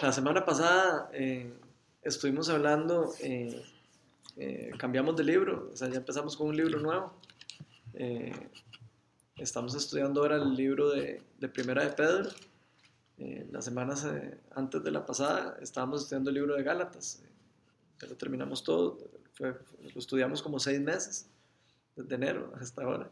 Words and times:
La 0.00 0.12
semana 0.12 0.44
pasada 0.44 1.08
eh, 1.12 1.52
estuvimos 2.02 2.48
hablando, 2.48 3.14
eh, 3.20 3.62
eh, 4.36 4.70
cambiamos 4.76 5.16
de 5.16 5.24
libro, 5.24 5.70
o 5.72 5.76
sea, 5.76 5.88
ya 5.88 5.98
empezamos 5.98 6.36
con 6.36 6.48
un 6.48 6.56
libro 6.56 6.80
nuevo. 6.80 7.14
Eh, 7.94 8.32
estamos 9.36 9.74
estudiando 9.74 10.20
ahora 10.22 10.36
el 10.36 10.54
libro 10.54 10.90
de, 10.90 11.22
de 11.38 11.48
Primera 11.48 11.84
de 11.84 11.90
Pedro. 11.90 12.30
Las 13.52 13.64
semanas 13.64 14.04
antes 14.56 14.82
de 14.82 14.90
la 14.90 15.06
pasada 15.06 15.56
estábamos 15.62 16.02
estudiando 16.02 16.30
el 16.30 16.34
libro 16.34 16.56
de 16.56 16.64
Gálatas. 16.64 17.22
Ya 18.00 18.08
lo 18.08 18.16
terminamos 18.16 18.64
todo, 18.64 18.98
fue- 19.34 19.54
lo 19.80 19.98
estudiamos 20.00 20.42
como 20.42 20.58
seis 20.58 20.80
meses, 20.80 21.28
desde 21.94 22.16
enero 22.16 22.52
hasta 22.60 22.82
ahora. 22.82 23.08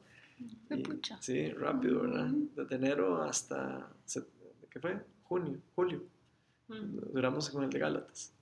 Y- 0.71 0.83
sí, 1.21 1.49
rápido, 1.53 2.01
¿verdad? 2.03 2.31
Desde 2.57 2.75
enero 2.75 3.23
hasta, 3.23 3.89
¿qué 4.71 4.81
fue? 4.81 4.99
Junio, 5.23 5.59
julio. 5.77 6.03
Duramos 6.81 7.51
con 7.51 7.65
el 7.65 7.71
de 7.71 7.79
Gálatas. 7.79 8.33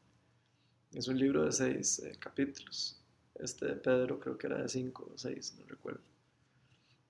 Es 0.92 1.08
un 1.08 1.18
libro 1.18 1.44
de 1.44 1.52
seis 1.52 1.98
eh, 2.00 2.16
capítulos. 2.18 2.96
Este 3.38 3.66
de 3.66 3.74
Pedro 3.74 4.18
creo 4.20 4.36
que 4.36 4.46
era 4.46 4.58
de 4.62 4.68
cinco 4.68 5.10
o 5.14 5.18
seis, 5.18 5.54
no 5.58 5.64
recuerdo. 5.66 6.00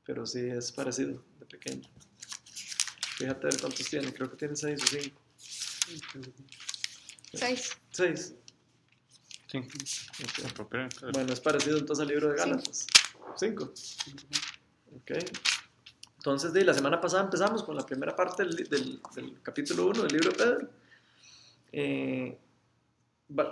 Pero 0.05 0.27
sí 0.27 0.41
es 0.41 0.73
parecido, 0.73 1.23
de 1.38 1.47
pequeño. 1.47 1.88
Fíjate 3.16 3.47
ver 3.47 3.61
cuántos 3.61 3.88
tiene, 3.88 4.12
creo 4.12 4.30
que 4.30 4.37
tiene 4.37 4.56
seis 4.56 4.80
o 4.83 4.87
cinco. 4.87 5.20
Seis. 7.33 7.77
Seis. 7.91 8.34
Sí. 9.47 9.59
Bueno, 11.12 11.33
es 11.33 11.41
parecido 11.41 11.78
entonces 11.78 12.02
al 12.02 12.09
libro 12.09 12.28
de 12.30 12.37
Gálatas. 12.37 12.87
Cinco. 13.37 13.73
Ok. 14.97 15.11
Entonces, 16.19 16.52
de, 16.52 16.64
la 16.64 16.75
semana 16.75 17.00
pasada 17.00 17.25
empezamos 17.25 17.62
con 17.62 17.75
la 17.77 17.84
primera 17.84 18.14
parte 18.14 18.45
del, 18.45 18.56
del- 18.69 19.00
del 19.14 19.42
capítulo 19.42 19.87
1 19.89 20.02
del 20.02 20.12
libro 20.12 20.30
de 20.30 20.37
Pedro. 20.37 20.70
Eh, 21.73 22.37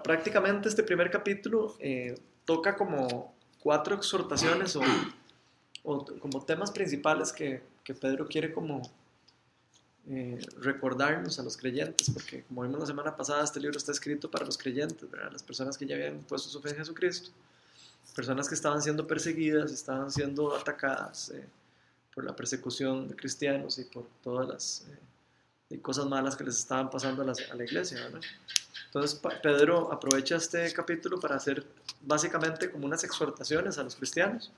prácticamente 0.02 0.68
este 0.68 0.82
primer 0.82 1.10
capítulo 1.10 1.76
eh, 1.78 2.18
toca 2.44 2.76
como 2.76 3.34
cuatro 3.62 3.94
exhortaciones 3.94 4.76
o, 4.76 4.82
como 6.20 6.44
temas 6.44 6.70
principales 6.70 7.32
que, 7.32 7.62
que 7.84 7.94
Pedro 7.94 8.26
quiere 8.26 8.52
como 8.52 8.82
eh, 10.10 10.40
recordarnos 10.60 11.38
a 11.38 11.42
los 11.42 11.56
creyentes, 11.58 12.08
porque 12.08 12.42
como 12.44 12.62
vimos 12.62 12.80
la 12.80 12.86
semana 12.86 13.14
pasada, 13.14 13.44
este 13.44 13.60
libro 13.60 13.76
está 13.76 13.92
escrito 13.92 14.30
para 14.30 14.46
los 14.46 14.56
creyentes, 14.56 15.10
¿verdad? 15.10 15.30
las 15.30 15.42
personas 15.42 15.76
que 15.76 15.84
ya 15.86 15.96
habían 15.96 16.20
puesto 16.20 16.48
su 16.48 16.62
fe 16.62 16.70
en 16.70 16.76
Jesucristo, 16.76 17.30
personas 18.16 18.48
que 18.48 18.54
estaban 18.54 18.80
siendo 18.80 19.06
perseguidas, 19.06 19.70
estaban 19.70 20.10
siendo 20.10 20.56
atacadas 20.56 21.28
eh, 21.30 21.44
por 22.14 22.24
la 22.24 22.34
persecución 22.34 23.06
de 23.06 23.16
cristianos 23.16 23.78
y 23.78 23.84
por 23.84 24.06
todas 24.22 24.48
las 24.48 24.86
y 25.70 25.78
cosas 25.78 26.06
malas 26.06 26.34
que 26.36 26.44
les 26.44 26.58
estaban 26.58 26.90
pasando 26.90 27.22
a, 27.22 27.26
las- 27.26 27.50
a 27.50 27.54
la 27.54 27.64
iglesia. 27.64 27.98
¿verdad? 28.04 28.20
Entonces 28.86 29.20
Pedro 29.42 29.92
aprovecha 29.92 30.36
este 30.36 30.72
capítulo 30.72 31.20
para 31.20 31.36
hacer 31.36 31.64
básicamente 32.02 32.70
como 32.70 32.86
unas 32.86 33.04
exhortaciones 33.04 33.76
a 33.78 33.82
los 33.82 33.96
cristianos. 33.96 34.50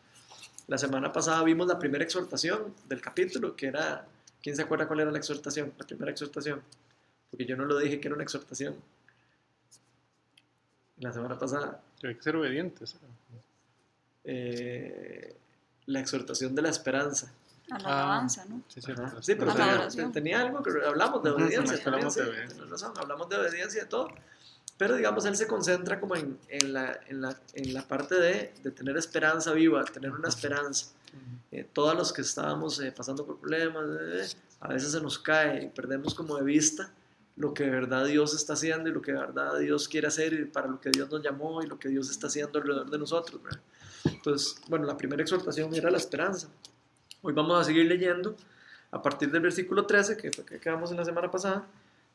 La 0.69 0.79
semana 0.79 1.13
pasada 1.13 1.43
vimos 1.43 1.67
la 1.67 1.79
primera 1.79 2.05
exhortación 2.05 2.73
del 2.89 3.01
capítulo, 3.01 3.57
que 3.57 3.67
era, 3.67 4.07
¿quién 4.41 4.55
se 4.55 4.63
acuerda 4.63 4.87
cuál 4.87 5.01
era 5.01 5.11
la 5.11 5.19
exhortación? 5.19 5.73
La 5.79 5.85
primera 5.87 6.13
exhortación, 6.13 6.63
porque 7.31 7.45
yo 7.45 7.57
no 7.57 7.65
lo 7.65 7.77
dije 7.79 8.01
que 8.01 8.07
era 8.07 8.15
una 8.15 8.23
exhortación. 8.23 8.77
La 10.99 11.13
semana 11.13 11.37
pasada, 11.39 11.81
Hay 12.05 12.15
que 12.15 12.23
ser 12.23 12.37
obedientes. 12.37 12.95
eh, 14.25 15.35
la 15.87 15.99
exhortación 16.01 16.55
de 16.55 16.63
la 16.63 16.69
esperanza. 16.69 17.33
A 17.71 17.79
la 17.79 17.89
Ah. 17.89 18.03
alabanza, 18.03 18.45
¿no? 18.49 18.63
Sí, 18.69 18.81
sí, 18.81 18.93
Sí, 19.21 19.35
pero 19.35 19.53
tenía, 19.55 20.13
tenía 20.13 20.41
algo 20.43 20.63
que 20.63 20.71
hablamos 20.87 21.23
de 21.23 21.31
obediencia. 21.31 21.77
sí, 21.77 21.83
también, 21.85 22.05
hablamos 22.07 22.15
de 22.15 22.23
obediencia. 22.23 22.49
tienes 22.57 22.71
razón, 22.71 22.93
hablamos 22.97 23.29
de 23.29 23.37
obediencia 23.37 23.83
y 23.83 23.87
todo. 23.87 24.09
Pero 24.77 24.97
digamos, 24.97 25.25
él 25.27 25.37
se 25.37 25.47
concentra 25.47 26.01
como 26.01 26.17
en, 26.17 26.39
en 26.49 26.73
la, 26.73 26.99
en, 27.07 27.21
la, 27.21 27.37
en 27.53 27.75
la 27.75 27.87
parte 27.87 28.15
de, 28.15 28.55
de 28.63 28.71
tener 28.71 28.97
esperanza 28.97 29.53
viva, 29.53 29.85
tener 29.85 30.11
una 30.11 30.29
esperanza. 30.29 30.87
Eh, 31.53 31.69
todos 31.73 31.95
los 31.97 32.13
que 32.13 32.23
estábamos 32.23 32.81
eh, 32.81 32.93
pasando 32.93 33.27
por 33.27 33.39
problemas, 33.41 33.85
eh, 34.01 34.27
a 34.61 34.69
veces 34.69 34.93
se 34.93 35.01
nos 35.01 35.19
cae 35.19 35.65
y 35.65 35.69
perdemos 35.69 36.15
como 36.15 36.37
de 36.37 36.45
vista 36.45 36.93
lo 37.37 37.53
que 37.53 37.65
de 37.65 37.71
verdad 37.71 38.05
Dios 38.07 38.33
está 38.35 38.53
haciendo 38.55 38.89
y 38.89 38.93
lo 38.93 39.03
que 39.03 39.13
de 39.13 39.19
verdad 39.19 39.59
Dios 39.59 39.89
quiere 39.89 40.07
hacer 40.07 40.33
y 40.35 40.45
para 40.45 40.67
lo 40.69 40.81
que 40.81 40.91
Dios 40.91 41.11
nos 41.11 41.23
llamó 41.23 41.63
y 41.63 41.67
lo 41.67 41.79
que 41.79 41.89
Dios 41.89 42.09
está 42.11 42.29
haciendo 42.29 42.59
alrededor 42.59 42.89
de 42.91 42.99
nosotros. 42.99 43.43
¿verdad? 43.43 43.61
Entonces, 44.05 44.57
bueno, 44.69 44.87
la 44.87 44.97
primera 44.97 45.23
exhortación 45.23 45.75
era 45.75 45.91
la 45.91 45.97
esperanza. 45.99 46.49
Hoy 47.23 47.33
vamos 47.33 47.61
a 47.61 47.65
seguir 47.65 47.87
leyendo 47.87 48.35
a 48.91 49.03
partir 49.03 49.31
del 49.31 49.43
versículo 49.43 49.87
13, 49.87 50.17
que 50.17 50.31
fue 50.33 50.45
que 50.45 50.59
quedamos 50.59 50.91
en 50.91 50.97
la 50.97 51.05
semana 51.05 51.31
pasada. 51.31 51.67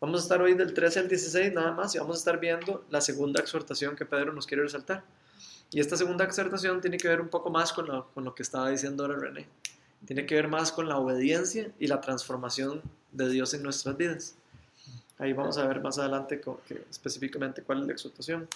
Vamos 0.02 0.20
a 0.22 0.24
estar 0.24 0.42
hoy 0.42 0.56
del 0.56 0.74
13 0.74 1.00
al 1.00 1.08
16 1.08 1.54
nada 1.54 1.72
más 1.72 1.96
y 1.96 2.00
vamos 2.00 2.18
a 2.18 2.20
estar 2.20 2.40
viendo 2.40 2.84
la 2.90 3.02
segunda 3.02 3.40
exhortación 3.42 3.96
que 3.96 4.06
Pedro 4.06 4.34
nos 4.34 4.46
quiere 4.46 4.64
resaltar. 4.64 5.04
Y 5.72 5.80
esta 5.80 5.96
segunda 5.98 6.26
exhortación 6.26 6.82
tiene 6.82 6.98
que 6.98 7.08
ver 7.08 7.22
un 7.22 7.30
poco 7.30 7.50
más 7.50 7.72
con 7.72 7.88
lo, 7.88 8.08
con 8.14 8.24
lo 8.24 8.36
que 8.36 8.44
estaba 8.44 8.70
diciendo 8.70 9.04
ahora 9.06 9.18
René. 9.18 9.48
Tiene 10.06 10.26
que 10.26 10.36
ver 10.36 10.48
más 10.48 10.72
con 10.72 10.88
la 10.90 10.98
obediencia 10.98 11.72
y 11.80 11.88
la 11.88 12.02
transformación 12.02 12.82
de 13.12 13.30
Dios 13.30 13.54
en 13.54 13.64
nuestras 13.64 13.98
vidas. 13.98 14.36
Ahí 15.18 15.34
vamos 15.34 15.58
a 15.58 15.66
ver 15.68 15.82
más 15.82 15.98
adelante 15.98 16.42
co- 16.42 16.62
que- 16.68 16.84
específicamente 16.90 17.62
cuál 17.64 17.82
es 17.82 17.88
la 17.88 17.94
exhortación. 17.94 18.48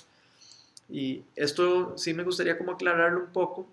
Y 0.90 1.24
esto 1.36 1.98
sí 1.98 2.14
me 2.14 2.24
gustaría 2.24 2.58
como 2.58 2.72
aclararlo 2.74 3.22
un 3.22 3.28
poco, 3.32 3.68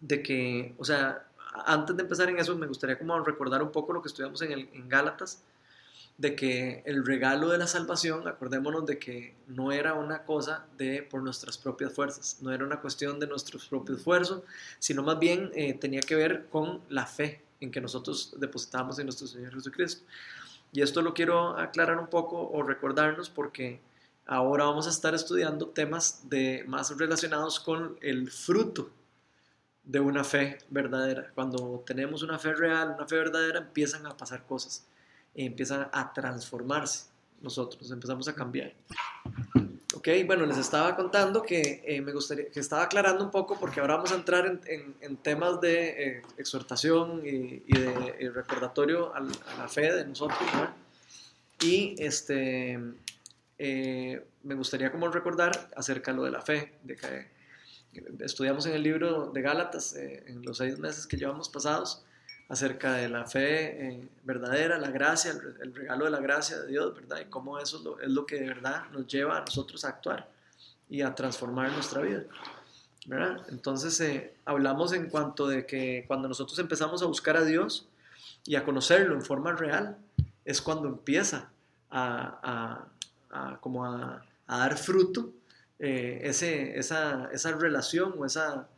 de 0.00 0.22
que, 0.22 0.74
o 0.78 0.84
sea, 0.84 1.24
antes 1.66 1.96
de 1.96 2.02
empezar 2.02 2.28
en 2.28 2.38
eso, 2.38 2.56
me 2.56 2.66
gustaría 2.66 2.98
como 2.98 3.18
recordar 3.20 3.62
un 3.62 3.72
poco 3.72 3.92
lo 3.92 4.02
que 4.02 4.08
estudiamos 4.08 4.42
en, 4.42 4.52
el, 4.52 4.68
en 4.72 4.88
Gálatas, 4.88 5.42
de 6.18 6.34
que 6.34 6.82
el 6.84 7.06
regalo 7.06 7.48
de 7.48 7.58
la 7.58 7.68
salvación, 7.68 8.26
acordémonos 8.26 8.84
de 8.86 8.98
que 8.98 9.36
no 9.46 9.70
era 9.70 9.94
una 9.94 10.24
cosa 10.24 10.66
de 10.76 11.04
por 11.04 11.22
nuestras 11.22 11.56
propias 11.56 11.92
fuerzas, 11.92 12.38
no 12.42 12.52
era 12.52 12.64
una 12.64 12.80
cuestión 12.80 13.20
de 13.20 13.28
nuestro 13.28 13.60
propio 13.70 13.94
esfuerzo, 13.94 14.44
sino 14.80 15.04
más 15.04 15.18
bien 15.20 15.52
eh, 15.54 15.74
tenía 15.74 16.00
que 16.00 16.16
ver 16.16 16.46
con 16.50 16.80
la 16.88 17.06
fe 17.06 17.44
en 17.60 17.70
que 17.70 17.80
nosotros 17.80 18.34
depositamos 18.38 18.98
en 18.98 19.06
nuestro 19.06 19.28
Señor 19.28 19.54
Jesucristo. 19.54 20.04
Y 20.72 20.82
esto 20.82 21.02
lo 21.02 21.14
quiero 21.14 21.56
aclarar 21.56 21.98
un 21.98 22.08
poco 22.08 22.50
o 22.50 22.62
recordarnos 22.64 23.30
porque 23.30 23.80
ahora 24.26 24.64
vamos 24.64 24.88
a 24.88 24.90
estar 24.90 25.14
estudiando 25.14 25.68
temas 25.68 26.28
de, 26.28 26.64
más 26.66 26.96
relacionados 26.98 27.60
con 27.60 27.96
el 28.00 28.30
fruto 28.30 28.90
de 29.88 30.00
una 30.00 30.22
fe 30.22 30.58
verdadera. 30.68 31.30
Cuando 31.34 31.82
tenemos 31.86 32.22
una 32.22 32.38
fe 32.38 32.52
real, 32.52 32.94
una 32.96 33.08
fe 33.08 33.16
verdadera, 33.16 33.58
empiezan 33.60 34.06
a 34.06 34.14
pasar 34.16 34.44
cosas, 34.44 34.84
y 35.34 35.46
empiezan 35.46 35.88
a 35.92 36.12
transformarse 36.12 37.06
nosotros, 37.40 37.90
empezamos 37.90 38.28
a 38.28 38.34
cambiar. 38.34 38.74
Ok, 39.94 40.08
bueno, 40.26 40.44
les 40.44 40.58
estaba 40.58 40.94
contando 40.94 41.42
que 41.42 41.82
eh, 41.86 42.02
me 42.02 42.12
gustaría, 42.12 42.50
que 42.50 42.60
estaba 42.60 42.82
aclarando 42.82 43.24
un 43.24 43.30
poco 43.30 43.58
porque 43.58 43.80
ahora 43.80 43.94
vamos 43.96 44.12
a 44.12 44.16
entrar 44.16 44.46
en, 44.66 44.94
en- 45.00 45.16
temas 45.16 45.60
de 45.60 46.18
eh, 46.18 46.22
exhortación 46.36 47.22
y, 47.24 47.60
de 47.60 48.16
eh, 48.18 48.30
recordatorio 48.30 49.14
a, 49.14 49.20
la 49.20 49.68
fe 49.68 49.92
de 49.92 50.04
nosotros. 50.04 50.38
Y 51.62 51.94
este, 51.98 52.78
eh, 53.58 54.24
me 54.42 54.54
gustaría 54.54 54.92
como 54.92 55.08
recordar 55.08 55.70
acerca 55.74 56.10
de 56.12 56.16
lo 56.18 56.24
de 56.24 56.30
la 56.32 56.42
fe, 56.42 56.74
de 56.82 56.94
que 56.94 57.37
estudiamos 58.20 58.66
en 58.66 58.74
el 58.74 58.82
libro 58.82 59.30
de 59.32 59.42
Gálatas, 59.42 59.94
eh, 59.94 60.24
en 60.26 60.42
los 60.44 60.58
seis 60.58 60.78
meses 60.78 61.06
que 61.06 61.16
llevamos 61.16 61.48
pasados, 61.48 62.02
acerca 62.48 62.94
de 62.94 63.08
la 63.10 63.26
fe 63.26 63.88
eh, 63.88 64.08
verdadera, 64.24 64.78
la 64.78 64.90
gracia, 64.90 65.32
el, 65.32 65.56
el 65.60 65.74
regalo 65.74 66.06
de 66.06 66.10
la 66.10 66.20
gracia 66.20 66.58
de 66.60 66.68
Dios, 66.68 66.94
¿verdad? 66.94 67.20
Y 67.20 67.26
cómo 67.26 67.58
eso 67.58 67.76
es 67.78 67.84
lo, 67.84 68.00
es 68.00 68.08
lo 68.08 68.24
que 68.24 68.40
de 68.40 68.46
verdad 68.48 68.84
nos 68.92 69.06
lleva 69.06 69.36
a 69.36 69.40
nosotros 69.40 69.84
a 69.84 69.88
actuar 69.88 70.28
y 70.88 71.02
a 71.02 71.14
transformar 71.14 71.70
nuestra 71.72 72.00
vida, 72.00 72.22
¿verdad? 73.06 73.44
Entonces 73.50 74.00
eh, 74.00 74.32
hablamos 74.46 74.92
en 74.94 75.10
cuanto 75.10 75.46
de 75.46 75.66
que 75.66 76.04
cuando 76.08 76.26
nosotros 76.28 76.58
empezamos 76.58 77.02
a 77.02 77.06
buscar 77.06 77.36
a 77.36 77.44
Dios 77.44 77.86
y 78.46 78.54
a 78.56 78.64
conocerlo 78.64 79.14
en 79.14 79.22
forma 79.22 79.52
real, 79.52 79.98
es 80.46 80.62
cuando 80.62 80.88
empieza 80.88 81.50
a, 81.90 82.38
a- 82.42 82.86
a- 83.52 83.58
como 83.60 83.84
a, 83.84 84.24
a 84.46 84.58
dar 84.58 84.78
fruto 84.78 85.30
eh, 85.78 86.20
ese, 86.24 86.78
esa, 86.78 87.28
esa 87.32 87.52
relación 87.52 88.14
o 88.18 88.24
esa, 88.24 88.68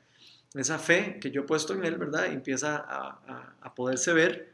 esa 0.55 0.79
fe 0.79 1.19
que 1.21 1.31
yo 1.31 1.43
he 1.43 1.45
puesto 1.45 1.73
en 1.75 1.85
él, 1.85 1.97
¿verdad? 1.97 2.27
Y 2.31 2.35
empieza 2.35 2.77
a, 2.77 3.21
a- 3.27 3.55
a 3.61 3.75
poderse 3.75 4.13
ver, 4.13 4.53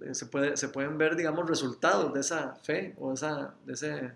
eh, 0.00 0.14
se, 0.14 0.26
puede, 0.26 0.56
se 0.56 0.68
pueden 0.68 0.96
ver, 0.98 1.16
digamos, 1.16 1.48
resultados 1.48 2.12
de 2.14 2.20
esa 2.20 2.54
fe 2.56 2.94
o 2.98 3.12
esa, 3.12 3.54
de, 3.66 3.72
ese, 3.74 3.86
de 3.90 4.12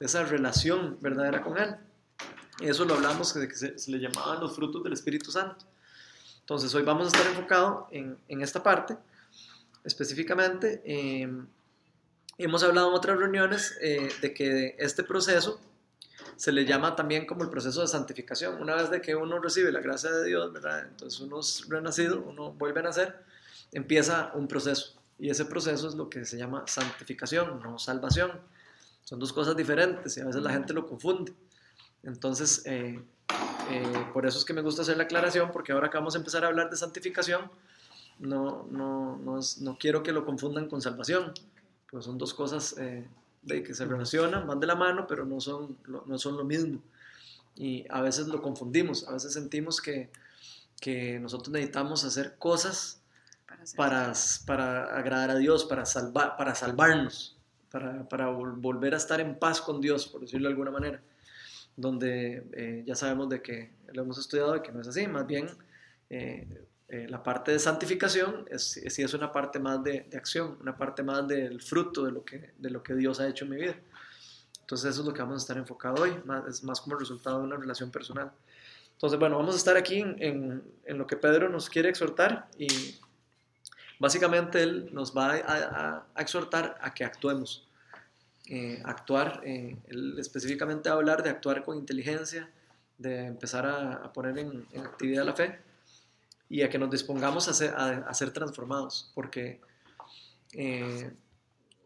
esa 0.00 0.24
relación 0.24 0.98
verdadera 1.00 1.42
con 1.42 1.58
él. 1.58 1.76
Eso 2.60 2.84
lo 2.84 2.94
hablamos 2.94 3.32
que 3.32 3.48
se, 3.54 3.78
se 3.78 3.90
le 3.90 3.98
llamaban 4.00 4.40
los 4.40 4.54
frutos 4.56 4.82
del 4.82 4.92
Espíritu 4.92 5.30
Santo. 5.30 5.64
Entonces, 6.40 6.74
hoy 6.74 6.82
vamos 6.82 7.04
a 7.04 7.16
estar 7.16 7.26
enfocados 7.30 7.84
en, 7.92 8.16
en 8.26 8.40
esta 8.42 8.62
parte, 8.62 8.96
específicamente. 9.84 10.82
eh, 10.84 11.30
hemos 12.38 12.62
hablado 12.62 12.88
en 12.88 12.94
otras 12.94 13.18
reuniones 13.18 13.76
eh, 13.80 14.08
de 14.20 14.32
que 14.34 14.76
este 14.78 15.02
proceso 15.04 15.60
se 16.38 16.52
le 16.52 16.64
llama 16.64 16.94
también 16.94 17.26
como 17.26 17.42
el 17.42 17.50
proceso 17.50 17.80
de 17.80 17.88
santificación. 17.88 18.62
Una 18.62 18.76
vez 18.76 18.90
de 18.90 19.00
que 19.00 19.16
uno 19.16 19.40
recibe 19.40 19.72
la 19.72 19.80
gracia 19.80 20.08
de 20.12 20.24
Dios, 20.24 20.52
¿verdad? 20.52 20.86
Entonces 20.86 21.18
uno 21.18 21.40
es 21.40 21.68
renacido, 21.68 22.22
uno 22.24 22.52
vuelve 22.52 22.78
a 22.78 22.84
nacer, 22.84 23.16
empieza 23.72 24.30
un 24.34 24.46
proceso. 24.46 24.94
Y 25.18 25.30
ese 25.30 25.44
proceso 25.46 25.88
es 25.88 25.96
lo 25.96 26.08
que 26.08 26.24
se 26.24 26.38
llama 26.38 26.62
santificación, 26.68 27.60
no 27.60 27.80
salvación. 27.80 28.30
Son 29.02 29.18
dos 29.18 29.32
cosas 29.32 29.56
diferentes 29.56 30.16
y 30.16 30.20
a 30.20 30.26
veces 30.26 30.40
la 30.40 30.52
gente 30.52 30.72
lo 30.72 30.86
confunde. 30.86 31.32
Entonces, 32.04 32.62
eh, 32.66 33.02
eh, 33.70 34.06
por 34.12 34.24
eso 34.24 34.38
es 34.38 34.44
que 34.44 34.52
me 34.52 34.62
gusta 34.62 34.82
hacer 34.82 34.96
la 34.96 35.04
aclaración, 35.04 35.50
porque 35.50 35.72
ahora 35.72 35.90
que 35.90 35.98
vamos 35.98 36.14
a 36.14 36.18
empezar 36.18 36.44
a 36.44 36.48
hablar 36.48 36.70
de 36.70 36.76
santificación, 36.76 37.50
no, 38.20 38.68
no, 38.70 39.16
no, 39.16 39.40
no 39.60 39.76
quiero 39.76 40.04
que 40.04 40.12
lo 40.12 40.24
confundan 40.24 40.68
con 40.68 40.80
salvación, 40.82 41.32
pues 41.90 42.04
son 42.04 42.16
dos 42.16 42.32
cosas 42.32 42.76
eh, 42.78 43.08
de 43.48 43.62
que 43.64 43.74
se 43.74 43.84
relacionan, 43.86 44.46
van 44.46 44.60
de 44.60 44.66
la 44.68 44.76
mano, 44.76 45.06
pero 45.08 45.24
no 45.26 45.40
son, 45.40 45.76
no 46.06 46.18
son 46.18 46.36
lo 46.36 46.44
mismo. 46.44 46.80
Y 47.56 47.86
a 47.90 48.00
veces 48.02 48.28
lo 48.28 48.40
confundimos, 48.42 49.08
a 49.08 49.12
veces 49.14 49.32
sentimos 49.32 49.80
que, 49.80 50.10
que 50.80 51.18
nosotros 51.20 51.50
necesitamos 51.50 52.04
hacer 52.04 52.36
cosas 52.38 53.00
Para 53.76 54.10
hacer- 54.10 54.46
para, 54.46 54.84
para 54.86 54.98
agradar 54.98 55.30
a 55.30 55.36
Dios, 55.36 55.64
para, 55.64 55.84
salvar, 55.86 56.36
para 56.36 56.54
salvarnos, 56.54 57.36
para, 57.72 58.08
para 58.08 58.30
vol- 58.30 58.60
volver 58.60 58.94
a 58.94 58.98
estar 58.98 59.20
en 59.20 59.38
paz 59.38 59.60
con 59.60 59.80
Dios, 59.80 60.06
por 60.06 60.20
decirlo 60.20 60.48
de 60.48 60.52
alguna 60.54 60.70
manera, 60.70 61.00
donde 61.76 62.44
eh, 62.52 62.82
ya 62.86 62.94
sabemos 62.94 63.28
de 63.28 63.40
que 63.42 63.72
lo 63.92 64.02
hemos 64.02 64.18
estudiado 64.18 64.52
de 64.54 64.62
que 64.62 64.72
no 64.72 64.80
es 64.80 64.88
así, 64.88 65.06
más 65.08 65.26
bien 65.26 65.48
eh, 66.10 66.46
eh, 66.88 67.06
la 67.08 67.22
parte 67.22 67.52
de 67.52 67.58
santificación 67.58 68.46
es, 68.50 68.76
es- 68.78 68.98
es 68.98 69.14
una 69.14 69.30
parte 69.32 69.58
más 69.58 69.82
de, 69.84 70.06
de 70.10 70.16
acción, 70.16 70.56
una 70.60 70.76
parte 70.76 71.02
más 71.02 71.26
del 71.28 71.60
fruto 71.60 72.04
de 72.04 72.12
lo, 72.12 72.24
que, 72.24 72.52
de 72.58 72.70
lo 72.70 72.82
que 72.82 72.94
Dios 72.94 73.20
ha 73.20 73.28
hecho 73.28 73.44
en 73.44 73.50
mi 73.50 73.56
vida. 73.56 73.76
Entonces 74.60 74.90
eso 74.90 75.00
es 75.02 75.06
lo 75.06 75.12
que 75.14 75.20
vamos 75.22 75.36
a 75.36 75.44
estar 75.44 75.56
enfocado 75.58 76.02
hoy, 76.02 76.14
más, 76.24 76.46
es 76.46 76.62
más 76.64 76.80
como 76.80 76.94
el 76.96 77.00
resultado 77.00 77.38
de 77.38 77.44
una 77.44 77.56
relación 77.56 77.90
personal. 77.90 78.30
Entonces, 78.92 79.18
bueno, 79.18 79.36
vamos 79.38 79.54
a 79.54 79.58
estar 79.58 79.76
aquí 79.76 80.00
en, 80.00 80.16
en- 80.22 80.62
en 80.84 80.98
lo 80.98 81.06
que 81.06 81.16
Pedro 81.16 81.48
nos 81.48 81.68
quiere 81.70 81.88
exhortar 81.88 82.48
y 82.58 82.66
básicamente 83.98 84.62
él 84.62 84.88
nos 84.92 85.16
va 85.16 85.32
a, 85.34 85.36
a- 85.36 86.06
a 86.14 86.22
exhortar 86.22 86.76
a 86.80 86.92
que 86.94 87.04
actuemos. 87.04 87.64
Eh, 88.46 88.80
actuar, 88.84 89.40
eh, 89.44 89.76
él 89.88 90.16
específicamente 90.18 90.88
va 90.88 90.94
a 90.94 90.98
hablar 90.98 91.22
de 91.22 91.28
actuar 91.30 91.62
con 91.64 91.76
inteligencia, 91.76 92.48
de 92.96 93.26
empezar 93.26 93.66
a, 93.66 93.92
a 93.96 94.12
poner 94.12 94.38
en, 94.38 94.66
en 94.72 94.80
actividad 94.86 95.24
la 95.24 95.34
fe 95.34 95.58
y 96.48 96.62
a 96.62 96.70
que 96.70 96.78
nos 96.78 96.90
dispongamos 96.90 97.48
a 97.48 98.14
ser, 98.14 98.30
transformados, 98.32 99.12
porque 99.14 99.60
eh, 100.52 101.10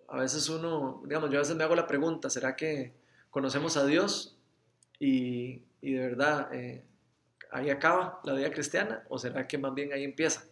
a 0.09 0.17
veces 0.19 0.49
uno, 0.49 1.03
digamos, 1.05 1.31
yo 1.31 1.39
a 1.39 1.41
veces 1.41 1.57
me 1.57 1.65
hago 1.65 1.75
la 1.75 1.87
pregunta, 1.87 2.31
¿será 2.31 2.55
que 2.55 2.93
conocemos 3.31 3.77
a 3.77 3.85
Dios 3.85 4.37
y, 4.99 5.63
y 5.81 5.93
de 5.93 6.01
verdad 6.01 6.55
eh, 6.55 6.85
ahí 7.51 7.71
acaba 7.71 8.21
la 8.25 8.35
vida 8.35 8.51
cristiana 8.51 9.03
o 9.09 9.19
será 9.19 9.47
que 9.49 9.59
más 9.59 9.75
bien 9.75 9.93
ahí 9.93 10.05
empieza? 10.05 10.45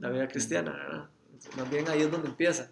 la 0.00 0.10
vida 0.10 0.28
cristiana, 0.28 0.72
¿verdad? 0.72 1.08
Más 1.56 1.70
bien 1.70 1.88
ahí 1.88 2.02
es 2.02 2.10
donde 2.10 2.28
empieza. 2.28 2.70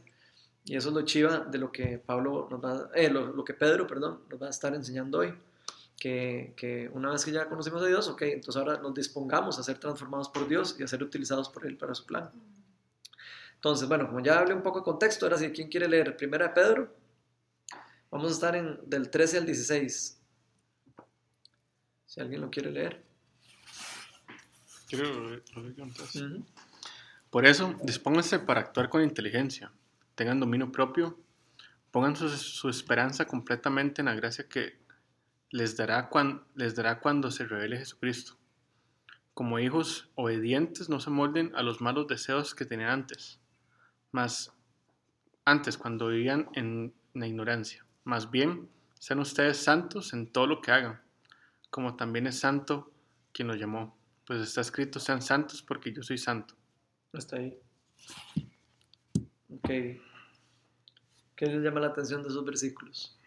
Y 0.64 0.76
eso 0.76 0.90
es 0.90 0.94
lo 0.94 1.02
chiva 1.02 1.40
de 1.40 1.58
lo 1.58 1.72
que 1.72 1.98
Pablo 1.98 2.48
nos 2.50 2.62
va, 2.62 2.90
eh, 2.94 3.08
lo, 3.08 3.32
lo 3.32 3.44
que 3.44 3.54
Pedro, 3.54 3.86
perdón, 3.86 4.20
nos 4.28 4.40
va 4.40 4.46
a 4.46 4.50
estar 4.50 4.74
enseñando 4.74 5.18
hoy. 5.18 5.34
Que, 6.00 6.54
que 6.56 6.90
una 6.92 7.12
vez 7.12 7.24
que 7.24 7.30
ya 7.30 7.48
conocimos 7.48 7.82
a 7.82 7.86
Dios, 7.86 8.08
ok, 8.08 8.22
entonces 8.22 8.56
ahora 8.56 8.80
nos 8.80 8.94
dispongamos 8.94 9.58
a 9.58 9.62
ser 9.62 9.78
transformados 9.78 10.30
por 10.30 10.48
Dios 10.48 10.74
y 10.78 10.82
a 10.82 10.88
ser 10.88 11.02
utilizados 11.02 11.48
por 11.48 11.64
Él 11.66 11.76
para 11.76 11.94
su 11.94 12.06
plan. 12.06 12.30
Entonces, 13.60 13.86
bueno, 13.86 14.06
como 14.06 14.20
ya 14.20 14.38
hablé 14.38 14.54
un 14.54 14.62
poco 14.62 14.78
de 14.78 14.84
contexto, 14.84 15.26
ahora 15.26 15.36
sí, 15.36 15.52
¿quién 15.52 15.68
quiere 15.68 15.86
leer? 15.86 16.16
Primera 16.16 16.48
de 16.48 16.54
Pedro. 16.54 16.96
Vamos 18.10 18.30
a 18.30 18.34
estar 18.34 18.56
en, 18.56 18.78
del 18.86 19.10
13 19.10 19.38
al 19.38 19.46
16. 19.46 20.18
Si 22.06 22.20
alguien 22.20 22.40
lo 22.40 22.50
quiere 22.50 22.70
leer. 22.70 23.04
Quiero 24.88 25.12
lo 25.12 25.84
entonces. 25.84 26.22
Ujú. 26.22 26.44
Por 27.28 27.46
eso, 27.46 27.76
dispónganse 27.82 28.40
para 28.40 28.60
actuar 28.60 28.88
con 28.88 29.02
inteligencia, 29.02 29.70
tengan 30.16 30.40
dominio 30.40 30.72
propio, 30.72 31.16
pongan 31.92 32.16
su, 32.16 32.28
su 32.30 32.68
esperanza 32.68 33.26
completamente 33.26 34.00
en 34.00 34.06
la 34.06 34.14
gracia 34.14 34.48
que 34.48 34.79
les 35.50 35.76
dará, 35.76 36.08
cuando 36.08 37.30
se 37.30 37.46
revele 37.46 37.78
Jesucristo. 37.78 38.36
Como 39.34 39.58
hijos 39.58 40.10
obedientes, 40.14 40.88
no 40.88 41.00
se 41.00 41.10
molden 41.10 41.52
a 41.54 41.62
los 41.62 41.80
malos 41.80 42.06
deseos 42.06 42.54
que 42.54 42.64
tenían 42.64 42.90
antes, 42.90 43.40
más 44.12 44.52
antes 45.44 45.78
cuando 45.78 46.08
vivían 46.08 46.48
en 46.54 46.94
la 47.14 47.26
ignorancia. 47.26 47.84
Más 48.04 48.30
bien, 48.30 48.68
sean 48.98 49.20
ustedes 49.20 49.56
santos 49.56 50.12
en 50.12 50.30
todo 50.30 50.46
lo 50.46 50.60
que 50.60 50.72
hagan, 50.72 51.00
como 51.70 51.96
también 51.96 52.26
es 52.26 52.38
santo 52.38 52.92
quien 53.32 53.48
los 53.48 53.58
llamó. 53.58 53.96
Pues 54.26 54.42
está 54.42 54.60
escrito, 54.60 55.00
sean 55.00 55.22
santos 55.22 55.62
porque 55.62 55.92
yo 55.92 56.02
soy 56.02 56.18
santo. 56.18 56.54
Hasta 57.12 57.36
ahí. 57.36 57.58
Ok. 59.48 59.68
¿Qué 61.34 61.46
les 61.46 61.62
llama 61.62 61.80
la 61.80 61.88
atención 61.88 62.22
de 62.22 62.28
esos 62.28 62.44
versículos? 62.44 63.18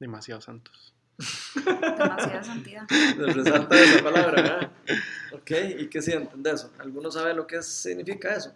Demasiado 0.00 0.40
santos. 0.40 0.92
Demasiada 1.54 2.42
santidad. 2.42 2.86
Les 2.90 3.36
resalta 3.36 3.78
esa 3.78 4.02
palabra, 4.02 4.42
¿verdad? 4.42 4.72
Ok, 5.32 5.50
¿y 5.78 5.88
qué 5.88 6.00
sienten 6.02 6.42
de 6.42 6.50
eso? 6.52 6.72
¿Alguno 6.78 7.10
sabe 7.10 7.34
lo 7.34 7.46
que 7.46 7.62
significa 7.62 8.34
eso? 8.34 8.52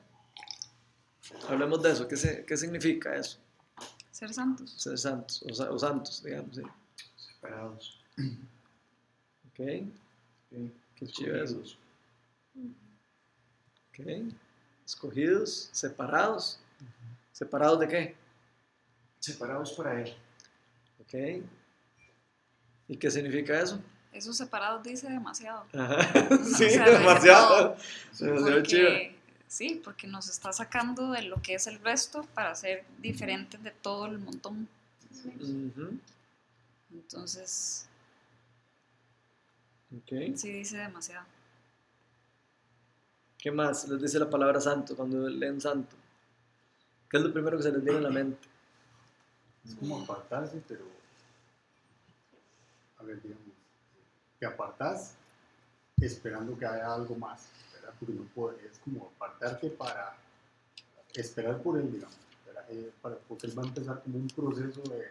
Hablemos 1.49 1.83
de 1.83 1.93
eso. 1.93 2.09
¿Qué, 2.09 2.17
se- 2.17 2.45
qué 2.45 2.57
significa 2.57 3.15
eso? 3.15 3.39
Ser 4.11 4.33
santos. 4.33 4.73
Ser 4.73 4.97
santos, 4.99 5.43
o, 5.49 5.55
sa- 5.55 5.71
o 5.71 5.79
santos, 5.79 6.23
digamos. 6.23 6.57
Sí. 6.57 6.63
separados. 7.17 8.01
Ok, 9.49 9.57
qué 9.57 11.07
chido 11.07 11.37
eso. 11.43 11.61
escogidos. 11.63 11.79
Ok, 13.91 14.35
escogidos, 14.87 15.69
separados. 15.73 16.59
¿Separados 17.33 17.81
de 17.81 17.89
qué? 17.89 18.17
Separados 19.19 19.73
para 19.73 20.01
Él. 20.01 20.15
Ok. 21.05 21.43
¿Y 22.89 22.97
qué 22.97 23.11
significa 23.11 23.61
eso? 23.61 23.81
Esos 24.13 24.37
separados 24.37 24.83
dice 24.83 25.09
demasiado. 25.09 25.65
Ajá. 25.73 25.99
Sí, 26.45 26.65
O 26.65 26.69
sea, 26.71 26.85
de 26.87 26.99
demasiado. 26.99 27.77
Demasiado 28.19 28.63
chido. 28.63 28.91
Sí, 29.49 29.81
porque 29.85 30.07
nos 30.07 30.29
está 30.29 30.53
sacando 30.53 31.11
de 31.13 31.23
lo 31.23 31.41
que 31.43 31.55
es 31.55 31.67
el 31.67 31.79
resto 31.81 32.25
para 32.35 32.55
ser 32.55 32.85
diferentes 33.01 33.63
de 33.63 33.71
todo 33.71 34.07
el 34.07 34.19
montón. 34.19 34.69
Entonces, 36.93 37.87
Ok. 39.97 40.37
sí 40.37 40.53
dice 40.53 40.77
demasiado. 40.79 41.27
¿Qué 43.39 43.51
más 43.51 43.87
les 43.89 44.01
dice 44.01 44.19
la 44.19 44.31
palabra 44.31 44.61
santo 44.61 44.97
cuando 44.97 45.29
leen 45.29 45.61
santo? 45.61 45.95
¿Qué 47.11 47.19
es 47.19 47.23
lo 47.23 47.33
primero 47.33 47.57
que 47.59 47.63
se 47.65 47.73
les 47.73 47.83
viene 47.85 47.99
a 47.99 48.03
la 48.03 48.11
mente? 48.11 48.49
Es 49.67 49.75
como 49.77 50.01
apartarse, 50.03 50.63
pero. 50.67 50.85
A 53.05 53.07
ver, 53.07 53.21
digamos. 53.23 53.45
Te 54.39 54.47
apartas 54.47 55.15
esperando 56.01 56.59
que 56.59 56.67
haya 56.67 56.93
algo 56.95 57.15
más, 57.17 57.49
¿verdad? 57.75 57.95
Porque 58.01 58.15
no 58.15 58.25
puede, 58.35 58.67
es 58.67 58.79
como 58.79 59.13
apartarte 59.17 59.69
para 59.71 60.17
esperar 61.15 61.63
por 61.63 61.79
él, 61.79 61.93
digamos. 61.93 62.17
Eh, 62.71 62.91
para- 63.03 63.17
porque 63.29 63.47
él 63.47 63.59
va 63.59 63.63
a 63.63 63.67
empezar 63.67 64.03
como 64.03 64.17
un 64.17 64.29
proceso 64.29 64.81
de, 64.83 65.11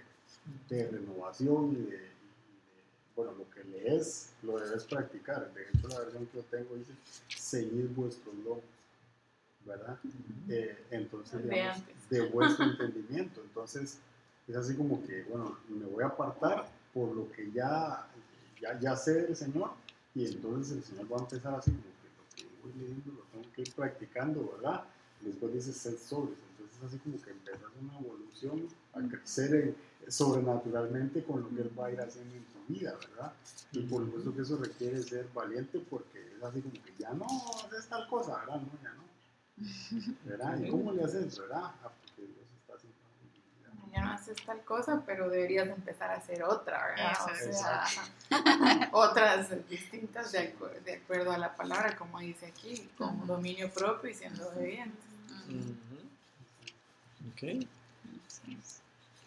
de 0.69 0.88
renovación 0.89 1.71
y 1.73 1.75
de, 1.75 1.81
y 1.81 2.00
de- 2.00 2.12
Bueno, 3.15 3.31
lo 3.33 3.50
que 3.51 3.63
lees 3.63 4.31
lo 4.41 4.59
debes 4.59 4.83
practicar. 4.85 5.53
De 5.53 5.69
hecho, 5.69 5.88
la 5.88 6.00
versión 6.00 6.25
que 6.27 6.38
yo 6.38 6.43
tengo 6.45 6.75
dice: 6.75 6.93
seguir 7.38 7.88
vuestros 7.89 8.33
lomos, 8.38 8.63
¿verdad? 9.65 10.00
Eh, 10.50 10.83
entonces, 10.89 11.43
digamos, 11.43 11.83
de 12.09 12.21
vuestro 12.29 12.65
entendimiento. 12.65 13.41
Entonces, 13.43 14.00
es 14.47 14.55
así 14.55 14.75
como 14.75 15.05
que, 15.05 15.23
bueno, 15.23 15.57
me 15.69 15.85
voy 15.85 16.03
a 16.03 16.07
apartar 16.07 16.67
por 16.93 17.15
lo 17.15 17.31
que 17.31 17.51
ya, 17.51 18.07
ya, 18.62 18.79
ya 18.79 18.95
sé 18.95 19.23
del 19.23 19.35
Señor 19.35 19.71
y 20.15 20.27
entonces 20.27 20.77
el 20.77 20.83
Señor 20.83 21.12
va 21.12 21.17
a 21.17 21.21
empezar 21.21 21.55
así 21.55 21.71
como 21.71 21.83
que 21.83 22.07
lo 22.17 22.23
que 22.35 22.62
voy 22.62 22.73
leyendo 22.79 23.12
lo 23.13 23.23
tengo 23.31 23.51
que 23.53 23.62
ir 23.63 23.73
practicando, 23.73 24.51
¿verdad? 24.57 24.83
Y 25.21 25.25
después 25.27 25.53
dice 25.53 25.73
ser 25.73 25.97
sobres. 25.97 26.38
Entonces, 26.51 26.83
así 26.83 26.97
como 27.00 27.21
que 27.21 27.31
empezar 27.31 27.69
una 27.81 27.97
evolución 28.00 28.67
a 28.93 29.00
crecer 29.07 29.55
en- 29.55 30.12
sobrenaturalmente 30.12 31.23
con 31.23 31.41
lo 31.41 31.50
que 31.50 31.62
Él 31.62 31.71
va 31.79 31.88
a 31.88 31.91
ir 31.91 32.01
haciendo 32.01 32.35
en 32.35 32.43
tu 32.45 32.73
vida, 32.73 32.93
¿verdad? 33.09 33.33
Y 33.71 33.79
por 33.83 34.05
supuesto 34.05 34.35
que 34.35 34.41
eso 34.41 34.57
requiere 34.57 35.01
ser 35.01 35.27
valiente 35.33 35.79
porque 35.89 36.33
es 36.38 36.43
así 36.43 36.62
como 36.62 36.73
que 36.83 36.93
ya 37.00 37.13
no 37.13 37.25
haces 37.25 37.88
tal 37.88 38.07
cosa, 38.07 38.38
¿verdad? 38.39 38.62
No, 38.62 38.71
ya 38.83 38.93
no. 38.93 39.03
¿Verdad? 40.25 40.59
¿Y 40.59 40.69
cómo 40.69 40.91
le 40.91 41.03
haces, 41.03 41.39
verdad? 41.39 41.62
Ah, 41.63 41.91
porque 42.01 42.21
Dios 42.31 42.45
está 42.62 42.73
haciendo 42.75 42.97
en 43.21 43.31
mi 43.31 43.39
vida. 43.59 43.73
Ya 43.93 44.01
no 44.01 44.12
haces 44.13 44.38
tal 44.43 44.59
cosa, 44.62 45.03
pero 45.05 45.29
deberías 45.29 45.67
empezar 45.67 46.09
a 46.09 46.15
hacer 46.15 46.43
otra, 46.43 46.88
¿verdad? 46.88 47.13
O 47.31 47.53
sea, 47.53 48.89
otras 48.91 49.69
distintas 49.69 50.31
de, 50.31 50.55
acu- 50.57 50.71
de 50.83 50.93
acuerdo 50.95 51.31
a 51.31 51.38
la 51.38 51.55
palabra, 51.55 51.95
como 51.95 52.19
dice 52.19 52.47
aquí, 52.47 52.89
con 52.97 53.27
dominio 53.27 53.71
propio 53.71 54.09
y 54.09 54.13
siendo 54.15 54.50
obedientes. 54.50 55.00
Ujú. 55.47 56.00
Ok. 57.31 57.67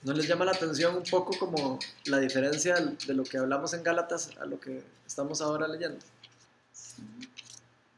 ¿No 0.02 0.12
les 0.12 0.26
llama 0.28 0.44
la 0.44 0.52
atención 0.52 0.96
un 0.96 1.04
poco 1.04 1.36
como 1.38 1.78
la 2.06 2.18
diferencia 2.18 2.74
de 2.76 3.14
lo 3.14 3.22
que 3.24 3.38
hablamos 3.38 3.72
en 3.74 3.82
Gálatas 3.84 4.30
a 4.40 4.46
lo 4.46 4.58
que 4.60 4.82
estamos 5.06 5.40
ahora 5.40 5.66
leyendo? 5.68 5.98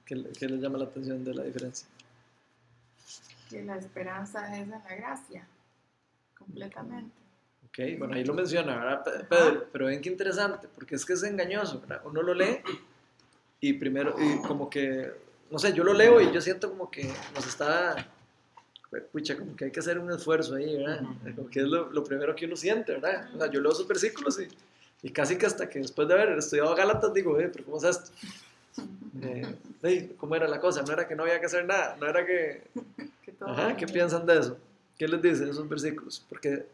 ¿Qué, 0.04 0.16
le- 0.16 0.32
qué 0.32 0.48
les 0.48 0.60
llama 0.60 0.78
la 0.78 0.84
atención 0.84 1.24
de 1.24 1.34
la 1.34 1.42
diferencia? 1.44 1.86
Que 3.50 3.62
la 3.62 3.76
esperanza 3.76 4.54
es 4.54 4.62
en 4.62 4.70
la 4.70 4.78
gracia, 4.80 5.46
completamente. 6.38 7.12
Ok, 7.66 7.98
bueno, 7.98 8.14
ahí 8.14 8.24
lo 8.24 8.34
menciona, 8.34 8.76
¿verdad, 8.76 9.04
Pe- 9.04 9.24
Pedro? 9.24 9.66
Pero 9.72 9.86
ven 9.86 10.00
qué 10.00 10.08
interesante, 10.08 10.68
porque 10.74 10.94
es 10.94 11.04
que 11.04 11.12
es 11.12 11.22
engañoso, 11.22 11.80
¿verdad? 11.80 12.00
Uno 12.04 12.22
lo 12.22 12.34
lee 12.34 12.58
y 13.60 13.72
primero, 13.74 14.14
y 14.18 14.40
como 14.46 14.70
que, 14.70 15.12
no 15.50 15.58
sé, 15.58 15.72
yo 15.72 15.84
lo 15.84 15.92
leo 15.92 16.20
y 16.20 16.32
yo 16.32 16.40
siento 16.40 16.70
como 16.70 16.90
que 16.90 17.10
nos 17.34 17.46
está, 17.46 18.08
pucha, 19.12 19.36
como 19.36 19.54
que 19.54 19.66
hay 19.66 19.70
que 19.70 19.80
hacer 19.80 19.98
un 19.98 20.10
esfuerzo 20.10 20.54
ahí, 20.54 20.76
¿verdad? 20.78 21.00
Como 21.36 21.48
que 21.50 21.60
es 21.60 21.66
lo, 21.66 21.90
lo 21.90 22.02
primero 22.04 22.34
que 22.34 22.46
uno 22.46 22.56
siente, 22.56 22.92
¿verdad? 22.92 23.28
O 23.34 23.38
sea, 23.38 23.50
yo 23.50 23.60
leo 23.60 23.72
esos 23.72 23.86
versículos 23.86 24.40
y, 24.40 24.48
y 25.06 25.10
casi 25.10 25.36
que 25.36 25.46
hasta 25.46 25.68
que 25.68 25.78
después 25.80 26.08
de 26.08 26.14
haber 26.14 26.38
estudiado 26.38 26.74
Gálatas 26.74 27.12
digo, 27.12 27.38
eh, 27.38 27.50
pero 27.52 27.64
¿cómo 27.64 27.76
es 27.78 27.84
esto? 27.84 28.10
Eh, 29.82 30.14
¿Cómo 30.16 30.34
era 30.36 30.46
la 30.48 30.60
cosa? 30.60 30.82
No 30.82 30.92
era 30.92 31.06
que 31.06 31.14
no 31.16 31.24
había 31.24 31.38
que 31.40 31.46
hacer 31.46 31.64
nada, 31.66 31.96
no 32.00 32.06
era 32.06 32.24
que... 32.24 32.62
Ajá, 33.40 33.76
¿qué 33.76 33.86
piensan 33.86 34.24
de 34.26 34.38
eso? 34.38 34.58
¿Qué 34.98 35.06
les 35.08 35.22
dicen 35.22 35.48
esos 35.48 35.68
versículos? 35.68 36.24
Porque, 36.28 36.66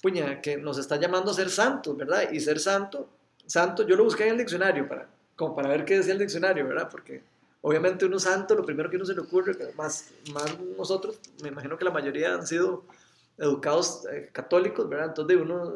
puña, 0.00 0.40
que 0.40 0.56
nos 0.56 0.78
está 0.78 0.96
llamando 0.96 1.30
a 1.30 1.34
ser 1.34 1.50
santos, 1.50 1.96
¿verdad? 1.96 2.30
Y 2.32 2.40
ser 2.40 2.58
santo, 2.58 3.08
santo, 3.46 3.86
yo 3.86 3.94
lo 3.96 4.04
busqué 4.04 4.24
en 4.24 4.30
el 4.30 4.38
diccionario, 4.38 4.88
para, 4.88 5.06
como 5.36 5.54
para 5.54 5.68
ver 5.68 5.84
qué 5.84 5.98
decía 5.98 6.14
el 6.14 6.18
diccionario, 6.18 6.66
¿verdad? 6.66 6.88
Porque 6.90 7.22
obviamente 7.60 8.04
uno 8.06 8.18
santo, 8.18 8.54
lo 8.54 8.64
primero 8.64 8.88
que 8.90 8.96
uno 8.96 9.04
se 9.04 9.14
le 9.14 9.20
ocurre, 9.20 9.56
más, 9.76 10.10
más 10.32 10.58
nosotros, 10.78 11.18
me 11.42 11.48
imagino 11.50 11.76
que 11.76 11.84
la 11.84 11.90
mayoría 11.90 12.34
han 12.34 12.46
sido 12.46 12.84
educados 13.38 14.06
eh, 14.10 14.30
católicos, 14.32 14.88
¿verdad? 14.88 15.08
Entonces 15.08 15.36
de 15.36 15.42
uno, 15.42 15.72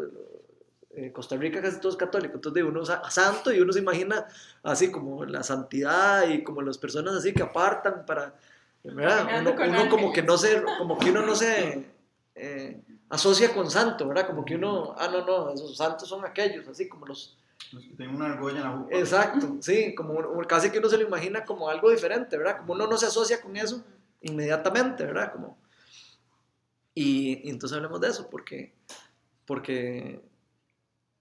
eh, 0.93 1.13
Costa 1.13 1.37
Rica 1.37 1.61
casi 1.61 1.79
todos 1.81 1.97
católicos, 1.97 2.37
entonces 2.37 2.63
uno 2.65 2.85
sa- 2.85 3.09
santo 3.11 3.53
y 3.53 3.61
uno 3.61 3.73
se 3.73 3.81
imagina 3.81 4.27
así 4.63 4.91
como 4.91 5.25
la 5.27 5.43
santidad 5.43 6.27
y 6.29 6.43
como 6.43 6.63
las 6.63 6.79
personas 6.79 7.15
así 7.15 7.33
que 7.35 7.43
apartan 7.43 8.07
para, 8.07 8.35
¿verdad? 8.95 9.41
Uno, 9.41 9.53
uno 9.53 9.89
como 9.91 10.13
que 10.13 10.23
no 10.23 10.37
se, 10.39 10.63
como 10.79 10.99
que 10.99 11.11
uno 11.11 11.23
no 11.23 11.35
se 11.35 11.87
eh, 12.35 12.81
asocia 13.09 13.53
con 13.55 13.71
santo, 13.71 14.07
¿verdad? 14.09 14.27
Como 14.27 14.45
que 14.45 14.57
uno, 14.57 14.95
ah, 14.99 15.09
no, 15.09 15.25
no, 15.25 15.51
esos 15.53 15.77
santos 15.77 16.09
son 16.09 16.25
aquellos, 16.25 16.67
así 16.69 16.89
como 16.89 17.07
los, 17.07 17.39
Los 17.73 17.83
que 17.85 17.91
tienen 17.95 18.15
una 18.17 18.27
argolla 18.27 18.59
en 18.59 18.63
la 18.65 18.71
boca. 18.71 18.99
exacto, 18.99 19.57
sí, 19.61 19.95
como 19.95 20.21
casi 20.47 20.71
que 20.71 20.79
uno 20.79 20.89
se 20.89 20.99
lo 20.99 21.07
imagina 21.07 21.45
como 21.45 21.69
algo 21.69 21.91
diferente, 21.91 22.37
¿verdad? 22.37 22.59
Como 22.59 22.75
uno 22.75 22.87
no 22.87 22.97
se 22.97 23.07
asocia 23.07 23.41
con 23.41 23.57
eso 23.57 23.85
inmediatamente, 24.21 25.05
¿verdad? 25.05 25.33
Como, 25.33 25.59
y, 26.95 27.47
y 27.47 27.51
entonces 27.51 27.77
hablemos 27.77 28.01
de 28.01 28.09
eso, 28.09 28.29
porque, 28.31 28.73
porque 29.45 30.21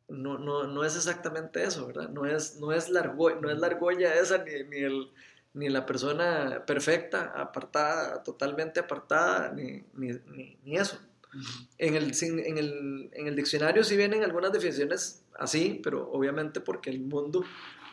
no, 0.07 0.37
no, 0.37 0.67
no 0.67 0.83
es 0.83 0.95
exactamente 0.95 1.63
eso, 1.63 1.87
¿verdad? 1.87 2.09
No 2.09 2.25
es, 2.25 2.57
no 2.59 2.71
es, 2.71 2.89
la, 2.89 3.01
argo- 3.01 3.39
no 3.41 3.49
es 3.49 3.57
la 3.57 3.67
argolla 3.67 4.13
esa, 4.15 4.37
ni, 4.39 4.51
ni, 4.69 4.77
el, 4.77 5.11
ni 5.55 5.69
la 5.69 5.85
persona 5.85 6.63
perfecta, 6.65 7.31
apartada, 7.35 8.21
totalmente 8.23 8.79
apartada, 8.79 9.51
ni, 9.51 9.83
ni, 9.93 10.11
ni, 10.27 10.57
ni 10.63 10.77
eso. 10.77 10.99
En 11.77 11.95
el, 11.95 12.13
sin- 12.13 12.39
en, 12.39 12.57
el, 12.57 13.09
en 13.13 13.27
el 13.27 13.35
diccionario 13.35 13.83
sí 13.83 13.97
vienen 13.97 14.23
algunas 14.23 14.51
definiciones 14.53 15.23
así, 15.37 15.79
pero 15.83 16.09
obviamente 16.11 16.61
porque 16.61 16.89
el 16.89 17.01
mundo 17.01 17.43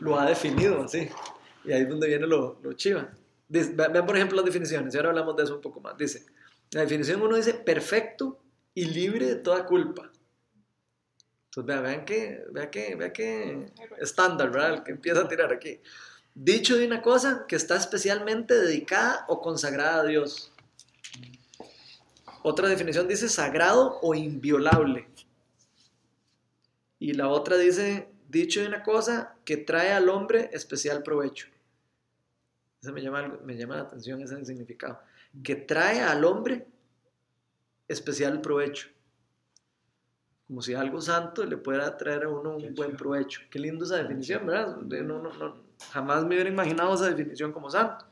lo 0.00 0.18
ha 0.18 0.26
definido 0.26 0.82
así. 0.84 1.08
Y 1.64 1.72
ahí 1.72 1.82
es 1.82 1.88
donde 1.88 2.06
viene 2.08 2.26
lo, 2.26 2.58
lo 2.62 2.72
chiva. 2.74 3.10
Dice- 3.48 3.72
ve- 3.74 3.88
vean 3.88 4.06
por 4.06 4.16
ejemplo 4.16 4.36
las 4.36 4.44
definiciones, 4.44 4.94
y 4.94 4.96
ahora 4.98 5.08
hablamos 5.10 5.36
de 5.36 5.44
eso 5.44 5.54
un 5.56 5.60
poco 5.60 5.80
más. 5.80 5.96
Dice, 5.96 6.26
la 6.72 6.82
definición 6.82 7.22
uno 7.22 7.36
dice 7.36 7.54
perfecto 7.54 8.40
y 8.74 8.84
libre 8.86 9.26
de 9.26 9.36
toda 9.36 9.66
culpa. 9.66 10.10
Entonces 11.46 11.66
vean, 11.66 11.82
vean 11.82 12.04
que, 12.04 12.44
vean 12.50 12.70
que, 12.70 12.94
vean 12.96 13.12
que 13.12 13.72
estándar, 14.00 14.50
¿verdad? 14.50 14.74
El 14.74 14.82
que 14.82 14.90
empieza 14.92 15.20
a 15.20 15.28
tirar 15.28 15.52
aquí. 15.52 15.80
Dicho 16.34 16.76
de 16.76 16.86
una 16.86 17.02
cosa 17.02 17.44
que 17.46 17.56
está 17.56 17.76
especialmente 17.76 18.54
dedicada 18.54 19.24
o 19.28 19.40
consagrada 19.40 20.00
a 20.00 20.04
Dios. 20.04 20.50
Otra 22.42 22.68
definición 22.68 23.06
dice 23.06 23.28
sagrado 23.28 23.98
o 24.00 24.14
inviolable. 24.14 25.08
Y 26.98 27.12
la 27.12 27.28
otra 27.28 27.56
dice, 27.56 28.08
dicho 28.28 28.60
de 28.60 28.68
una 28.68 28.82
cosa 28.82 29.34
que 29.44 29.56
trae 29.58 29.92
al 29.92 30.08
hombre 30.08 30.48
especial 30.52 31.02
provecho. 31.02 31.48
Eso 32.80 32.92
me 32.92 33.02
llama, 33.02 33.38
me 33.44 33.56
llama 33.56 33.76
la 33.76 33.82
atención 33.82 34.20
ese 34.22 34.44
significado. 34.44 35.00
Que 35.44 35.54
trae 35.54 36.00
al 36.00 36.24
hombre 36.24 36.66
especial 37.88 38.40
provecho. 38.40 38.88
Como 40.46 40.62
si 40.62 40.74
algo 40.74 41.00
santo 41.00 41.44
le 41.44 41.56
pueda 41.56 41.96
traer 41.96 42.24
a 42.24 42.28
uno 42.28 42.56
un 42.56 42.74
buen 42.74 42.96
provecho. 42.96 43.40
Qué 43.50 43.58
lindo 43.58 43.84
esa 43.84 43.96
definición, 43.98 44.46
¿verdad? 44.46 44.76
No- 44.78 45.18
no- 45.20 45.32
no- 45.32 45.71
jamás 45.90 46.22
me 46.24 46.34
hubiera 46.34 46.48
imaginado 46.50 46.94
esa 46.94 47.08
definición 47.08 47.52
como 47.52 47.70
santo. 47.70 48.04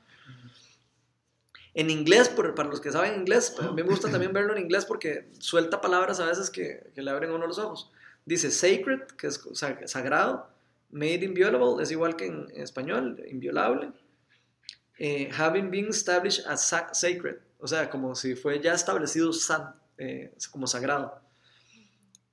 En 1.74 1.88
inglés, 1.88 2.28
por- 2.28 2.54
para 2.54 2.68
los 2.68 2.80
que 2.80 2.90
saben 2.90 3.20
inglés, 3.20 3.54
a 3.58 3.62
mí 3.62 3.72
me 3.74 3.82
gusta 3.82 4.08
también 4.10 4.32
verlo 4.32 4.54
en 4.56 4.62
inglés 4.62 4.84
porque 4.84 5.30
suelta 5.38 5.80
palabras 5.80 6.18
a 6.20 6.26
veces 6.26 6.50
que, 6.50 6.90
que 6.94 7.02
le 7.02 7.10
abren 7.10 7.30
a 7.30 7.34
uno 7.34 7.46
los 7.46 7.58
ojos. 7.58 7.92
Dice 8.24 8.50
sacred, 8.50 9.02
que 9.16 9.28
es 9.28 9.40
sa- 9.54 9.86
sagrado. 9.86 10.48
Made 10.92 11.24
inviolable, 11.24 11.80
es 11.82 11.92
igual 11.92 12.16
que 12.16 12.26
en, 12.26 12.48
en 12.52 12.62
español, 12.62 13.22
inviolable. 13.28 13.92
Eh, 14.98 15.30
having 15.32 15.70
been 15.70 15.86
established 15.88 16.44
as 16.46 16.66
sa- 16.66 16.92
sacred, 16.92 17.36
o 17.60 17.66
sea, 17.68 17.88
como 17.88 18.14
si 18.16 18.34
fue 18.34 18.60
ya 18.60 18.74
establecido 18.74 19.32
san- 19.32 19.74
eh, 19.98 20.34
como 20.50 20.66
sagrado. 20.66 21.20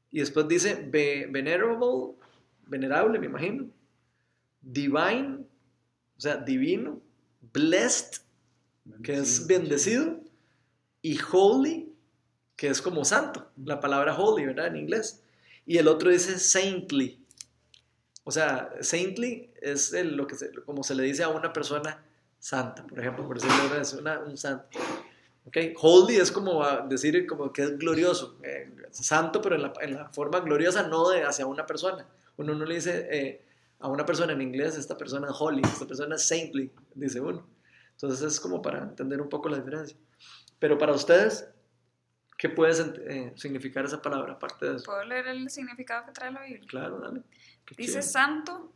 Y 0.10 0.20
después 0.22 0.48
dice 0.48 0.84
ve- 0.90 1.28
venerable, 1.30 2.16
venerable, 2.66 3.20
me 3.20 3.28
imagino. 3.28 3.70
Divine, 4.72 5.40
o 6.18 6.20
sea, 6.22 6.38
divino. 6.38 7.00
Blessed, 7.54 8.22
que 9.04 9.14
es 9.16 9.48
bendecido, 9.48 10.20
y 11.02 11.18
holy, 11.32 11.94
que 12.56 12.68
es 12.68 12.82
como 12.82 13.06
santo, 13.06 13.50
la 13.64 13.80
palabra 13.80 14.16
holy, 14.18 14.46
¿verdad? 14.46 14.68
En 14.68 14.76
inglés. 14.78 15.24
Y 15.66 15.78
el 15.78 15.88
otro 15.88 16.10
dice 16.10 16.38
saintly. 16.38 17.24
O 18.24 18.32
sea, 18.32 18.72
saintly 18.82 19.50
es 19.62 19.94
el- 19.94 20.16
lo 20.18 20.28
que 20.28 20.36
se- 20.36 20.52
como 20.66 20.84
se 20.84 20.96
le 20.96 21.04
dice 21.04 21.24
a 21.24 21.30
una 21.30 21.54
persona 21.54 22.04
santa, 22.40 22.86
por 22.86 23.00
ejemplo, 23.00 23.26
por 23.26 23.40
decirlo 23.40 23.70
vez, 23.70 23.94
una- 23.94 24.20
un 24.20 24.38
santo. 24.38 24.78
¿Ok? 25.46 25.58
Holy 25.82 26.18
es 26.18 26.30
como 26.32 26.62
decir 26.90 27.26
como 27.26 27.54
que 27.54 27.62
es 27.64 27.78
glorioso, 27.78 28.38
eh, 28.44 28.70
santo, 28.92 29.42
pero 29.42 29.56
en 29.56 29.62
la, 29.62 29.74
en 29.82 29.94
la 29.94 30.10
forma 30.10 30.42
gloriosa, 30.42 30.84
no 30.88 31.08
de 31.10 31.24
hacia 31.24 31.46
una 31.46 31.66
persona. 31.66 32.06
Uno 32.36 32.54
no 32.54 32.66
le 32.66 32.76
dice 32.76 33.08
eh, 33.10 33.42
a 33.80 33.88
una 33.88 34.06
persona 34.06 34.34
en 34.34 34.42
inglés, 34.42 34.76
esta 34.78 34.98
persona 34.98 35.28
es 35.28 35.34
holy, 35.40 35.62
esta 35.64 35.86
persona 35.86 36.16
es 36.16 36.28
saintly, 36.28 36.72
dice 36.96 37.20
uno. 37.22 37.48
Entonces 37.92 38.22
es 38.22 38.40
como 38.40 38.62
para 38.62 38.84
entender 38.84 39.22
un 39.22 39.30
poco 39.30 39.50
la 39.50 39.58
diferencia. 39.58 39.98
Pero 40.60 40.78
para 40.78 40.94
ustedes, 40.94 41.48
¿qué 42.38 42.50
puede 42.50 42.74
eh, 43.08 43.34
significar 43.36 43.86
esa 43.86 44.02
palabra 44.02 44.34
aparte 44.34 44.66
de 44.66 44.76
eso? 44.78 44.86
¿Puedo 44.86 45.04
leer 45.04 45.28
el 45.28 45.50
significado 45.50 46.06
que 46.06 46.12
trae 46.12 46.32
la 46.32 46.42
Biblia? 46.44 46.68
Claro, 46.68 47.00
dale. 47.00 47.22
Qué 47.66 47.76
Dice 47.76 48.00
chido. 48.00 48.04
santo, 48.04 48.74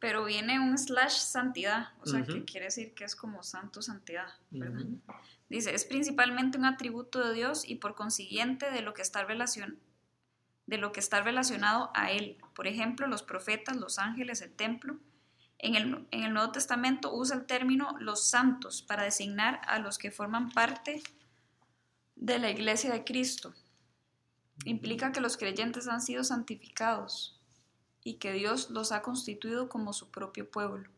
pero 0.00 0.24
viene 0.24 0.58
un 0.60 0.76
slash 0.78 1.18
santidad, 1.18 1.88
o 2.00 2.06
sea, 2.06 2.24
que 2.24 2.44
quiere 2.44 2.66
decir 2.66 2.94
que 2.94 3.04
es 3.04 3.14
como 3.16 3.42
santo, 3.42 3.80
santidad, 3.82 4.26
¿verdad? 4.50 4.86
Dice, 5.48 5.74
es 5.74 5.84
principalmente 5.84 6.58
un 6.58 6.64
atributo 6.64 7.26
de 7.26 7.34
Dios 7.34 7.68
y 7.68 7.76
por 7.76 7.94
consiguiente 7.94 8.70
de 8.70 8.82
lo 8.82 8.92
que 8.94 9.02
está 9.02 9.26
relacion- 9.26 9.78
de 10.66 10.78
lo 10.78 10.92
que 10.92 11.00
está 11.00 11.20
relacionado 11.20 11.90
a 11.94 12.10
él. 12.10 12.38
Por 12.54 12.66
ejemplo, 12.66 13.06
los 13.06 13.22
profetas, 13.22 13.76
los 13.76 13.98
ángeles, 13.98 14.40
el 14.40 14.52
templo. 14.52 14.98
En 15.58 15.76
el, 15.76 16.06
en 16.10 16.24
el 16.24 16.34
Nuevo 16.34 16.52
Testamento 16.52 17.14
usa 17.14 17.36
el 17.36 17.46
término 17.46 17.96
los 18.00 18.28
santos 18.28 18.82
para 18.82 19.04
designar 19.04 19.60
a 19.66 19.78
los 19.78 19.98
que 19.98 20.10
forman 20.10 20.50
parte 20.50 21.02
de 22.16 22.38
la 22.38 22.50
iglesia 22.50 22.92
de 22.92 23.04
Cristo. 23.04 23.54
Implica 24.64 25.12
que 25.12 25.20
los 25.20 25.36
creyentes 25.36 25.88
han 25.88 26.00
sido 26.00 26.24
santificados 26.24 27.40
y 28.02 28.14
que 28.14 28.32
Dios 28.32 28.70
los 28.70 28.92
ha 28.92 29.02
constituido 29.02 29.68
como 29.68 29.92
su 29.92 30.10
propio 30.10 30.50
pueblo. 30.50 30.88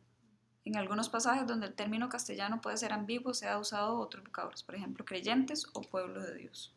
En 0.64 0.76
algunos 0.76 1.08
pasajes 1.08 1.46
donde 1.46 1.68
el 1.68 1.74
término 1.74 2.08
castellano 2.08 2.60
puede 2.60 2.76
ser 2.76 2.92
ambiguo, 2.92 3.34
se 3.34 3.46
ha 3.46 3.58
usado 3.58 3.98
otros 3.98 4.24
vocablos, 4.24 4.64
por 4.64 4.74
ejemplo, 4.74 5.04
creyentes 5.04 5.66
o 5.74 5.80
pueblo 5.80 6.20
de 6.20 6.34
Dios. 6.34 6.74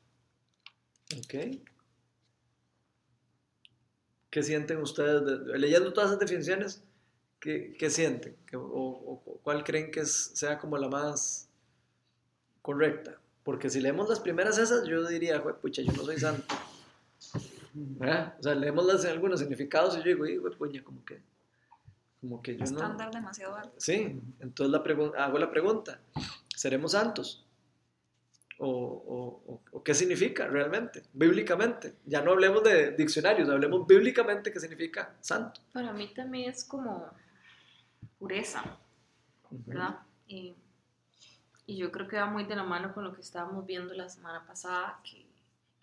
Ok. 1.18 1.60
¿Qué 4.30 4.44
sienten 4.44 4.78
ustedes? 4.82 5.26
de- 5.26 5.58
leyendo 5.58 5.92
todas 5.94 6.10
esas 6.12 6.20
definiciones, 6.20 6.84
¿qué, 7.40 7.76
qué 7.80 7.90
sienten? 7.90 8.36
¿Qué- 8.46 8.58
o, 8.58 8.62
o- 8.64 9.40
cuál 9.44 9.64
creen 9.64 9.92
que 9.92 10.02
es- 10.02 10.32
sea 10.36 10.60
como 10.60 10.78
la 10.78 10.88
más 10.90 11.48
correcta? 12.62 13.18
Porque 13.44 13.70
si 13.70 13.80
leemos 13.82 14.08
las 14.10 14.20
primeras 14.20 14.58
esas, 14.58 14.86
yo 14.88 15.06
diría, 15.08 15.40
"Jue 15.40 15.54
pucha, 15.56 15.82
yo 15.82 15.92
no 15.94 16.04
soy 16.04 16.20
santo. 16.20 16.44
¿Verdad? 17.74 18.36
O 18.40 18.44
sea, 18.44 18.56
leemos 18.56 18.86
las, 18.86 19.06
algunos 19.06 19.40
significados 19.40 19.96
y 19.96 20.00
yo 20.00 20.04
digo, 20.26 20.42
"Jue 20.42 20.52
puña, 20.56 20.84
como 20.84 21.04
que, 21.06 21.22
como 22.22 22.42
que 22.42 22.54
yo 22.54 22.60
no... 22.66 22.66
Estándar 22.66 23.12
demasiado 23.12 23.56
alto. 23.56 23.74
Sí, 23.78 24.20
entonces 24.40 24.72
la 24.72 25.24
hago 25.24 25.40
la 25.40 25.50
pregunta, 25.50 26.00
¿seremos 26.56 26.92
santos? 26.92 27.46
¿O, 28.62 28.68
o- 28.68 29.62
o- 29.72 29.84
qué 29.84 29.94
significa 29.94 30.46
realmente, 30.48 31.04
bíblicamente? 31.14 31.96
Ya 32.06 32.22
no 32.22 32.32
hablemos 32.32 32.62
de 32.64 32.92
diccionarios, 32.92 33.48
hablemos 33.50 33.88
bíblicamente 33.88 34.52
qué 34.52 34.60
significa 34.60 35.16
santo. 35.22 35.62
Para 35.74 35.94
mí 35.94 36.14
también 36.14 36.50
es 36.50 36.66
como 36.66 37.10
pureza, 38.18 38.64
¿verdad? 39.66 40.00
Y, 40.28 40.56
Y 41.66 41.78
yo 41.78 41.92
creo 41.92 42.08
que 42.08 42.18
va 42.18 42.26
muy 42.26 42.46
de 42.46 42.56
la 42.56 42.64
mano 42.64 42.94
con 42.94 43.04
lo 43.04 43.14
que 43.14 43.22
estábamos 43.22 43.66
viendo 43.66 43.94
la 43.94 44.10
semana 44.10 44.46
pasada, 44.46 45.00
que 45.04 45.26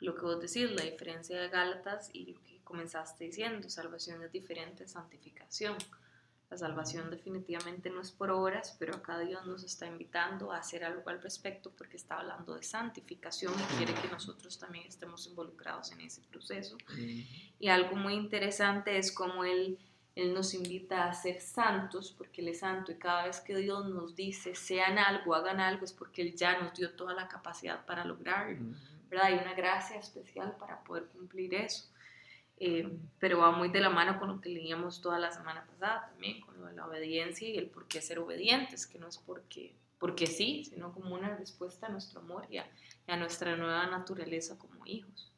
lo 0.00 0.14
que 0.16 0.22
vos 0.22 0.40
decís, 0.40 0.70
la 0.72 0.82
diferencia 0.82 1.40
de 1.40 1.48
Gálatas 1.48 2.10
y 2.12 2.26
lo 2.32 2.42
que 2.42 2.58
comenzaste 2.64 3.24
diciendo, 3.24 3.70
salvación 3.70 4.22
es 4.24 4.32
diferente, 4.32 4.88
santificación. 4.88 5.76
La 6.48 6.56
salvación 6.56 7.10
definitivamente 7.10 7.90
no 7.90 8.00
es 8.00 8.12
por 8.12 8.30
obras, 8.30 8.76
pero 8.78 8.94
acá 8.94 9.18
Dios 9.18 9.44
nos 9.46 9.64
está 9.64 9.86
invitando 9.86 10.52
a 10.52 10.58
hacer 10.58 10.84
algo 10.84 11.08
al 11.10 11.20
respecto 11.20 11.72
porque 11.76 11.96
está 11.96 12.20
hablando 12.20 12.54
de 12.54 12.62
santificación 12.62 13.52
y 13.52 13.76
quiere 13.76 13.94
que 13.94 14.06
nosotros 14.08 14.56
también 14.56 14.86
estemos 14.86 15.26
involucrados 15.26 15.90
en 15.90 16.02
ese 16.02 16.22
proceso. 16.22 16.78
Y 17.58 17.68
algo 17.68 17.96
muy 17.96 18.14
interesante 18.14 18.96
es 18.96 19.10
cómo 19.10 19.42
Él, 19.42 19.76
él 20.14 20.34
nos 20.34 20.54
invita 20.54 21.08
a 21.08 21.14
ser 21.14 21.40
santos 21.40 22.14
porque 22.16 22.42
Él 22.42 22.48
es 22.48 22.60
santo 22.60 22.92
y 22.92 22.96
cada 22.96 23.26
vez 23.26 23.40
que 23.40 23.56
Dios 23.56 23.88
nos 23.88 24.14
dice 24.14 24.54
sean 24.54 24.98
algo, 24.98 25.34
hagan 25.34 25.58
algo, 25.58 25.84
es 25.84 25.92
porque 25.92 26.22
Él 26.22 26.36
ya 26.36 26.60
nos 26.60 26.74
dio 26.74 26.92
toda 26.92 27.12
la 27.12 27.26
capacidad 27.26 27.84
para 27.86 28.04
lograrlo. 28.04 28.72
¿verdad? 29.08 29.26
Hay 29.26 29.34
una 29.34 29.54
gracia 29.54 29.96
especial 29.98 30.56
para 30.58 30.82
poder 30.84 31.06
cumplir 31.06 31.54
eso. 31.54 31.88
Eh, 32.58 32.90
pero 33.18 33.38
va 33.40 33.50
muy 33.52 33.68
de 33.68 33.80
la 33.80 33.90
mano 33.90 34.18
con 34.18 34.28
lo 34.28 34.40
que 34.40 34.48
leíamos 34.48 35.02
toda 35.02 35.18
la 35.18 35.30
semana 35.30 35.66
pasada 35.66 36.08
también, 36.10 36.40
con 36.40 36.58
lo 36.58 36.66
de 36.66 36.72
la 36.74 36.86
obediencia 36.86 37.46
y 37.48 37.58
el 37.58 37.66
por 37.68 37.86
qué 37.86 38.00
ser 38.00 38.18
obedientes, 38.18 38.86
que 38.86 38.98
no 38.98 39.08
es 39.08 39.18
porque, 39.18 39.74
porque 39.98 40.26
sí, 40.26 40.64
sino 40.64 40.92
como 40.92 41.14
una 41.14 41.36
respuesta 41.36 41.86
a 41.86 41.90
nuestro 41.90 42.20
amor 42.20 42.46
y 42.50 42.56
a, 42.58 42.66
y 43.06 43.10
a 43.12 43.16
nuestra 43.18 43.56
nueva 43.56 43.86
naturaleza 43.88 44.56
como 44.58 44.86
hijos. 44.86 45.30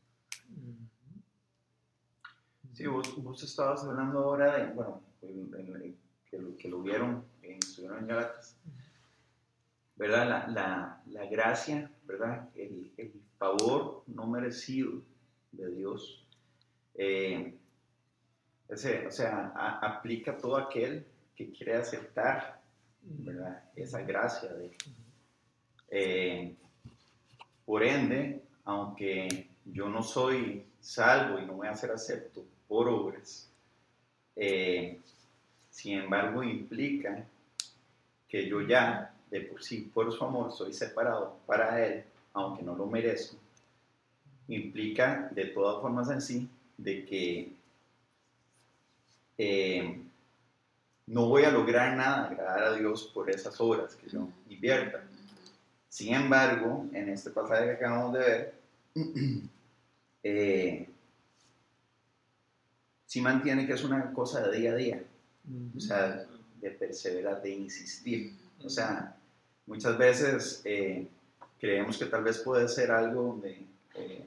Sí, 2.73 2.87
vos, 2.87 3.21
vos 3.23 3.43
estabas 3.43 3.83
hablando 3.85 4.21
ahora 4.21 4.57
de, 4.57 4.73
bueno, 4.73 5.03
en- 5.23 5.53
en- 5.55 5.97
que, 6.31 6.39
lo, 6.39 6.57
que 6.57 6.69
lo 6.69 6.83
vieron, 6.83 7.25
en, 7.43 7.55
estuvieron 7.59 7.99
en 8.01 8.07
Galatas, 8.07 8.55
¿verdad? 9.97 10.29
La, 10.29 10.47
la, 10.49 11.03
la 11.07 11.27
gracia, 11.27 11.91
¿verdad? 12.05 12.49
El, 12.55 12.93
el 12.97 13.13
favor 13.39 14.05
no 14.07 14.27
merecido 14.27 15.03
de 15.51 15.69
Dios. 15.71 16.25
Eh, 16.99 17.55
ese, 18.69 19.07
o 19.07 19.11
sea, 19.11 19.53
a- 19.55 19.79
aplica 19.79 20.37
todo 20.37 20.57
aquel 20.57 21.05
que 21.35 21.51
quiere 21.51 21.77
aceptar, 21.77 22.61
¿verdad? 23.03 23.63
Esa 23.75 24.03
gracia 24.03 24.53
de 24.53 24.77
eh, 25.91 26.55
por 27.65 27.83
ende, 27.83 28.43
aunque 28.65 29.49
yo 29.65 29.89
no 29.89 30.03
soy 30.03 30.65
salvo 30.81 31.39
y 31.39 31.47
no 31.47 31.55
voy 31.55 31.69
a 31.69 31.75
ser 31.77 31.93
acepto 31.93 32.45
por 32.67 32.89
obras, 32.89 33.49
eh, 34.37 34.99
sin 35.71 35.99
embargo 35.99 36.43
implica 36.43 37.25
que 38.29 38.49
yo 38.49 38.61
ya 38.63 39.15
de 39.31 39.43
por 39.43 39.63
sí, 39.63 39.91
por 39.95 40.13
su 40.13 40.25
amor, 40.25 40.53
soy 40.53 40.73
separado 40.73 41.39
para 41.47 41.85
Él, 41.87 42.05
aunque 42.35 42.63
no 42.63 42.75
lo 42.75 42.87
merezco. 42.87 43.37
Implica 44.49 45.29
de 45.33 45.47
todas 45.47 45.81
formas 45.83 46.11
en 46.11 46.21
sí 46.23 46.49
de 46.79 47.05
que 47.05 47.53
eh, 49.37 50.01
no 51.07 51.29
voy 51.29 51.45
a 51.45 51.51
lograr 51.51 51.97
nada 51.97 52.29
agradar 52.29 52.63
a 52.65 52.75
Dios 52.75 53.11
por 53.15 53.31
esas 53.31 53.61
obras 53.61 53.95
que 53.95 54.09
yo 54.09 54.29
invierta. 54.49 55.05
Sin 55.89 56.15
embargo, 56.15 56.87
en 56.93 57.09
este 57.09 57.31
pasaje 57.31 57.65
que 57.65 57.73
acabamos 57.73 58.13
de 58.15 58.19
ver, 58.19 58.55
eh, 60.23 60.89
sí 63.07 63.21
mantiene 63.21 63.67
que 63.67 63.73
es 63.73 63.85
una 63.85 64.13
cosa 64.13 64.47
de 64.47 64.59
día 64.59 64.73
a 64.73 64.77
día, 64.77 65.03
o 65.77 65.81
sea, 65.81 66.27
de 66.61 66.71
perseverar, 66.71 67.43
de 67.43 67.51
insistir. 67.51 68.35
O 68.63 68.69
sea, 68.69 69.17
muchas 69.67 69.97
veces 69.97 70.61
eh, 70.65 71.07
creemos 71.59 71.97
que 71.97 72.07
tal 72.07 72.23
vez 72.23 72.39
puede 72.39 72.69
ser 72.69 72.91
algo 72.91 73.23
donde, 73.23 73.67
eh, 73.95 74.27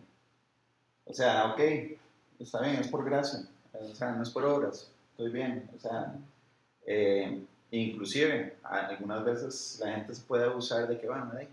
o 1.06 1.14
sea, 1.14 1.54
ok, 1.54 1.60
está 2.44 2.62
bien, 2.62 2.76
es 2.76 2.88
por 2.88 3.06
gracia, 3.06 3.42
o 3.74 3.96
sea, 3.96 4.12
no 4.12 4.24
es 4.24 4.30
por 4.30 4.46
obras, 4.46 4.90
estoy 5.12 5.32
bien, 5.32 5.70
o 5.76 5.80
sea, 5.80 6.16
eh, 6.86 7.44
inclusive 7.72 8.58
algunas 8.64 9.24
veces 9.24 9.80
la 9.84 9.94
gente 9.96 10.16
se 10.16 10.24
puede 10.24 10.46
abusar 10.46 10.88
de 10.88 11.00
que, 11.00 11.08
bueno, 11.08 11.32
hey, 11.38 11.48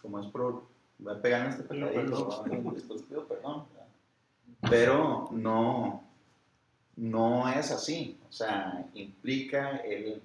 como 0.00 0.20
es 0.20 0.26
por, 0.26 0.62
voy 0.98 1.14
a 1.14 1.20
pegarme 1.20 1.50
este 1.50 1.62
peladito, 1.64 2.44
¿no? 2.46 2.72
después 2.72 3.02
pido 3.02 3.26
perdón, 3.26 3.64
pero 4.68 5.28
no, 5.32 6.02
no 6.96 7.48
es 7.48 7.70
así, 7.70 8.18
o 8.28 8.32
sea, 8.32 8.86
implica 8.94 9.78
el 9.78 10.22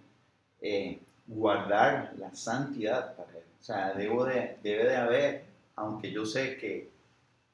eh, 0.62 1.00
guardar 1.28 2.14
la 2.18 2.34
santidad 2.34 3.16
para 3.16 3.32
él, 3.32 3.44
o 3.60 3.64
sea, 3.64 3.94
debo 3.94 4.26
de, 4.26 4.58
debe 4.64 4.86
de 4.86 4.96
haber, 4.96 5.46
aunque 5.76 6.12
yo 6.12 6.26
sé 6.26 6.58
que 6.58 6.90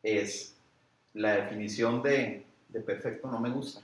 es 0.04 0.56
la 1.14 1.36
definición 1.36 2.02
de, 2.02 2.46
de 2.72 2.80
perfecto 2.80 3.30
no 3.30 3.40
me 3.40 3.50
gusta, 3.50 3.82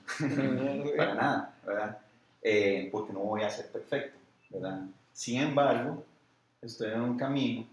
para 0.98 1.14
nada, 1.16 1.56
¿verdad? 1.66 1.98
Eh, 2.42 2.90
porque 2.92 3.14
no 3.14 3.20
voy 3.20 3.44
a 3.44 3.50
ser 3.50 3.68
perfecto, 3.68 4.18
¿verdad? 4.50 4.86
Sin 5.12 5.42
embargo, 5.42 6.04
estoy 6.62 6.92
en 6.92 7.02
un 7.02 7.18
camino 7.18 7.68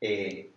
eh, 0.00 0.50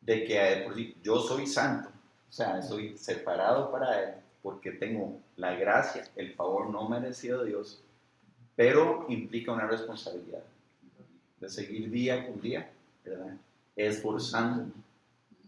de 0.00 0.24
que 0.24 0.62
por 0.64 0.76
yo 1.02 1.20
soy 1.20 1.46
santo, 1.46 1.88
o 2.28 2.32
sea, 2.32 2.62
soy 2.62 2.96
separado 2.98 3.70
para 3.70 4.02
Él, 4.02 4.14
porque 4.42 4.72
tengo 4.72 5.18
la 5.36 5.54
gracia, 5.54 6.04
el 6.16 6.34
favor 6.34 6.68
no 6.70 6.88
merecido 6.88 7.42
de 7.42 7.50
Dios, 7.50 7.82
pero 8.56 9.06
implica 9.08 9.52
una 9.52 9.66
responsabilidad 9.66 10.42
de 11.40 11.48
seguir 11.48 11.90
día 11.90 12.26
con 12.26 12.40
día, 12.40 12.70
¿verdad? 13.04 13.36
Esforzándome 13.76 14.72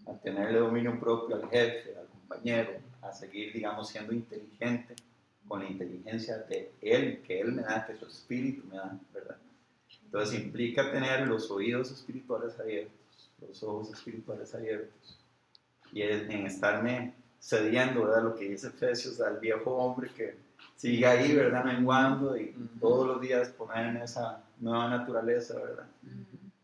a 0.07 0.13
tenerle 0.15 0.59
dominio 0.59 0.99
propio 0.99 1.37
al 1.37 1.49
jefe, 1.51 1.97
al 1.97 2.07
compañero, 2.07 2.80
a 3.03 3.13
seguir, 3.13 3.53
digamos, 3.53 3.89
siendo 3.89 4.13
inteligente 4.13 4.95
con 5.47 5.61
la 5.61 5.71
inteligencia 5.71 6.39
de 6.39 6.73
Él, 6.81 7.23
que 7.23 7.41
Él 7.41 7.53
me 7.53 7.63
da, 7.63 7.87
que 7.87 7.97
su 7.97 8.07
espíritu 8.07 8.67
me 8.69 8.77
da, 8.77 8.99
¿verdad? 9.13 9.37
Entonces 10.05 10.41
implica 10.41 10.91
tener 10.91 11.27
los 11.27 11.51
oídos 11.51 11.91
espirituales 11.91 12.59
abiertos, 12.59 13.31
los 13.41 13.63
ojos 13.63 13.93
espirituales 13.93 14.55
abiertos, 14.55 15.19
y 15.93 16.03
en 16.03 16.47
estarme 16.47 17.15
cediendo, 17.41 18.05
¿verdad? 18.05 18.25
Lo 18.25 18.35
que 18.35 18.49
dice 18.49 18.69
Efesios 18.69 19.21
al 19.21 19.39
viejo 19.39 19.75
hombre 19.77 20.11
que 20.11 20.37
sigue 20.77 21.07
ahí, 21.07 21.35
¿verdad? 21.35 21.65
Menguando 21.65 22.37
y 22.37 22.55
todos 22.81 23.07
los 23.07 23.21
días 23.21 23.49
poner 23.51 23.87
en 23.87 24.03
esa 24.03 24.45
nueva 24.59 24.89
naturaleza, 24.89 25.55
¿verdad? 25.59 25.87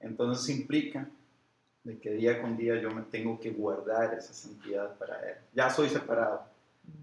Entonces 0.01 0.57
implica 0.57 1.09
de 1.87 1.99
que 1.99 2.11
día 2.11 2.43
con 2.43 2.57
día 2.57 2.81
yo 2.81 2.91
me 2.91 3.03
tengo 3.03 3.39
que 3.39 3.51
guardar 3.51 4.15
esa 4.15 4.33
santidad 4.35 4.95
para 4.99 5.19
Él. 5.21 5.37
Ya 5.55 5.71
soy 5.71 5.89
separado, 5.89 6.43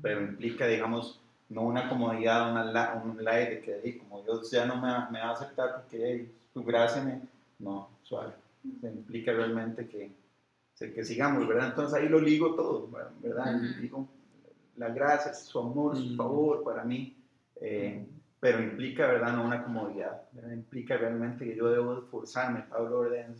pero 0.02 0.22
implica, 0.22 0.68
digamos, 0.68 1.20
no 1.50 1.62
una 1.62 1.88
comodidad, 1.88 2.52
una 2.52 3.02
un 3.04 3.24
like 3.24 3.56
de 3.56 3.62
que 3.62 3.80
"Ey, 3.84 3.98
como 3.98 4.22
Dios 4.22 4.52
ya 4.52 4.66
no 4.66 4.76
me, 4.76 4.88
va- 4.90 5.10
me 5.10 5.20
va 5.20 5.30
a 5.30 5.34
aceptar 5.34 5.76
porque 5.76 6.12
"Ey, 6.12 6.32
su 6.54 6.64
gracia 6.64 7.02
me... 7.04 7.22
No, 7.60 7.88
suave. 8.02 8.34
Se 8.82 8.88
implica 8.88 9.32
realmente 9.32 9.88
que, 9.88 10.12
que 10.94 11.04
sigamos, 11.06 11.48
¿verdad? 11.48 11.68
Entonces 11.70 12.00
ahí 12.00 12.10
lo 12.10 12.20
ligo 12.20 12.56
todo, 12.56 12.90
¿verdad? 13.22 13.56
Ujú. 13.56 13.64
Ligo 13.82 14.08
la 14.78 14.90
gracia, 14.90 15.34
su 15.34 15.60
amor, 15.60 15.96
su 15.96 16.14
Mm. 16.14 16.18
favor 16.18 16.64
para 16.64 16.84
mí. 16.84 17.14
eh, 17.62 18.06
pero 18.42 18.62
implica, 18.62 19.08
¿verdad? 19.08 19.32
No 19.38 19.46
una 19.46 19.64
comodidad, 19.64 20.22
¿verdad? 20.34 20.52
Implica 20.52 20.98
realmente 20.98 21.46
que 21.46 21.56
yo 21.56 21.70
debo 21.70 22.00
esforzarme, 22.00 22.64
Pablo 22.64 23.00
ordena, 23.00 23.34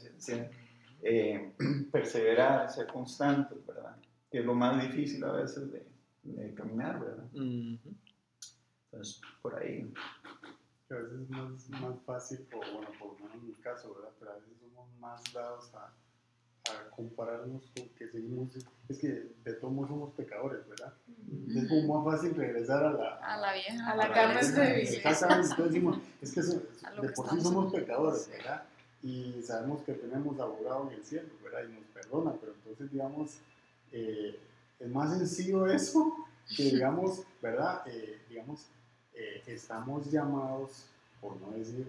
eh, 1.04 1.54
perseverar, 1.92 2.72
ser 2.72 2.88
constante, 2.88 3.56
¿verdad? 3.68 3.96
Que 4.32 4.40
es 4.40 4.46
lo 4.46 4.54
más 4.56 4.82
difícil 4.82 5.24
a 5.24 5.32
veces 5.34 5.72
de, 5.72 5.86
de 6.24 6.54
caminar, 6.54 7.00
¿verdad? 7.00 7.26
Entonces, 8.92 9.22
por 9.42 9.56
ahí. 9.62 9.92
que 10.88 10.94
a 10.94 10.98
veces 10.98 11.20
es 11.22 11.30
más, 11.30 11.70
más 11.82 11.96
fácil, 12.06 12.48
o 12.54 12.58
bueno, 12.74 12.90
por 13.00 13.14
lo 13.14 13.20
menos 13.20 13.34
en 13.36 13.48
mi 13.48 13.54
caso, 13.56 13.94
¿verdad? 13.96 14.12
Pero 14.20 14.32
a 14.32 14.36
veces 14.36 14.54
somos 14.62 14.88
más 15.00 15.22
dados 15.34 15.74
a, 15.76 15.86
a 16.72 16.90
compararnos 16.96 17.64
con 17.76 17.90
que 17.90 18.08
seguimos, 18.10 18.50
es 18.90 19.00
que 19.00 19.08
de 19.44 19.54
todos 19.60 19.74
modos 19.74 19.90
somos 19.90 20.14
pecadores, 20.14 20.68
¿verdad? 20.70 20.94
Es 21.56 21.68
como 21.68 22.02
más 22.04 22.16
fácil 22.16 22.36
regresar 22.36 22.84
a 22.86 22.94
la, 22.94 23.16
A 23.16 23.38
la 23.40 23.54
vieja. 23.54 23.92
A 23.92 23.96
la 23.96 24.08
cama 24.14 24.34
naturaleza. 24.34 24.62
débil. 24.62 24.88
Exactamente, 24.96 25.50
entonces 25.50 25.66
decimos, 25.74 25.98
es 26.22 26.34
que 26.34 26.40
eso- 26.40 26.62
de 27.02 27.08
que 27.08 27.14
por 27.14 27.30
sí 27.30 27.42
somos 27.42 27.74
pecadores. 27.74 28.30
¿verdad? 28.30 28.64
Y 29.04 29.42
sabemos 29.44 29.82
que 29.84 29.94
tenemos 29.94 30.40
abogado 30.40 30.90
en 30.90 30.98
el 30.98 31.04
cielo, 31.04 31.28
¿verdad? 31.44 31.64
Y 31.68 31.74
nos 31.74 31.84
perdona, 31.94 32.34
pero 32.40 32.54
entonces, 32.54 32.90
digamos, 32.90 33.32
eh, 33.92 34.40
es 34.80 34.90
más 34.90 35.18
sencillo 35.18 35.68
eso 35.68 36.16
que, 36.56 36.64
digamos, 36.64 37.24
¿verdad? 37.42 37.84
Eh, 37.86 38.22
digamos, 38.30 38.66
eh, 39.14 39.44
estamos 39.46 40.10
llamados, 40.10 40.86
por 41.22 41.36
no 41.42 41.52
decir 41.52 41.86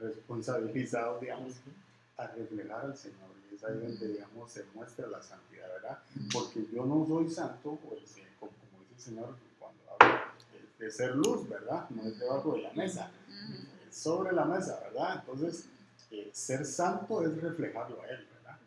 responsabilizados, 0.00 1.20
digamos, 1.20 1.54
a 2.16 2.26
reflejar 2.28 2.86
al 2.86 2.96
Señor. 2.96 3.30
Y 3.50 3.54
es 3.54 3.64
ahí 3.64 3.78
donde, 3.78 4.08
digamos, 4.08 4.50
se 4.50 4.64
muestra 4.74 5.06
la 5.06 5.22
santidad, 5.22 5.68
¿verdad? 5.68 5.98
Porque 6.32 6.66
yo 6.72 6.84
no 6.84 7.06
soy 7.06 7.30
santo, 7.30 7.78
pues, 7.88 8.16
eh, 8.18 8.26
como, 8.40 8.52
como 8.52 8.82
dice 8.82 8.94
el 8.94 9.00
Señor 9.00 9.36
cuando 9.58 9.82
habla 9.92 10.34
de, 10.78 10.84
de 10.84 10.90
ser 10.90 11.14
luz, 11.14 11.48
¿verdad? 11.48 11.88
No 11.90 12.02
es 12.02 12.18
debajo 12.18 12.54
de 12.54 12.62
la 12.62 12.72
mesa, 12.72 13.10
es 13.88 13.96
sobre 13.96 14.32
la 14.32 14.44
mesa, 14.44 14.80
¿verdad? 14.80 15.20
Entonces, 15.20 15.68
eh, 16.18 16.30
ser 16.32 16.64
santo 16.64 17.22
es 17.22 17.40
reflejarlo 17.40 18.00
a 18.02 18.06
Él, 18.08 18.26
¿verdad? 18.34 18.58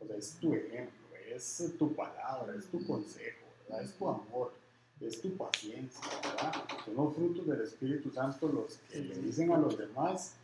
O 0.00 0.06
sea, 0.06 0.16
es 0.16 0.32
tu 0.40 0.54
ejemplo, 0.54 1.06
es 1.28 1.72
tu 1.78 1.94
palabra, 1.94 2.54
es 2.56 2.66
tu 2.66 2.84
consejo, 2.86 3.46
¿verdad? 3.68 3.84
Es 3.84 3.92
tu 3.94 4.08
amor, 4.08 4.52
es 5.00 5.20
tu 5.20 5.36
paciencia, 5.36 6.00
¿verdad? 6.22 6.52
Son 6.84 6.94
los 6.96 7.14
frutos 7.14 7.46
del 7.46 7.60
Espíritu 7.62 8.10
Santo 8.10 8.48
los 8.48 8.78
que 8.90 9.00
le 9.00 9.16
dicen 9.16 9.52
a 9.52 9.58
los 9.58 9.76
demás, 9.76 10.34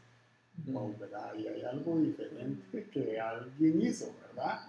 "Wow, 0.67 0.95
¿verdad? 0.99 1.35
Y 1.35 1.47
hay 1.49 1.62
algo 1.62 1.99
diferente 1.99 2.88
que 2.93 3.19
alguien 3.21 3.81
hizo, 3.83 4.15
¿verdad? 4.29 4.61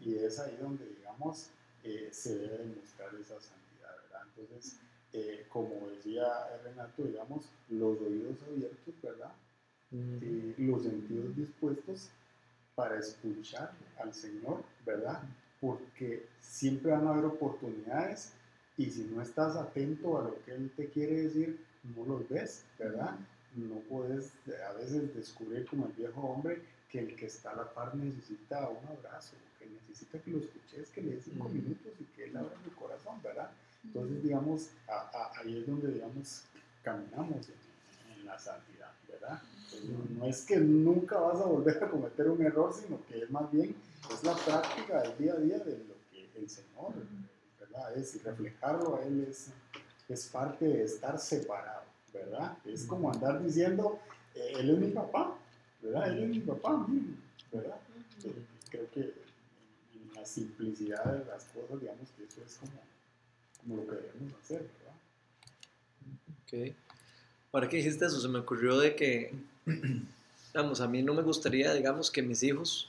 Y 0.00 0.16
es 0.16 0.38
ahí 0.40 0.56
donde, 0.60 0.84
digamos, 0.86 1.48
eh, 1.84 2.08
se 2.12 2.38
debe 2.38 2.58
demostrar 2.58 3.14
esa 3.20 3.40
santidad, 3.40 3.94
¿verdad? 4.02 4.22
Entonces, 4.36 4.76
eh, 5.12 5.46
como 5.48 5.88
decía 5.88 6.26
Renato, 6.64 7.02
digamos, 7.04 7.46
los 7.68 8.00
oídos 8.00 8.36
abiertos, 8.48 8.94
¿verdad? 9.02 9.32
Eh, 9.94 10.54
los 10.58 10.82
sentidos 10.84 11.36
dispuestos 11.36 12.08
para 12.74 12.98
escuchar 12.98 13.72
al 14.00 14.14
Señor, 14.14 14.62
¿verdad? 14.86 15.22
Porque 15.60 16.26
siempre 16.40 16.92
van 16.92 17.06
a 17.06 17.10
haber 17.10 17.26
oportunidades 17.26 18.32
y 18.78 18.90
si 18.90 19.02
no 19.04 19.20
estás 19.20 19.54
atento 19.56 20.18
a 20.18 20.22
lo 20.24 20.42
que 20.44 20.52
Él 20.54 20.70
te 20.76 20.86
quiere 20.88 21.22
decir, 21.24 21.58
no 21.94 22.06
los 22.06 22.26
ves, 22.28 22.64
¿verdad? 22.78 23.16
No 23.54 23.76
puedes 23.80 24.28
eh, 24.46 24.52
a 24.66 24.72
veces 24.72 25.14
descubrir 25.14 25.66
como 25.66 25.86
el 25.86 25.92
viejo 25.92 26.20
hombre 26.22 26.62
que 26.90 27.00
el 27.00 27.14
que 27.16 27.26
está 27.26 27.50
a 27.50 27.56
la 27.56 27.72
par 27.74 27.94
necesita 27.94 28.68
un 28.70 28.86
abrazo, 28.88 29.34
que 29.58 29.66
necesita 29.66 30.18
que 30.20 30.30
lo 30.30 30.38
escuches, 30.38 30.88
que 30.90 31.02
le 31.02 31.14
des 31.16 31.24
cinco 31.24 31.48
minutos 31.50 31.92
y 32.00 32.04
que 32.16 32.24
Él 32.24 32.36
abra 32.36 32.54
tu 32.64 32.70
corazón, 32.74 33.20
¿verdad? 33.22 33.50
Entonces, 33.84 34.22
digamos, 34.22 34.70
a- 34.88 35.10
a- 35.12 35.38
ahí 35.40 35.58
es 35.58 35.66
donde, 35.66 35.92
digamos, 35.92 36.44
caminamos 36.82 37.46
en, 37.48 37.71
en 38.22 38.26
la 38.26 38.38
santidad, 38.38 38.92
¿verdad? 39.08 39.42
No, 39.88 40.20
no 40.20 40.26
es 40.26 40.42
que 40.42 40.56
nunca 40.56 41.18
vas 41.18 41.40
a 41.40 41.44
volver 41.44 41.82
a 41.82 41.90
cometer 41.90 42.28
un 42.28 42.42
error, 42.42 42.72
sino 42.72 43.04
que 43.06 43.22
es 43.22 43.30
más 43.30 43.50
bien, 43.50 43.74
es 44.10 44.24
la 44.24 44.34
práctica 44.34 45.02
del 45.02 45.18
día 45.18 45.34
a 45.34 45.38
día 45.38 45.58
de 45.58 45.78
lo 45.78 45.94
que 46.10 46.30
el 46.38 46.48
Señor, 46.48 46.92
¿verdad? 47.60 47.96
Es, 47.96 48.14
y 48.14 48.18
reflejarlo 48.18 48.96
a 48.96 49.04
Él 49.04 49.26
es, 49.28 49.48
es 50.08 50.26
parte 50.28 50.66
de 50.66 50.84
estar 50.84 51.18
separado, 51.18 51.84
¿verdad? 52.12 52.56
Es 52.64 52.84
como 52.84 53.10
andar 53.10 53.42
diciendo, 53.42 53.98
eh, 54.34 54.52
Él 54.58 54.70
es 54.70 54.78
mi 54.78 54.90
papá, 54.90 55.36
¿verdad? 55.80 56.08
Él 56.08 56.24
es 56.24 56.28
mi 56.30 56.40
papá, 56.40 56.86
¿verdad? 57.52 57.80
Eh, 58.24 58.46
creo 58.70 58.90
que 58.90 59.00
en, 59.00 60.14
la 60.14 60.24
simplicidad 60.24 61.04
de 61.04 61.24
las 61.24 61.44
cosas, 61.46 61.80
digamos 61.80 62.08
que 62.16 62.24
eso 62.24 62.42
es 62.46 62.56
como, 62.56 62.72
como 63.60 63.76
lo 63.76 63.86
que 63.88 63.96
debemos 63.96 64.34
hacer, 64.40 64.70
¿verdad? 64.78 64.94
Ok. 66.44 66.91
Ahora 67.52 67.68
que 67.68 67.76
dijiste 67.76 68.06
eso, 68.06 68.18
se 68.18 68.28
me 68.28 68.38
ocurrió 68.38 68.78
de 68.78 68.96
que, 68.96 69.34
vamos, 70.54 70.80
a 70.80 70.88
mí 70.88 71.02
no 71.02 71.12
me 71.12 71.20
gustaría, 71.20 71.74
digamos, 71.74 72.10
que 72.10 72.22
mis 72.22 72.42
hijos 72.42 72.88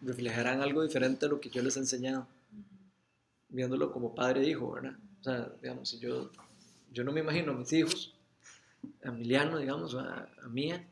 reflejaran 0.00 0.62
algo 0.62 0.82
diferente 0.82 1.26
a 1.26 1.28
lo 1.28 1.38
que 1.38 1.50
yo 1.50 1.62
les 1.62 1.76
he 1.76 1.80
enseñado, 1.80 2.26
viéndolo 3.50 3.92
como 3.92 4.14
padre 4.14 4.40
e 4.40 4.48
hijo, 4.48 4.72
¿verdad? 4.72 4.96
O 5.20 5.24
sea, 5.24 5.52
digamos, 5.60 5.90
si 5.90 5.98
yo, 5.98 6.30
yo 6.90 7.04
no 7.04 7.12
me 7.12 7.20
imagino 7.20 7.52
a 7.52 7.54
mis 7.54 7.70
hijos, 7.74 8.14
a 9.04 9.08
Emiliano, 9.08 9.58
digamos, 9.58 9.94
a, 9.94 10.26
a 10.42 10.48
Mía, 10.48 10.82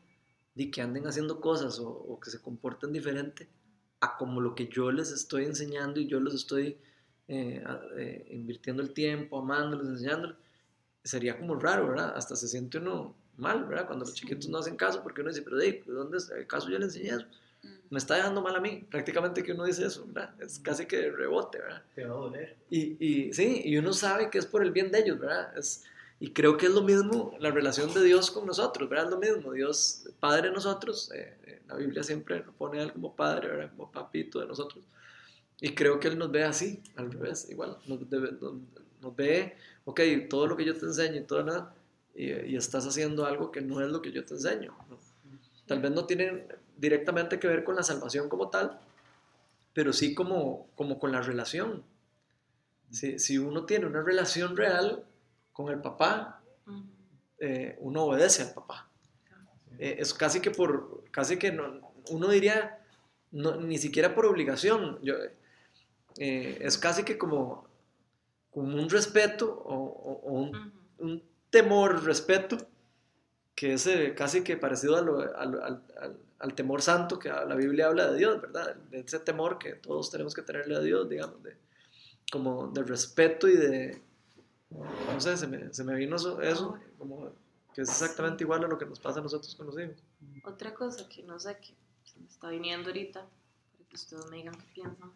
de 0.53 0.69
que 0.69 0.81
anden 0.83 1.07
haciendo 1.07 1.41
cosas 1.41 1.79
o, 1.79 1.89
o 1.89 2.19
que 2.19 2.29
se 2.29 2.39
comporten 2.39 2.93
diferente 2.93 3.49
a 3.99 4.15
como 4.17 4.41
lo 4.41 4.53
que 4.53 4.67
yo 4.67 4.91
les 4.91 5.11
estoy 5.11 5.45
enseñando 5.45 5.99
y 5.99 6.07
yo 6.07 6.19
los 6.19 6.35
estoy 6.35 6.77
eh, 7.27 7.63
eh, 7.97 8.27
invirtiendo 8.29 8.83
el 8.83 8.93
tiempo, 8.93 9.39
amándolos, 9.39 9.87
enseñándolos 9.87 10.35
sería 11.03 11.37
como 11.37 11.55
raro, 11.55 11.87
¿verdad? 11.87 12.13
Hasta 12.15 12.35
se 12.35 12.47
siente 12.47 12.77
uno 12.77 13.15
mal, 13.37 13.65
¿verdad? 13.65 13.87
Cuando 13.87 14.05
los 14.05 14.13
chiquitos 14.13 14.49
no 14.49 14.59
hacen 14.59 14.75
caso, 14.75 15.01
porque 15.03 15.21
uno 15.21 15.29
dice, 15.29 15.41
pero 15.41 15.57
¿de 15.57 15.83
dónde 15.87 16.17
es? 16.17 16.31
¿Acaso 16.31 16.69
yo 16.69 16.77
le 16.77 16.85
enseñé 16.85 17.09
eso? 17.09 17.25
Me 17.89 17.97
está 17.97 18.15
dejando 18.15 18.41
mal 18.41 18.55
a 18.55 18.61
mí, 18.61 18.85
prácticamente 18.89 19.43
que 19.43 19.51
uno 19.51 19.65
dice 19.65 19.85
eso, 19.85 20.05
¿verdad? 20.07 20.33
Es 20.41 20.59
casi 20.59 20.85
que 20.85 21.11
rebote, 21.11 21.59
¿verdad? 21.59 21.83
Te 21.93 22.05
va 22.05 22.13
a 22.15 22.17
doler. 22.17 22.55
Y, 22.69 22.95
y 23.05 23.33
sí, 23.33 23.61
y 23.65 23.77
uno 23.77 23.93
sabe 23.93 24.29
que 24.29 24.37
es 24.37 24.45
por 24.45 24.63
el 24.63 24.71
bien 24.71 24.91
de 24.91 24.99
ellos, 24.99 25.19
¿verdad? 25.19 25.57
Es, 25.57 25.83
y 26.19 26.31
creo 26.31 26.55
que 26.55 26.67
es 26.67 26.71
lo 26.71 26.83
mismo 26.83 27.35
la 27.39 27.51
relación 27.51 27.93
de 27.93 28.03
Dios 28.03 28.31
con 28.31 28.45
nosotros, 28.45 28.87
¿verdad? 28.89 29.05
Es 29.07 29.11
lo 29.11 29.19
mismo, 29.19 29.51
Dios, 29.53 30.07
Padre 30.19 30.49
de 30.49 30.53
nosotros, 30.53 31.11
eh, 31.13 31.35
eh, 31.45 31.61
la 31.67 31.75
Biblia 31.75 32.03
siempre 32.03 32.43
lo 32.45 32.51
pone 32.53 32.79
a 32.79 32.83
Él 32.83 32.93
como 32.93 33.15
Padre, 33.15 33.47
¿verdad? 33.49 33.71
Como 33.75 33.91
papito 33.91 34.39
de 34.39 34.45
nosotros. 34.45 34.83
Y 35.59 35.75
creo 35.75 35.99
que 35.99 36.07
Él 36.07 36.17
nos 36.17 36.31
ve 36.31 36.43
así, 36.43 36.81
al 36.95 37.11
revés, 37.11 37.49
igual, 37.49 37.77
nos, 37.87 37.99
debe- 38.09 38.31
nos, 38.39 38.53
nos 39.01 39.15
ve, 39.15 39.57
ok, 39.85 40.01
todo 40.29 40.47
lo 40.47 40.57
que 40.57 40.65
yo 40.65 40.77
te 40.77 40.85
enseño 40.85 41.17
y 41.17 41.23
todo 41.23 41.43
nada, 41.43 41.75
y, 42.15 42.31
y 42.31 42.55
estás 42.55 42.85
haciendo 42.85 43.25
algo 43.25 43.51
que 43.51 43.61
no 43.61 43.81
es 43.81 43.89
lo 43.89 44.01
que 44.01 44.11
yo 44.11 44.25
te 44.25 44.35
enseño. 44.35 44.75
¿no? 44.89 44.97
Tal 45.67 45.81
vez 45.81 45.91
no 45.91 46.05
tiene 46.05 46.47
directamente 46.77 47.39
que 47.39 47.47
ver 47.47 47.63
con 47.63 47.75
la 47.75 47.83
salvación 47.83 48.27
como 48.27 48.49
tal, 48.49 48.79
pero 49.73 49.93
sí 49.93 50.13
como, 50.13 50.67
como 50.75 50.99
con 50.99 51.11
la 51.11 51.21
relación. 51.21 51.83
Si, 52.89 53.19
si 53.19 53.37
uno 53.37 53.65
tiene 53.65 53.85
una 53.85 54.01
relación 54.01 54.57
real 54.57 55.05
con 55.53 55.69
el 55.69 55.79
papá, 55.79 56.41
eh, 57.39 57.77
uno 57.79 58.03
obedece 58.03 58.43
al 58.43 58.53
papá. 58.53 58.89
Eh, 59.79 59.97
es 59.99 60.13
casi 60.13 60.41
que 60.41 60.51
por, 60.51 61.03
casi 61.11 61.37
que 61.37 61.51
no, 61.51 61.93
uno 62.09 62.27
diría, 62.27 62.79
no, 63.31 63.55
ni 63.55 63.77
siquiera 63.77 64.13
por 64.13 64.25
obligación, 64.25 64.99
yo, 65.01 65.15
eh, 66.17 66.57
es 66.61 66.77
casi 66.77 67.03
que 67.03 67.17
como, 67.17 67.67
como 68.51 68.75
un 68.81 68.89
respeto 68.89 69.51
o, 69.51 69.75
o- 69.75 70.21
o 70.29 70.31
un, 70.33 70.49
Ujú. 70.55 70.71
un 70.99 71.23
temor, 71.49 72.03
respeto, 72.03 72.57
que 73.55 73.73
es 73.73 73.87
eh, 73.87 74.13
casi 74.15 74.43
que 74.43 74.57
parecido 74.57 74.97
a 74.97 75.01
lo- 75.01 75.19
al, 75.19 75.61
al- 75.61 75.83
al- 75.99 76.17
al 76.39 76.55
temor 76.55 76.81
santo 76.81 77.19
que 77.19 77.29
la 77.29 77.55
Biblia 77.55 77.87
habla 77.87 78.11
de 78.11 78.17
Dios, 78.17 78.41
¿verdad? 78.41 78.75
De 78.75 78.99
ese 79.01 79.19
temor 79.19 79.59
que 79.59 79.73
todos 79.73 80.09
tenemos 80.09 80.33
que 80.33 80.41
tenerle 80.41 80.75
a 80.75 80.79
Dios, 80.79 81.07
digamos, 81.07 81.41
de, 81.43 81.55
como 82.31 82.67
de 82.69 82.81
respeto 82.83 83.47
y 83.47 83.55
de, 83.57 84.01
no 84.71 85.19
sé, 85.21 85.37
se 85.37 85.47
me, 85.47 85.71
se 85.73 85.83
me 85.83 85.93
vino 85.95 86.15
eso, 86.15 86.41
eso, 86.41 86.79
como 86.97 87.29
que 87.73 87.81
es 87.81 87.89
exactamente 87.89 88.43
igual 88.43 88.63
a 88.65 88.67
lo 88.67 88.77
que 88.77 88.85
nos 88.87 88.99
pasa 88.99 89.19
a 89.19 89.23
nosotros 89.23 89.53
con 89.55 89.67
los 89.67 89.79
hijos. 89.79 89.95
Otra 90.43 90.73
cosa 90.73 91.07
que 91.07 91.21
no 91.23 91.39
sé, 91.39 91.57
que 91.57 91.73
se 92.11 92.19
me 92.19 92.27
está 92.27 92.49
viniendo 92.49 92.89
ahorita, 92.89 93.19
para 93.21 93.89
que 93.89 93.95
ustedes 93.95 94.25
me 94.31 94.37
digan 94.37 94.55
qué 94.55 94.65
piensan. 94.73 95.11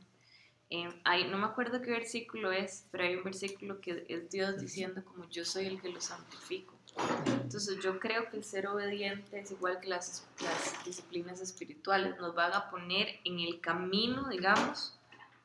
Eh, 0.70 0.90
hay, 1.04 1.30
no 1.30 1.38
me 1.38 1.46
acuerdo 1.46 1.82
qué 1.82 1.92
versículo 1.92 2.52
es, 2.52 2.88
pero 2.92 3.04
hay 3.04 3.16
un 3.16 3.24
versículo 3.24 3.80
que 3.82 4.06
es 4.10 4.30
Dios 4.32 4.60
diciendo 4.60 5.04
como 5.06 5.30
yo 5.30 5.46
soy 5.46 5.68
el 5.68 5.82
que 5.82 5.90
lo 5.90 6.02
santifico. 6.02 6.74
Entonces 7.26 7.80
yo 7.84 8.00
creo 8.00 8.30
que 8.30 8.38
el 8.38 8.44
ser 8.44 8.68
obediente 8.68 9.40
es 9.40 9.52
igual 9.52 9.80
que 9.80 9.90
las, 9.90 10.28
las 10.42 10.86
disciplinas 10.86 11.42
espirituales, 11.42 12.18
nos 12.18 12.34
van 12.34 12.54
a 12.54 12.70
poner 12.70 13.20
en 13.26 13.40
el 13.40 13.60
camino, 13.60 14.28
digamos, 14.30 14.98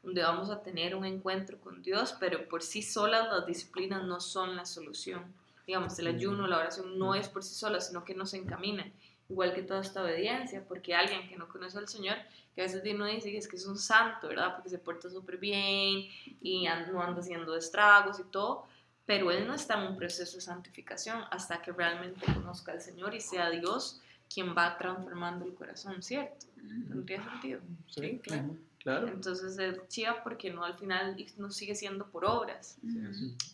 donde 0.02 0.22
vamos 0.22 0.48
a 0.50 0.62
tener 0.62 0.94
un 0.94 1.04
encuentro 1.04 1.60
con 1.60 1.82
Dios, 1.82 2.16
pero 2.18 2.48
por 2.48 2.62
sí 2.62 2.82
solas 2.82 3.28
las 3.28 3.46
disciplinas 3.46 4.04
no 4.04 4.20
son 4.20 4.56
la 4.56 4.64
solución. 4.64 5.34
Digamos, 5.66 5.98
el 5.98 6.06
ayuno, 6.06 6.46
la 6.46 6.58
oración 6.58 6.98
no 6.98 7.14
es 7.14 7.28
por 7.28 7.42
sí 7.42 7.54
sola, 7.54 7.80
sino 7.80 8.04
que 8.04 8.14
nos 8.14 8.32
encamina 8.34 8.90
igual 9.30 9.54
que 9.54 9.62
toda 9.62 9.80
esta 9.80 10.02
obediencia, 10.02 10.64
porque 10.66 10.94
alguien 10.94 11.28
que 11.28 11.36
no 11.36 11.48
conoce 11.48 11.78
al 11.78 11.88
Señor, 11.88 12.16
que 12.54 12.62
a 12.62 12.64
veces 12.64 12.82
uno 12.92 13.06
dice 13.06 13.30
que 13.30 13.38
es 13.38 13.48
que 13.48 13.56
es 13.56 13.66
un 13.66 13.78
santo, 13.78 14.28
¿verdad? 14.28 14.54
Porque 14.54 14.68
se 14.68 14.78
porta 14.78 15.08
súper 15.08 15.38
bien 15.38 16.08
y 16.42 16.66
no 16.92 17.00
anda 17.00 17.20
haciendo 17.20 17.56
estragos 17.56 18.18
y 18.18 18.24
todo, 18.24 18.66
pero 19.06 19.30
él 19.30 19.46
no 19.46 19.54
está 19.54 19.74
en 19.80 19.92
un 19.92 19.96
proceso 19.96 20.36
de 20.36 20.40
santificación 20.40 21.22
hasta 21.30 21.62
que 21.62 21.72
realmente 21.72 22.26
conozca 22.26 22.72
al 22.72 22.80
Señor 22.80 23.14
y 23.14 23.20
sea 23.20 23.50
Dios 23.50 24.02
quien 24.32 24.54
va 24.56 24.76
transformando 24.76 25.44
el 25.44 25.54
corazón, 25.54 26.02
¿cierto? 26.02 26.46
¿Tendría 26.88 27.22
sentido? 27.22 27.60
Sí, 27.88 28.20
claro. 28.22 28.56
Claro. 28.82 29.08
Entonces 29.08 29.58
es 29.58 29.88
chiva 29.88 30.22
porque 30.24 30.50
no 30.50 30.64
al 30.64 30.76
final 30.78 31.14
no 31.36 31.50
sigue 31.50 31.74
siendo 31.74 32.06
por 32.10 32.24
obras, 32.24 32.78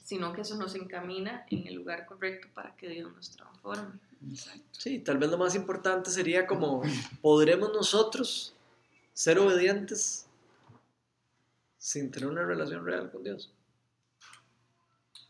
sino 0.05 0.33
que 0.33 0.43
eso 0.43 0.57
nos 0.57 0.77
encamina 0.77 1.45
en 1.51 1.67
el 1.67 1.75
lugar 1.75 2.07
correcto 2.07 2.47
para 2.55 2.77
que 2.77 2.89
Dios 2.89 3.13
nos 3.13 3.31
transforme. 3.33 3.99
Sí, 4.71 5.01
tal 5.01 5.19
vez 5.19 5.29
lo 5.31 5.37
más 5.37 5.57
importante 5.57 6.11
sería 6.11 6.47
como, 6.47 6.83
¿podremos 7.21 7.73
nosotros 7.73 8.55
ser 9.13 9.41
obedientes 9.41 10.27
sin 11.77 12.11
tener 12.13 12.29
una 12.29 12.45
relación 12.45 12.85
real 12.87 13.11
con 13.11 13.25
Dios? 13.25 13.53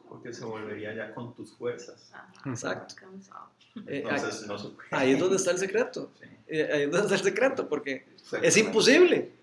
Porque 0.06 0.32
se 0.32 0.44
volvería 0.44 0.94
ya 0.94 1.14
con 1.14 1.34
tus 1.34 1.52
fuerzas. 1.52 2.10
Ajá, 2.12 2.50
Exacto. 2.50 2.94
cansado. 2.96 3.50
Eh, 3.86 4.02
Entonces 4.04 4.46
no 4.46 4.56
ahí 4.90 5.12
es 5.12 5.18
donde 5.20 5.36
está 5.36 5.50
el 5.52 5.58
secreto. 5.58 6.12
Sí, 6.20 6.26
Eh, 6.48 6.70
ahí 6.72 6.82
es 6.82 6.90
donde 6.90 7.06
está 7.06 7.16
el 7.16 7.22
secreto, 7.34 7.66
porque 7.68 8.06
es 8.42 8.56
imposible. 8.56 9.35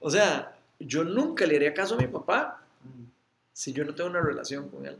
O 0.00 0.10
sea, 0.10 0.56
yo 0.78 1.04
nunca 1.04 1.46
le 1.46 1.56
haría 1.56 1.74
caso 1.74 1.94
a 1.94 1.98
mi 1.98 2.06
papá 2.06 2.62
si 3.52 3.72
yo 3.72 3.84
no 3.84 3.94
tengo 3.94 4.10
una 4.10 4.20
relación 4.20 4.68
con 4.68 4.86
él. 4.86 4.96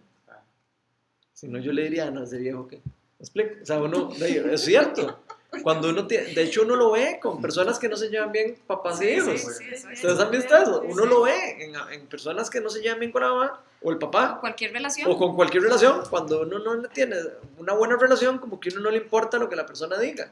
Si 1.32 1.46
no, 1.46 1.58
yo 1.58 1.72
le 1.72 1.84
diría, 1.84 2.10
no, 2.10 2.24
ese 2.24 2.38
viejo 2.38 2.66
que... 2.66 2.76
¿Me 2.76 2.82
explico? 3.20 3.50
O 3.62 3.66
sea, 3.66 3.80
uno, 3.80 4.10
es 4.12 4.60
cierto. 4.60 5.20
Cuando 5.62 5.88
uno 5.88 6.06
tiene, 6.06 6.34
de 6.34 6.42
hecho 6.42 6.62
uno 6.62 6.76
lo 6.76 6.90
ve 6.92 7.18
con 7.22 7.40
personas 7.40 7.78
que 7.78 7.88
no 7.88 7.96
se 7.96 8.08
llevan 8.08 8.32
bien, 8.32 8.58
papás 8.66 9.00
e 9.00 9.14
hijos. 9.14 9.44
¿Ustedes 9.92 10.18
han 10.18 10.30
visto 10.30 10.56
eso? 10.56 10.82
Uno 10.82 11.06
lo 11.06 11.22
ve 11.22 11.64
en, 11.64 11.74
en 11.92 12.06
personas 12.06 12.50
que 12.50 12.60
no 12.60 12.68
se 12.68 12.80
llevan 12.80 13.00
bien 13.00 13.12
con 13.12 13.22
la 13.22 13.28
mamá 13.28 13.60
o 13.80 13.90
el 13.90 13.98
papá 13.98 14.38
Cualquier 14.40 14.72
relación. 14.72 15.10
o 15.10 15.16
con 15.16 15.34
cualquier 15.34 15.62
relación. 15.62 16.02
Cuando 16.10 16.42
uno 16.42 16.58
no 16.58 16.88
tiene 16.88 17.16
una 17.56 17.72
buena 17.74 17.96
relación, 17.96 18.38
como 18.38 18.60
que 18.60 18.70
uno 18.70 18.80
no 18.80 18.90
le 18.90 18.98
importa 18.98 19.38
lo 19.38 19.48
que 19.48 19.56
la 19.56 19.64
persona 19.66 19.98
diga. 19.98 20.30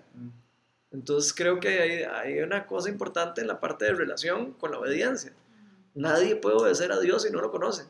Entonces 0.97 1.35
creo 1.35 1.61
que 1.61 1.69
hay, 1.69 2.03
hay 2.05 2.39
una 2.41 2.67
cosa 2.67 2.89
importante 2.89 3.43
en 3.43 3.47
la 3.49 3.61
parte 3.61 3.85
de 3.85 3.93
relación 3.93 4.53
con 4.53 4.71
la 4.71 4.79
obediencia. 4.79 5.33
Nadie 5.95 6.37
puede 6.37 6.57
obedecer 6.57 6.91
a 6.91 6.99
Dios 6.99 7.23
si 7.23 7.31
no 7.31 7.41
lo 7.43 7.51
conoce. 7.51 7.85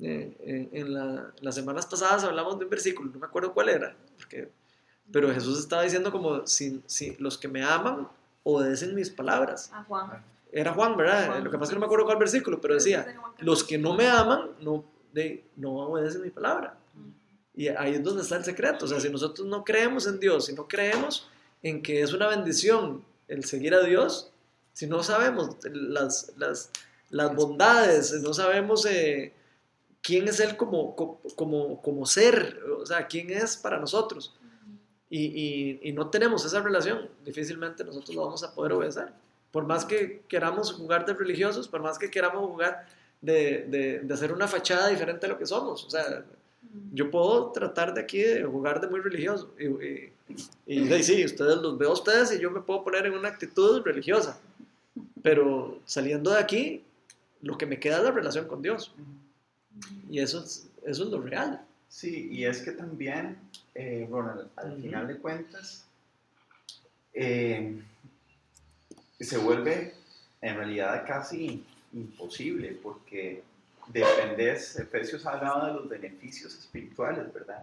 Eh, 0.00 0.36
en, 0.40 0.68
en 0.72 0.94
la- 0.94 1.32
las 1.40 1.54
semanas 1.54 1.84
pasadas 1.86 2.24
hablamos 2.24 2.58
de 2.58 2.64
un 2.64 2.70
versículo, 2.70 3.10
no 3.12 3.18
me 3.18 3.26
acuerdo 3.26 3.52
cuál 3.52 3.68
era, 3.68 3.96
porque, 4.16 4.48
pero 5.12 5.32
Jesús 5.34 5.58
estaba 5.58 5.82
diciendo 5.82 6.12
como, 6.12 6.46
si, 6.46 6.80
si 6.86 7.16
los 7.18 7.36
que 7.36 7.48
me 7.48 7.62
aman 7.64 8.08
obedecen 8.44 8.94
mis 8.94 9.10
palabras. 9.10 9.70
A 9.74 9.82
Juan. 9.84 10.24
Era 10.52 10.72
Juan, 10.72 10.96
¿verdad? 10.96 11.26
Juan. 11.26 11.44
Lo 11.44 11.50
que 11.50 11.58
pasa 11.58 11.64
es 11.64 11.70
que 11.70 11.74
no 11.76 11.80
me 11.80 11.86
acuerdo 11.86 12.06
cuál 12.06 12.16
versículo, 12.18 12.60
pero 12.60 12.74
decía, 12.74 13.14
los 13.38 13.64
que 13.64 13.76
no 13.76 13.94
me 13.94 14.06
aman 14.08 14.50
no, 14.60 14.84
de, 15.12 15.44
no 15.56 15.72
obedecen 15.74 16.22
mi 16.22 16.30
palabra. 16.30 16.74
Y 17.54 17.68
ahí 17.68 17.94
es 17.94 18.02
donde 18.04 18.22
está 18.22 18.36
el 18.36 18.44
secreto. 18.44 18.84
O 18.84 18.88
sea, 18.88 19.00
si 19.00 19.10
nosotros 19.10 19.46
no 19.48 19.64
creemos 19.64 20.06
en 20.06 20.20
Dios, 20.20 20.46
si 20.46 20.54
no 20.54 20.68
creemos 20.68 21.28
en 21.62 21.82
que 21.82 22.02
es 22.02 22.12
una 22.12 22.28
bendición 22.28 23.04
el 23.28 23.44
seguir 23.44 23.74
a 23.74 23.82
Dios, 23.82 24.30
si 24.72 24.86
no 24.86 25.02
sabemos 25.02 25.56
las, 25.64 26.32
las, 26.36 26.70
las 27.10 27.34
bondades, 27.34 28.12
no 28.22 28.32
sabemos 28.32 28.86
eh, 28.86 29.32
quién 30.02 30.28
es 30.28 30.40
Él 30.40 30.56
como, 30.56 30.94
co- 30.96 31.20
como, 31.36 31.82
como 31.82 32.06
ser, 32.06 32.60
o 32.80 32.86
sea, 32.86 33.06
quién 33.06 33.30
es 33.30 33.56
para 33.56 33.78
nosotros, 33.78 34.34
y, 35.10 35.24
y- 35.26 35.80
y 35.82 35.92
no 35.92 36.10
tenemos 36.10 36.44
esa 36.44 36.60
relación, 36.60 37.08
difícilmente 37.24 37.82
nosotros 37.84 38.14
lo 38.14 38.24
vamos 38.26 38.42
a 38.44 38.54
poder 38.54 38.72
obedecer. 38.74 39.08
Por 39.50 39.64
más 39.66 39.84
que 39.86 40.22
queramos 40.28 40.72
jugar 40.72 41.06
de 41.06 41.14
religiosos, 41.14 41.66
por 41.68 41.80
más 41.80 41.98
que 41.98 42.10
queramos 42.10 42.46
jugar 42.50 42.86
de, 43.22 43.64
de, 43.68 44.00
de 44.00 44.14
hacer 44.14 44.30
una 44.32 44.46
fachada 44.46 44.88
diferente 44.88 45.24
a 45.24 45.30
lo 45.30 45.38
que 45.38 45.46
somos. 45.46 45.82
O 45.84 45.90
sea, 45.90 46.24
yo 46.92 47.10
puedo 47.10 47.52
tratar 47.52 47.94
de 47.94 48.00
aquí 48.00 48.18
de 48.18 48.44
jugar 48.44 48.80
de 48.80 48.88
muy 48.88 49.00
religioso. 49.00 49.52
Y, 49.58 49.66
y, 49.66 50.12
y 50.66 50.92
ahí 50.92 51.02
sí, 51.02 51.24
ustedes 51.24 51.56
los 51.56 51.78
veo 51.78 51.90
a 51.90 51.94
ustedes 51.94 52.32
y 52.32 52.40
yo 52.40 52.50
me 52.50 52.60
puedo 52.60 52.84
poner 52.84 53.06
en 53.06 53.14
una 53.14 53.28
actitud 53.28 53.82
religiosa. 53.82 54.40
Pero 55.22 55.80
saliendo 55.84 56.30
de 56.30 56.38
aquí, 56.38 56.82
lo 57.42 57.56
que 57.56 57.66
me 57.66 57.78
queda 57.78 57.98
es 57.98 58.04
la 58.04 58.10
relación 58.10 58.46
con 58.46 58.62
Dios. 58.62 58.92
Y 60.10 60.20
eso 60.20 60.42
es, 60.42 60.68
eso 60.84 61.04
es 61.04 61.10
lo 61.10 61.20
real. 61.20 61.64
Sí, 61.88 62.28
y 62.30 62.44
es 62.44 62.60
que 62.62 62.72
también, 62.72 63.38
eh, 63.74 64.06
Ronald, 64.10 64.48
al 64.56 64.72
Ujú. 64.72 64.82
final 64.82 65.08
de 65.08 65.16
cuentas, 65.16 65.86
eh, 67.14 67.80
se 69.18 69.38
vuelve 69.38 69.94
en 70.40 70.56
realidad 70.56 71.04
casi 71.06 71.64
imposible 71.92 72.78
porque 72.82 73.42
dependes, 73.92 74.76
Efesios 74.78 75.24
hablaba 75.26 75.66
de 75.68 75.74
los 75.74 75.88
beneficios 75.88 76.54
espirituales, 76.54 77.32
¿verdad? 77.32 77.62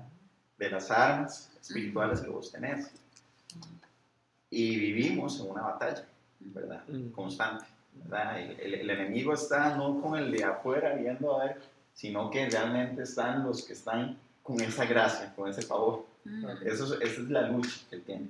De 0.57 0.69
las 0.69 0.89
armas 0.91 1.51
espirituales 1.61 2.21
que 2.21 2.29
vos 2.29 2.51
tenés. 2.51 2.91
Y 4.49 4.77
vivimos 4.79 5.39
en 5.39 5.49
una 5.51 5.61
batalla, 5.63 6.05
¿verdad? 6.39 6.83
Mm. 6.87 7.09
Constante, 7.09 7.65
¿verdad? 7.93 8.39
El, 8.39 8.59
el- 8.59 8.73
el 8.75 8.89
enemigo 8.89 9.33
está 9.33 9.75
no 9.75 9.99
con 10.01 10.17
el 10.17 10.31
de 10.31 10.43
afuera 10.43 10.93
viendo 10.95 11.39
a 11.39 11.45
ver, 11.45 11.61
sino 11.93 12.29
que 12.29 12.49
realmente 12.49 13.03
están 13.03 13.43
los 13.43 13.63
que 13.63 13.73
están 13.73 14.17
con 14.43 14.59
esa 14.61 14.85
gracia, 14.85 15.33
con 15.35 15.49
ese 15.49 15.61
favor. 15.61 16.05
Mm, 16.23 16.45
Eso 16.65 16.85
es- 16.95 17.01
esa 17.11 17.21
es 17.21 17.29
la 17.29 17.41
lucha 17.49 17.71
que 17.89 17.95
él 17.97 18.03
tiene. 18.03 18.29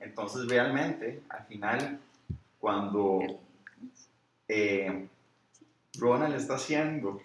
Entonces, 0.00 0.46
realmente, 0.48 1.22
al 1.28 1.44
final, 1.46 1.98
cuando 2.60 3.20
eh, 4.48 5.08
Ronald 5.98 6.34
está 6.34 6.54
haciendo, 6.56 7.20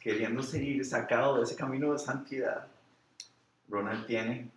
queriendo 0.00 0.42
seguir 0.42 0.84
sacado 0.84 1.36
de 1.38 1.44
ese 1.44 1.56
camino 1.56 1.92
de 1.92 1.98
santidad, 1.98 2.66
Ronald 3.68 4.06
tiene 4.06 4.50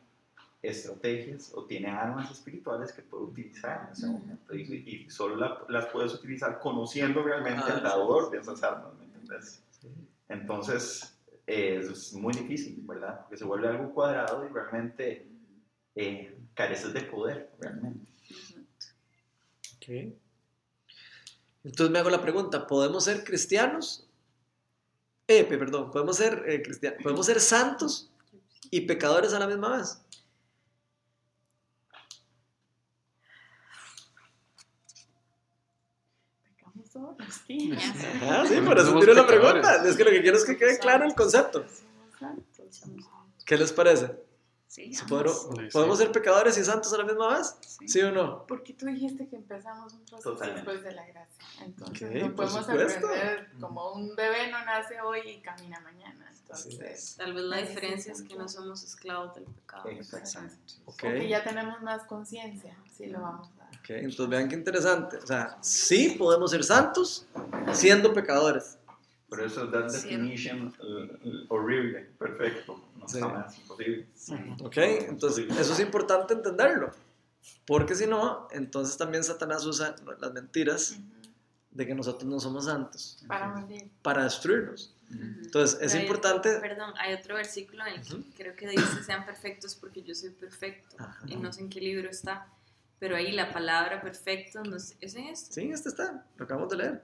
estrategias 0.62 1.52
o 1.56 1.66
tiene 1.66 1.90
armas 1.90 2.30
espirituales 2.32 2.92
que 2.94 3.02
puede 3.02 3.24
utilizar 3.24 3.86
en 3.88 3.94
ese 3.94 4.08
momento 4.08 4.56
y, 4.56 4.62
y 4.62 5.10
solo 5.10 5.36
la- 5.36 5.64
las 5.70 5.88
puedes 5.88 6.14
utilizar 6.14 6.60
conociendo 6.60 7.24
realmente 7.24 7.64
Ah, 7.66 7.70
el 7.74 7.78
sí. 7.78 7.84
dador 7.84 8.30
de 8.32 8.38
esas 8.40 8.62
armas, 8.64 8.94
¿me 9.00 9.06
entendés? 9.06 9.64
Entonces, 10.30 11.18
eh, 11.48 11.82
es 11.92 12.14
muy 12.14 12.34
difícil, 12.34 12.80
¿verdad? 12.88 13.22
Porque 13.22 13.38
se 13.38 13.44
vuelve 13.44 13.68
algo 13.68 13.92
cuadrado 13.94 14.46
y 14.48 14.54
realmente 14.54 15.28
eh, 15.96 16.38
careces 16.54 16.94
de 16.94 17.02
poder, 17.02 17.52
realmente. 17.60 18.06
Ok. 19.78 20.14
Entonces 21.64 21.92
me 21.92 22.00
hago 22.00 22.10
la 22.10 22.22
pregunta, 22.22 22.66
¿podemos 22.68 23.04
ser 23.04 23.24
cristianos? 23.24 24.08
Eh, 25.28 25.44
pe- 25.44 25.58
perdón, 25.58 25.92
¿podemos 25.92 26.18
ser, 26.18 26.44
eh, 26.48 26.62
cristianos? 26.62 27.00
¿podemos 27.04 27.26
ser 27.26 27.40
santos 27.40 28.12
y 28.70 28.82
pecadores 28.82 29.34
a 29.34 29.40
la 29.40 29.48
misma 29.48 29.78
vez? 29.78 30.02
Pecamos 36.44 36.90
todos 36.92 37.18
los 37.20 37.48
días. 37.48 37.84
Ajá, 38.22 38.46
sí, 38.48 38.56
por 38.62 38.78
eso 38.78 39.00
tiro 39.00 39.14
la 39.14 39.28
pregunta. 39.28 39.84
Es 39.88 39.96
que 39.96 40.04
lo 40.04 40.12
que 40.12 40.22
quiero 40.22 40.38
es 40.38 40.46
que 40.46 40.58
quede 40.58 40.80
claro 40.80 41.06
el 41.06 41.16
concepto. 41.16 41.60
Somos 41.68 42.20
santos. 42.20 42.82
¿Qué 43.46 43.58
les 43.58 43.72
parece? 43.72 44.12
Sí, 44.72 44.94
¿Se 44.94 45.02
ambos. 45.04 45.48
podrá- 45.50 45.66
Sí, 45.66 45.70
¿Podemos 45.74 45.98
sí. 45.98 46.04
ser 46.06 46.14
pecadores 46.14 46.58
y 46.58 46.64
santos 46.64 46.94
a 46.94 46.98
la 46.98 47.04
misma 47.04 47.38
vez? 47.38 47.58
Sí. 47.60 47.88
¿Sí 47.90 48.00
o 48.04 48.12
no? 48.14 48.48
Porque 48.48 48.72
tú 48.74 48.86
dijiste 48.86 49.28
que 49.28 49.36
empezamos 49.36 49.92
un 49.92 50.06
proceso 50.06 50.32
Totalmente. 50.32 50.62
después 50.62 50.84
de 50.86 50.92
la 50.96 51.06
gracia. 51.08 51.46
Entonces 51.60 52.10
Ok, 52.10 52.16
no 52.30 52.36
podemos 52.38 52.66
supuesto. 52.66 53.06
aprender 53.08 53.52
como 53.60 53.92
un 53.92 54.16
bebé 54.16 54.50
no 54.50 54.64
nace 54.64 55.02
hoy 55.02 55.20
y 55.30 55.42
camina 55.42 55.78
mañana. 55.82 56.26
Entonces, 56.42 57.16
Tal 57.18 57.34
vez 57.34 57.44
la 57.44 57.58
diferencia 57.58 58.14
es 58.14 58.22
que 58.22 58.36
no 58.36 58.48
somos 58.48 58.82
esclavos 58.86 59.36
del 59.36 59.44
pecado. 59.44 59.90
Exactamente. 59.90 60.56
Ok. 60.86 60.96
porque 61.02 61.28
ya 61.28 61.44
tenemos 61.44 61.82
más 61.82 62.04
conciencia, 62.06 62.74
sí 62.96 63.08
lo 63.08 63.20
vamos 63.22 63.50
a 63.60 63.62
Ok, 63.82 63.90
entonces 63.90 64.30
vean 64.30 64.48
qué 64.48 64.56
interesante. 64.56 65.18
O 65.18 65.26
sea, 65.28 65.58
sí 65.60 66.16
podemos 66.18 66.52
ser 66.52 66.64
santos 66.64 67.26
siendo 67.74 68.14
pecadores. 68.14 68.78
Por 69.32 69.40
eso 69.42 69.70
that 69.72 69.90
definition 69.90 70.74
eh, 70.84 71.46
horrible, 71.48 72.02
perfecto, 72.20 72.84
no 72.98 73.08
Sí. 73.08 73.16
está 73.18 73.30
más 73.30 73.58
imposible. 73.58 74.06
¿Ok? 74.62 74.78
Entonces, 74.78 75.50
eso 75.58 75.72
es 75.72 75.80
importante 75.80 76.34
entenderlo. 76.34 76.92
Porque 77.66 77.96
si 77.96 78.08
no, 78.08 78.50
entonces 78.52 78.98
también 78.98 79.24
Satanás 79.24 79.66
usa 79.66 79.96
las 80.20 80.34
mentiras 80.34 80.98
de 81.72 81.88
que 81.88 81.96
nosotros 81.96 82.30
no 82.30 82.42
somos 82.42 82.66
santos 82.66 83.24
para 83.26 83.48
morir. 83.48 83.90
para 84.02 84.26
destruirnos. 84.26 84.94
Entonces, 85.10 85.80
es 85.82 85.96
importante... 85.96 86.60
Perdón, 86.60 86.94
hay 86.98 87.14
otro 87.14 87.36
versículo 87.36 87.86
en 87.88 87.94
el 87.96 88.06
que 88.06 88.14
Ujú. 88.16 88.24
creo 88.36 88.56
que 88.58 88.68
dice 88.68 89.02
sean 89.06 89.26
perfectos 89.26 89.76
porque 89.76 90.04
yo 90.04 90.14
soy 90.14 90.32
perfecto. 90.32 90.98
Ajá. 91.00 91.24
Y 91.26 91.38
no 91.38 91.54
sé 91.54 91.62
en 91.62 91.70
qué 91.70 91.80
libro 91.80 92.10
está. 92.10 92.48
Pero 93.00 93.16
ahí 93.16 93.32
la 93.32 93.50
palabra 93.54 94.02
perfecto, 94.02 94.62
no 94.62 94.78
sé, 94.78 94.98
¿es 95.00 95.16
en 95.16 95.28
este? 95.28 95.54
Sí, 95.54 95.72
este 95.72 95.88
está, 95.88 96.26
lo 96.36 96.44
acabamos 96.44 96.70
de 96.70 96.76
leer. 96.78 97.04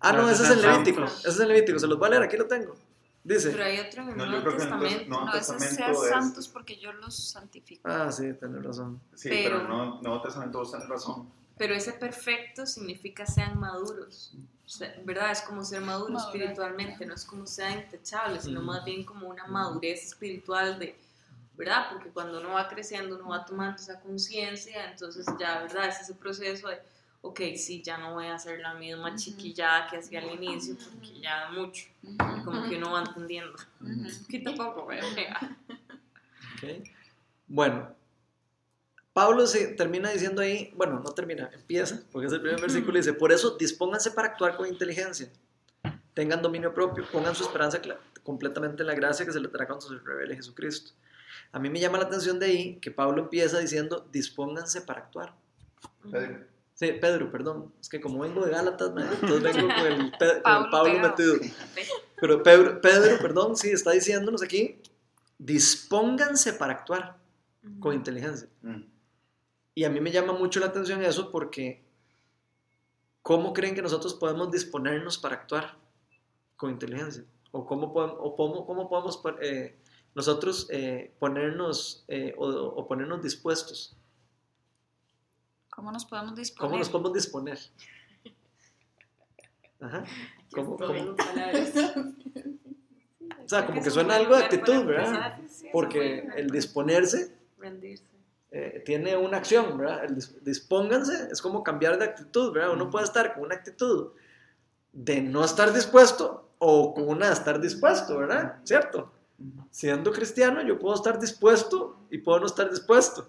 Ah, 0.00 0.12
no, 0.12 0.28
ese 0.28 0.42
es 0.44 0.50
es 0.50 0.62
Levítico. 0.62 1.04
Ese 1.04 1.28
es 1.28 1.40
en 1.40 1.48
Levítico, 1.48 1.78
se 1.78 1.86
los 1.86 1.98
voy 1.98 2.06
a 2.08 2.10
leer, 2.10 2.22
aquí 2.24 2.36
lo 2.36 2.46
tengo. 2.46 2.74
Dice... 3.22 3.50
Pero 3.50 3.64
hay 3.64 3.78
otro 3.78 4.02
en 4.02 4.08
el 4.10 4.16
Nuevo 4.16 4.50
Testamento. 4.56 5.04
no, 5.08 5.24
No, 5.26 5.34
ese 5.34 5.56
es- 5.56 6.08
santos 6.08 6.48
porque 6.48 6.78
yo 6.78 6.92
los 6.92 7.14
santifico. 7.14 7.82
Ah, 7.84 8.10
sí, 8.10 8.32
tenés 8.34 8.64
razón. 8.64 9.00
Sí, 9.14 9.28
pero, 9.28 9.58
Pero- 9.58 9.68
no, 9.68 10.00
Nuevo 10.00 10.22
Testamento 10.22 10.58
vos 10.58 10.72
tenés 10.72 10.88
razón. 10.88 11.30
Pero 11.58 11.74
ese 11.74 11.92
perfecto 11.92 12.64
significa 12.64 13.26
sean 13.26 13.58
maduros. 13.60 14.32
O 14.64 14.68
sea, 14.68 14.94
¿Verdad? 15.04 15.32
Es 15.32 15.42
como 15.42 15.62
ser 15.64 15.82
maduro 15.82 16.12
Madurar. 16.14 16.34
espiritualmente, 16.34 17.04
no 17.04 17.14
es 17.14 17.24
como 17.24 17.46
sean 17.46 17.80
intachables, 17.80 18.44
sino 18.44 18.60
Ujú. 18.60 18.66
más 18.68 18.84
bien 18.84 19.04
como 19.04 19.28
una 19.28 19.46
madurez 19.46 20.04
espiritual 20.06 20.78
de, 20.78 20.96
¿verdad? 21.58 21.88
Porque 21.92 22.08
cuando 22.08 22.40
uno 22.40 22.52
va 22.54 22.68
creciendo, 22.68 23.16
uno 23.16 23.28
va 23.28 23.44
tomando 23.44 23.76
esa 23.76 24.00
conciencia, 24.00 24.90
entonces 24.92 25.26
ya, 25.38 25.60
¿verdad? 25.62 25.88
Es 25.88 26.00
ese 26.00 26.14
proceso 26.14 26.68
de, 26.68 26.78
ok, 27.22 27.40
sí, 27.56 27.82
ya 27.82 27.98
no 27.98 28.14
voy 28.14 28.26
a 28.26 28.34
hacer 28.34 28.60
la 28.60 28.74
misma 28.74 29.14
chiquillada 29.14 29.88
que 29.88 29.98
hacía 29.98 30.20
al 30.20 30.32
inicio, 30.32 30.76
porque 30.76 31.20
ya 31.20 31.50
mucho, 31.50 31.86
y 32.02 32.16
como 32.16 32.68
que 32.68 32.76
uno 32.76 32.92
va 32.92 33.00
entendiendo. 33.00 33.54
Poquito 34.22 34.50
a 34.50 34.54
poco, 34.54 34.86
¿verdad? 34.86 35.08
Ok. 36.54 36.88
Bueno, 37.46 37.94
Pablo 39.12 39.46
se 39.46 39.68
termina 39.74 40.10
diciendo 40.10 40.40
ahí, 40.40 40.72
bueno, 40.76 41.00
no 41.00 41.10
termina, 41.12 41.50
empieza, 41.52 42.02
porque 42.12 42.28
es 42.28 42.32
el 42.32 42.40
primer 42.40 42.60
versículo, 42.60 42.96
dice, 42.96 43.12
por 43.12 43.32
eso 43.32 43.56
dispónganse 43.56 44.12
para 44.12 44.28
actuar 44.28 44.56
con 44.56 44.68
inteligencia, 44.68 45.28
tengan 46.14 46.40
dominio 46.40 46.72
propio, 46.72 47.04
pongan 47.10 47.34
su 47.34 47.42
esperanza 47.42 47.80
completamente 48.22 48.82
en 48.82 48.86
la 48.86 48.94
gracia 48.94 49.26
que 49.26 49.32
se 49.32 49.40
les 49.40 49.50
dará 49.50 49.66
cuando 49.66 49.86
se 49.86 49.98
revele 49.98 50.36
Jesucristo. 50.36 50.92
A 51.52 51.58
mí 51.58 51.68
me 51.68 51.80
llama 51.80 51.98
la 51.98 52.04
atención 52.04 52.38
de 52.38 52.46
ahí 52.46 52.76
que 52.76 52.90
Pablo 52.90 53.22
empieza 53.22 53.58
diciendo, 53.58 54.06
dispónganse 54.12 54.82
para 54.82 55.00
actuar. 55.00 55.34
Pedro, 56.10 56.46
Sí, 56.80 56.92
Pedro, 56.98 57.30
perdón, 57.30 57.74
es 57.78 57.90
que 57.90 58.00
como 58.00 58.20
vengo 58.20 58.42
de 58.42 58.52
Gálatas, 58.52 58.94
man, 58.94 59.06
entonces 59.20 59.42
vengo 59.54 59.68
con 59.68 59.86
el, 59.86 60.10
Pe- 60.18 60.18
con 60.18 60.28
el 60.34 60.42
Pablo 60.42 60.70
Pablo 60.70 60.98
metido. 61.00 61.34
Pero 62.18 62.42
Pedro, 62.42 62.80
Pedro, 62.80 63.18
perdón, 63.18 63.54
sí, 63.54 63.68
está 63.70 63.90
diciéndonos 63.90 64.42
aquí, 64.42 64.78
dispónganse 65.38 66.54
para 66.54 66.72
actuar 66.72 67.18
con 67.80 67.92
inteligencia. 67.94 68.48
mm, 68.62 68.80
Y 69.74 69.84
a 69.84 69.90
mí 69.90 70.00
me 70.00 70.10
llama 70.10 70.32
mucho 70.32 70.58
la 70.58 70.66
atención 70.66 71.02
eso 71.04 71.30
porque 71.30 71.82
¿cómo 73.20 73.52
creen 73.52 73.74
que 73.74 73.82
nosotros 73.82 74.14
podemos 74.14 74.50
disponernos 74.50 75.18
para 75.18 75.34
actuar 75.36 75.76
con 76.56 76.70
inteligencia? 76.70 77.24
¿O 77.52 77.66
cómo 77.66 77.92
podemos, 77.92 78.16
o 78.20 78.34
cómo, 78.36 78.64
cómo 78.66 78.88
podemos 78.88 79.20
eh, 79.42 79.76
nosotros 80.14 80.66
eh, 80.70 81.12
ponernos 81.18 82.04
eh, 82.08 82.34
o, 82.38 82.46
o 82.48 82.86
ponernos 82.88 83.22
dispuestos 83.22 83.98
¿Cómo 85.70 85.92
nos 85.92 86.04
podemos 86.04 86.34
disponer? 86.36 86.68
¿Cómo 86.68 86.78
nos 86.78 86.88
podemos 86.88 87.12
disponer? 87.12 87.58
Ajá. 89.80 90.04
¿Cómo, 90.52 90.76
cómo? 90.76 91.16
O 93.44 93.48
sea, 93.48 93.66
como 93.66 93.82
que 93.82 93.90
suena 93.90 94.16
algo 94.16 94.36
de 94.36 94.44
actitud, 94.44 94.84
¿verdad? 94.84 95.38
Porque 95.72 96.28
el 96.36 96.50
disponerse 96.50 97.34
Rendirse. 97.58 98.04
eh, 98.50 98.82
tiene 98.84 99.16
una 99.16 99.38
acción, 99.38 99.78
¿verdad? 99.78 100.04
El 100.04 100.16
dis- 100.16 100.38
dispónganse 100.42 101.28
es 101.32 101.40
como 101.40 101.62
cambiar 101.62 101.98
de 101.98 102.04
actitud, 102.04 102.52
¿verdad? 102.52 102.72
Uno 102.72 102.90
puede 102.90 103.06
estar 103.06 103.32
con 103.34 103.44
una 103.44 103.54
actitud 103.54 104.10
de 104.92 105.20
no 105.22 105.44
estar 105.44 105.72
dispuesto 105.72 106.50
o 106.58 106.92
con 106.94 107.08
una 107.08 107.28
de 107.28 107.32
estar 107.32 107.60
dispuesto, 107.60 108.18
¿verdad? 108.18 108.56
¿Cierto? 108.64 109.12
Siendo 109.70 110.12
cristiano, 110.12 110.60
yo 110.62 110.78
puedo 110.78 110.94
estar 110.94 111.18
dispuesto 111.18 111.98
y 112.10 112.18
puedo 112.18 112.40
no 112.40 112.46
estar 112.46 112.68
dispuesto. 112.68 113.28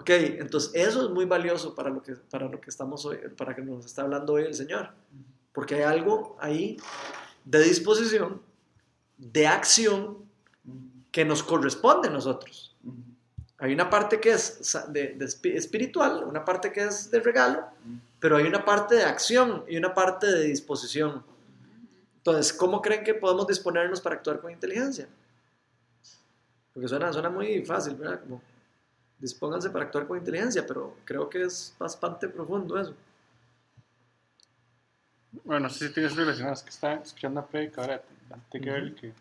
Ok, 0.00 0.08
entonces 0.08 0.70
eso 0.74 1.04
es 1.04 1.10
muy 1.10 1.26
valioso 1.26 1.74
para 1.74 1.90
lo 1.90 2.02
que, 2.02 2.14
para 2.14 2.48
lo 2.48 2.58
que 2.58 2.70
estamos 2.70 3.04
hoy, 3.04 3.18
para 3.36 3.54
que 3.54 3.60
nos 3.60 3.84
está 3.84 4.00
hablando 4.00 4.32
hoy 4.32 4.44
el 4.44 4.54
Señor. 4.54 4.90
Porque 5.52 5.74
hay 5.74 5.82
algo 5.82 6.38
ahí 6.40 6.78
de 7.44 7.62
disposición, 7.62 8.40
de 9.18 9.46
acción, 9.46 10.24
que 11.12 11.26
nos 11.26 11.42
corresponde 11.42 12.08
a 12.08 12.10
nosotros. 12.12 12.74
Hay 13.58 13.74
una 13.74 13.90
parte 13.90 14.20
que 14.20 14.30
es 14.30 14.74
de, 14.88 15.08
de 15.08 15.24
espi- 15.26 15.54
espiritual, 15.54 16.24
una 16.24 16.46
parte 16.46 16.72
que 16.72 16.84
es 16.84 17.10
de 17.10 17.20
regalo, 17.20 17.66
pero 18.20 18.38
hay 18.38 18.44
una 18.44 18.64
parte 18.64 18.94
de 18.94 19.02
acción 19.02 19.64
y 19.68 19.76
una 19.76 19.92
parte 19.92 20.28
de 20.28 20.44
disposición. 20.44 21.22
Entonces, 22.16 22.54
¿cómo 22.54 22.80
creen 22.80 23.04
que 23.04 23.12
podemos 23.12 23.46
disponernos 23.46 24.00
para 24.00 24.16
actuar 24.16 24.40
con 24.40 24.50
inteligencia? 24.50 25.08
Porque 26.72 26.88
suena, 26.88 27.12
suena 27.12 27.28
muy 27.28 27.62
fácil, 27.66 27.96
¿verdad? 27.96 28.20
Como, 28.20 28.40
dispónganse 29.20 29.70
para 29.70 29.84
actuar 29.84 30.06
con 30.06 30.18
inteligencia, 30.18 30.66
pero 30.66 30.96
creo 31.04 31.28
que 31.28 31.42
es 31.42 31.74
bastante 31.78 32.28
profundo 32.28 32.80
eso. 32.80 32.94
Bueno, 35.44 35.60
no 35.60 35.70
sé 35.70 35.88
si 35.88 35.94
tienes 35.94 36.16
relacionado, 36.16 36.54
es 36.54 36.62
que 36.62 36.70
está 36.70 36.94
escuchando 36.94 37.40
a 37.40 37.46
Predica 37.46 37.82
ahora, 37.82 38.02
Dante 38.28 38.58
Gebel, 38.58 38.94
que, 38.94 39.12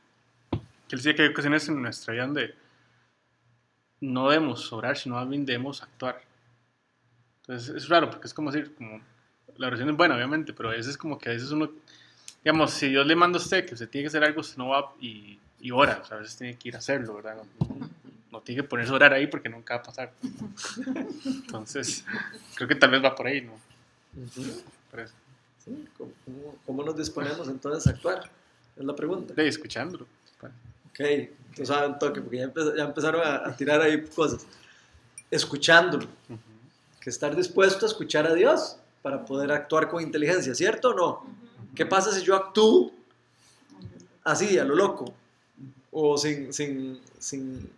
que 0.52 0.96
él 0.96 0.98
decía 0.98 1.14
que 1.14 1.22
hay 1.24 1.30
ocasiones 1.30 1.68
en 1.68 1.82
nuestra 1.82 2.14
vida 2.14 2.26
donde 2.26 2.56
no 4.02 4.30
debemos 4.30 4.72
orar, 4.74 4.98
sino 4.98 5.16
más 5.16 5.30
bien 5.30 5.46
debemos 5.46 5.84
actuar. 5.84 6.22
Entonces 7.42 7.76
es 7.76 7.90
raro, 7.90 8.10
porque 8.10 8.28
es 8.28 8.34
como 8.34 8.52
decir, 8.52 8.74
como, 8.76 9.02
la 9.58 9.68
oración 9.68 9.90
es 9.90 9.98
buena, 9.98 10.16
obviamente, 10.16 10.54
pero 10.54 10.70
a 10.70 10.74
veces 10.74 10.98
como 10.98 11.20
que 11.20 11.30
a 11.30 11.34
veces 11.34 11.52
uno, 11.52 11.70
digamos, 12.44 12.72
si 12.72 12.88
Dios 12.90 13.06
le 13.06 13.16
manda 13.16 13.38
a 13.38 13.42
usted 13.42 13.66
que 13.66 13.74
usted 13.74 13.90
tiene 13.90 14.04
que 14.04 14.08
hacer 14.08 14.24
algo, 14.24 14.42
usted 14.42 14.58
no 14.58 14.70
va 14.70 14.94
y, 15.00 15.38
y 15.60 15.72
ora, 15.72 16.00
o 16.02 16.06
sea, 16.06 16.18
a 16.18 16.20
veces 16.22 16.38
tiene 16.38 16.56
que 16.58 16.70
ir 16.70 16.76
a 16.76 16.80
hacerlo, 16.80 17.16
¿verdad? 17.16 17.38
No, 17.38 17.90
no 18.32 18.42
tiene 18.42 18.62
que 18.62 18.68
ponerse 18.68 18.92
a 18.92 18.96
orar 18.96 19.13
ahí 19.13 19.28
porque 19.28 19.50
nunca 19.50 19.76
va 19.76 19.80
a 19.82 19.84
pasar. 19.84 20.13
Entonces, 21.26 22.04
creo 22.56 22.68
que 22.68 22.76
tal 22.76 22.92
vez 22.92 23.04
va 23.04 23.15
por 23.15 23.28
ahí, 23.28 23.42
¿no? 23.42 23.54
Por 24.92 25.00
eso. 25.00 25.13
Sí, 25.63 25.88
¿Cómo, 25.98 26.12
cómo- 26.65 26.84
nos 26.84 26.96
disponemos 26.98 27.48
entonces 27.48 27.86
a 27.88 27.92
actuar? 27.92 28.30
Es 28.78 28.84
la 28.86 28.96
pregunta. 28.96 29.34
De 29.34 29.48
escuchándolo. 29.48 30.06
Ok, 30.89 31.00
entonces 31.00 31.68
saben 31.68 31.92
un 31.94 32.00
toque, 32.00 32.22
porque 32.22 32.38
ya, 32.38 32.46
empe- 32.52 32.76
ya 32.78 32.84
empezaron 32.84 33.22
a, 33.26 33.48
a 33.48 33.56
tirar 33.56 33.82
ahí 33.82 34.02
cosas. 34.06 34.46
Escuchándolo, 35.32 36.06
Ujú. 36.30 36.39
que 37.00 37.10
estar 37.10 37.36
dispuesto 37.36 37.86
a 37.86 37.89
escuchar 37.89 38.26
a 38.28 38.34
Dios 38.34 38.78
para 39.02 39.24
poder 39.26 39.52
actuar 39.52 39.88
con 39.89 40.02
inteligencia, 40.04 40.54
¿cierto 40.56 40.89
o 40.89 40.94
no? 40.94 41.26
¿Qué 41.76 41.86
pasa 41.86 42.12
si 42.12 42.24
yo 42.24 42.36
actúo 42.36 42.92
así, 44.24 44.58
a 44.58 44.63
lo 44.65 44.76
loco? 44.76 45.13
O 45.92 46.18
sin, 46.18 46.52
sin, 46.54 47.00
sin, 47.18 47.70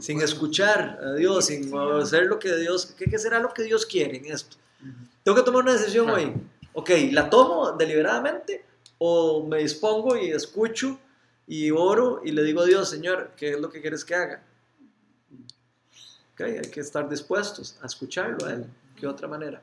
sin 0.00 0.20
escuchar 0.22 0.98
a 1.02 1.12
Dios, 1.14 1.46
sin 1.46 1.72
hacer 1.76 2.26
lo 2.26 2.38
que 2.38 2.54
Dios, 2.56 2.86
¿qué, 2.98 3.06
qué 3.06 3.18
será 3.18 3.38
lo 3.40 3.52
que 3.52 3.62
Dios 3.64 3.84
quiere 3.86 4.16
en 4.18 4.26
esto? 4.26 4.56
Tengo 5.22 5.36
que 5.36 5.42
tomar 5.44 5.62
una 5.62 5.72
decisión 5.72 6.06
Claro. 6.06 6.20
hoy. 6.22 6.32
Ok, 6.74 6.90
¿la 7.12 7.28
tomo 7.30 7.72
deliberadamente 7.72 8.64
o 8.98 9.46
me 9.46 9.58
dispongo 9.58 10.16
y 10.16 10.30
escucho 10.30 10.98
y 11.46 11.70
oro 11.70 12.20
y 12.24 12.32
le 12.32 12.42
digo 12.42 12.60
a 12.62 12.66
Dios, 12.66 12.88
Señor, 12.90 13.32
¿qué 13.36 13.50
es 13.50 13.60
lo 13.60 13.70
que 13.70 13.80
quieres 13.80 14.04
que 14.04 14.14
haga? 14.14 14.42
Ok, 16.34 16.40
hay 16.42 16.70
que 16.70 16.80
estar 16.80 17.08
dispuestos 17.08 17.78
a 17.82 17.86
escucharlo 17.86 18.46
a 18.46 18.52
Él. 18.52 18.66
¿Qué 18.98 19.06
otra 19.06 19.26
manera? 19.28 19.62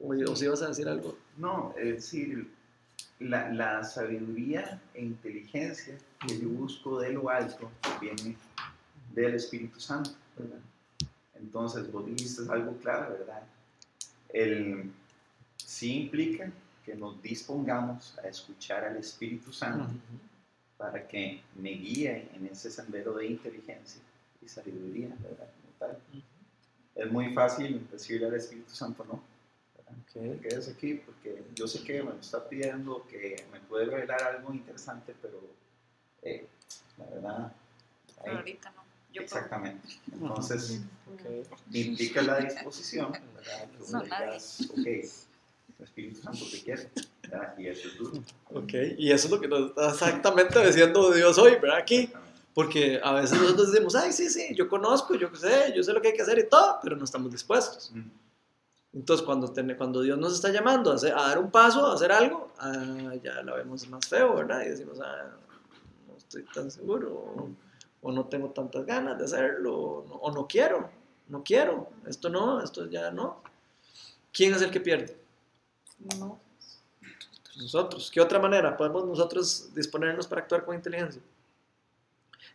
O, 0.00 0.14
o 0.14 0.36
si 0.36 0.46
vas 0.46 0.62
a 0.62 0.68
decir 0.68 0.88
algo. 0.88 1.16
No, 1.36 1.74
es 1.78 1.94
decir, 1.96 2.48
la, 3.20 3.48
la 3.52 3.82
sabiduría 3.84 4.80
e 4.94 5.02
inteligencia 5.02 5.96
que 6.26 6.38
yo 6.38 6.48
busco 6.48 7.00
de 7.00 7.12
lo 7.12 7.28
alto 7.28 7.70
viene 8.00 8.36
del 9.14 9.34
Espíritu 9.34 9.80
Santo, 9.80 10.10
¿verdad? 10.36 10.60
Entonces, 11.34 11.90
vos 11.90 12.06
dijiste 12.06 12.42
algo 12.50 12.76
claro, 12.78 13.12
¿verdad? 13.18 13.42
El 14.28 14.90
sí 15.56 16.02
implica 16.02 16.50
que 16.84 16.94
nos 16.94 17.20
dispongamos 17.22 18.16
a 18.18 18.28
escuchar 18.28 18.84
al 18.84 18.96
Espíritu 18.96 19.52
Santo 19.52 19.88
para 20.76 21.06
que 21.06 21.42
me 21.56 21.70
guíe 21.70 22.28
en 22.34 22.46
ese 22.46 22.70
sendero 22.70 23.14
de 23.14 23.26
inteligencia 23.26 24.02
y 24.42 24.48
sabiduría, 24.48 25.08
¿verdad? 25.20 25.48
Como 25.60 25.72
tal. 25.78 25.98
Es 26.94 27.10
muy 27.10 27.32
fácil 27.32 27.86
decirle 27.90 28.26
al 28.26 28.34
Espíritu 28.34 28.74
Santo 28.74 29.04
no. 29.04 29.22
¿verdad? 29.76 29.94
Ok. 30.02 30.42
Quédese 30.42 30.72
aquí 30.72 30.94
porque 30.94 31.42
yo 31.54 31.66
sé 31.66 31.82
que 31.82 32.02
me 32.02 32.18
está 32.20 32.48
pidiendo, 32.48 33.06
que 33.06 33.44
me 33.52 33.60
puede 33.60 33.86
revelar 33.86 34.22
algo 34.22 34.52
interesante, 34.52 35.14
pero 35.20 35.40
eh, 36.22 36.46
la 36.98 37.04
verdad, 37.06 37.52
Pero 38.22 38.36
ahorita 38.36 38.70
no. 38.70 38.83
Yo 39.14 39.22
puedo. 39.22 39.24
exactamente. 39.24 39.88
Entonces, 40.12 40.80
Ok. 41.12 41.46
implica 41.72 42.20
la 42.22 42.40
disposición, 42.40 43.12
¿verdad? 43.34 43.68
Que 43.70 43.84
digas, 43.86 44.68
ok, 44.70 44.86
el 44.86 45.10
Espíritu 45.84 46.20
Santo 46.20 46.44
te 46.50 46.62
quiere, 46.62 46.90
¿verdad? 47.22 47.54
Y 47.58 47.66
eso 47.68 47.88
es 47.88 47.96
duro. 47.98 48.22
Ok, 48.50 48.72
y 48.98 49.10
eso 49.12 49.26
es 49.26 49.30
lo 49.30 49.40
que 49.40 49.48
nos 49.48 49.70
está 49.70 49.90
exactamente 49.90 50.66
diciendo 50.66 51.10
Dios 51.12 51.38
hoy, 51.38 51.52
¿verdad? 51.52 51.78
Aquí. 51.78 52.10
Porque 52.54 53.00
a 53.02 53.12
veces 53.14 53.40
nosotros 53.40 53.72
decimos, 53.72 53.96
ay, 53.96 54.12
sí, 54.12 54.30
sí, 54.30 54.54
yo 54.54 54.68
conozco, 54.68 55.16
yo 55.16 55.28
sé, 55.34 55.72
yo 55.74 55.82
sé 55.82 55.92
lo 55.92 56.00
que 56.00 56.08
hay 56.08 56.14
que 56.14 56.22
hacer 56.22 56.38
y 56.38 56.48
todo, 56.48 56.78
pero 56.82 56.94
no 56.94 57.02
estamos 57.04 57.32
dispuestos. 57.32 57.90
Mm. 57.92 58.08
Entonces, 58.92 59.26
cuando, 59.26 59.50
ten- 59.52 59.74
cuando 59.76 60.02
Dios 60.02 60.16
nos 60.16 60.34
está 60.34 60.50
llamando 60.52 60.92
a, 60.92 60.94
hacer- 60.94 61.14
a 61.14 61.22
dar 61.26 61.40
un 61.40 61.50
paso, 61.50 61.84
a 61.84 61.94
hacer 61.94 62.12
algo, 62.12 62.52
ah, 62.60 63.12
ya 63.20 63.42
la 63.42 63.54
vemos 63.56 63.88
más 63.88 64.06
feo, 64.06 64.36
¿verdad? 64.36 64.62
Y 64.64 64.68
decimos, 64.68 65.00
ah, 65.02 65.30
no 66.06 66.16
estoy 66.16 66.44
tan 66.54 66.70
seguro, 66.70 67.48
o 68.04 68.12
no 68.12 68.26
tengo 68.26 68.50
tantas 68.50 68.84
ganas 68.86 69.18
de 69.18 69.24
hacerlo, 69.24 69.74
o 69.76 70.04
no, 70.06 70.14
o 70.16 70.30
no 70.30 70.46
quiero, 70.46 70.90
no 71.28 71.42
quiero, 71.42 71.88
esto 72.06 72.28
no, 72.28 72.62
esto 72.62 72.84
ya 72.86 73.10
no. 73.10 73.42
¿Quién 74.32 74.52
es 74.54 74.60
el 74.62 74.70
que 74.70 74.78
pierde? 74.80 75.16
No. 76.18 76.38
Nosotros. 77.56 78.10
¿Qué 78.10 78.20
otra 78.20 78.38
manera 78.38 78.76
podemos 78.76 79.04
nosotros 79.06 79.74
disponernos 79.74 80.26
para 80.26 80.42
actuar 80.42 80.64
con 80.64 80.74
inteligencia? 80.74 81.22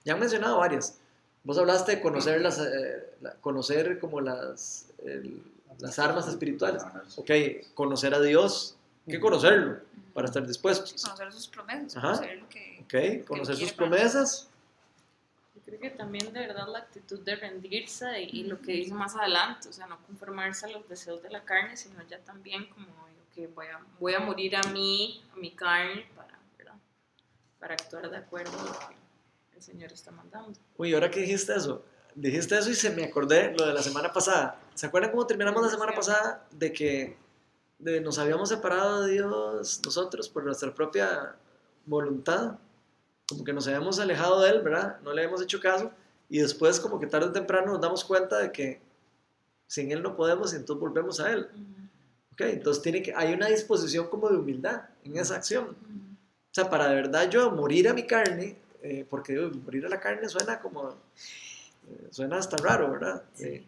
Ya 0.05 0.13
han 0.13 0.19
mencionado 0.19 0.57
varias. 0.59 0.99
Vos 1.43 1.57
hablaste 1.57 1.95
de 1.95 2.01
conocer, 2.01 2.41
las, 2.41 2.59
eh, 2.59 3.09
la- 3.21 3.33
conocer 3.35 3.97
como 3.99 4.21
las, 4.21 4.85
el- 5.03 5.41
las 5.79 5.97
armas 5.99 6.27
espirituales. 6.27 6.83
Ok, 7.15 7.31
conocer 7.73 8.13
a 8.13 8.19
Dios, 8.19 8.75
que 9.07 9.19
conocerlo 9.19 9.77
para 10.13 10.27
estar 10.27 10.45
dispuestos. 10.45 11.01
Conocer 11.01 11.31
sus 11.33 11.47
promesas, 11.47 11.95
Ajá. 11.97 12.07
conocer 12.17 12.37
lo 12.37 12.49
que... 12.49 13.19
Ok, 13.21 13.25
conocer 13.27 13.55
sus 13.55 13.71
para 13.73 13.89
promesas. 13.89 14.48
Creo 15.69 15.79
que 15.79 15.89
también 15.91 16.33
de 16.33 16.39
verdad 16.39 16.67
la 16.67 16.79
actitud 16.79 17.19
de 17.19 17.35
rendirse 17.35 18.23
y, 18.23 18.41
y 18.41 18.43
lo 18.45 18.59
que 18.59 18.71
dice 18.71 18.93
más 18.93 19.15
adelante, 19.15 19.69
o 19.69 19.73
sea, 19.73 19.85
no 19.85 20.01
conformarse 20.07 20.65
a 20.65 20.69
los 20.69 20.89
deseos 20.89 21.21
de 21.21 21.29
la 21.29 21.43
carne, 21.43 21.77
sino 21.77 22.01
ya 22.07 22.17
también 22.19 22.65
como 22.69 22.87
que 23.35 23.45
voy 23.47 23.67
a, 23.67 23.79
voy 23.99 24.13
a 24.15 24.19
morir 24.19 24.55
a 24.55 24.63
mí, 24.63 25.23
a 25.31 25.35
mi 25.35 25.51
carne, 25.51 26.07
para, 26.15 26.39
¿verdad? 26.57 26.73
para 27.59 27.75
actuar 27.75 28.09
de 28.09 28.17
acuerdo 28.17 28.57
a 28.59 28.63
lo 28.63 28.71
que 28.79 28.95
el 29.55 29.61
Señor 29.61 29.91
está 29.91 30.09
mandando. 30.09 30.59
Uy, 30.75 30.95
ahora 30.95 31.11
que 31.11 31.19
dijiste 31.19 31.55
eso, 31.55 31.83
dijiste 32.15 32.57
eso 32.57 32.71
y 32.71 32.75
se 32.75 32.89
me 32.89 33.03
acordé 33.03 33.53
lo 33.55 33.67
de 33.67 33.73
la 33.73 33.83
semana 33.83 34.11
pasada. 34.11 34.59
¿Se 34.73 34.87
acuerdan 34.87 35.11
cómo 35.11 35.27
terminamos 35.27 35.61
la 35.61 35.69
semana 35.69 35.93
pasada? 35.93 36.47
De 36.51 36.73
que 36.73 37.15
de 37.77 38.01
nos 38.01 38.17
habíamos 38.17 38.49
separado 38.49 39.03
de 39.03 39.13
Dios 39.13 39.81
nosotros 39.85 40.29
por 40.29 40.43
nuestra 40.43 40.73
propia 40.73 41.35
voluntad. 41.85 42.57
Como 43.29 43.43
que 43.43 43.53
nos 43.53 43.67
habíamos 43.67 43.99
alejado 43.99 44.41
de 44.41 44.49
Él, 44.49 44.61
¿verdad? 44.61 44.97
No 45.03 45.13
le 45.13 45.21
habíamos 45.21 45.41
hecho 45.41 45.59
caso. 45.59 45.91
Y 46.29 46.39
después, 46.39 46.79
como 46.79 46.99
que 46.99 47.07
tarde 47.07 47.27
o 47.27 47.31
temprano, 47.31 47.73
nos 47.73 47.81
damos 47.81 48.03
cuenta 48.03 48.39
de 48.39 48.51
que 48.51 48.81
sin 49.67 49.91
Él 49.91 50.01
no 50.01 50.15
podemos 50.15 50.53
y 50.53 50.57
entonces 50.57 50.81
volvemos 50.81 51.19
a 51.19 51.31
Él. 51.31 51.47
¿Ok? 52.33 52.41
Entonces 52.41 52.81
tiene 52.83 53.01
que, 53.01 53.13
hay 53.13 53.33
una 53.33 53.47
disposición 53.47 54.07
como 54.07 54.29
de 54.29 54.37
humildad 54.37 54.81
en 55.03 55.17
esa 55.17 55.35
acción. 55.35 55.65
O 55.69 56.53
sea, 56.53 56.69
para 56.69 56.87
de 56.89 56.95
verdad 56.95 57.29
yo 57.29 57.51
morir 57.51 57.87
a 57.87 57.93
mi 57.93 58.03
carne, 58.07 58.57
eh, 58.81 59.05
porque 59.09 59.37
morir 59.37 59.85
a 59.85 59.89
la 59.89 59.99
carne 59.99 60.27
suena 60.27 60.59
como, 60.59 60.89
eh, 60.89 62.07
suena 62.11 62.37
hasta 62.37 62.57
raro, 62.57 62.91
¿verdad? 62.91 63.23
Eh, 63.39 63.63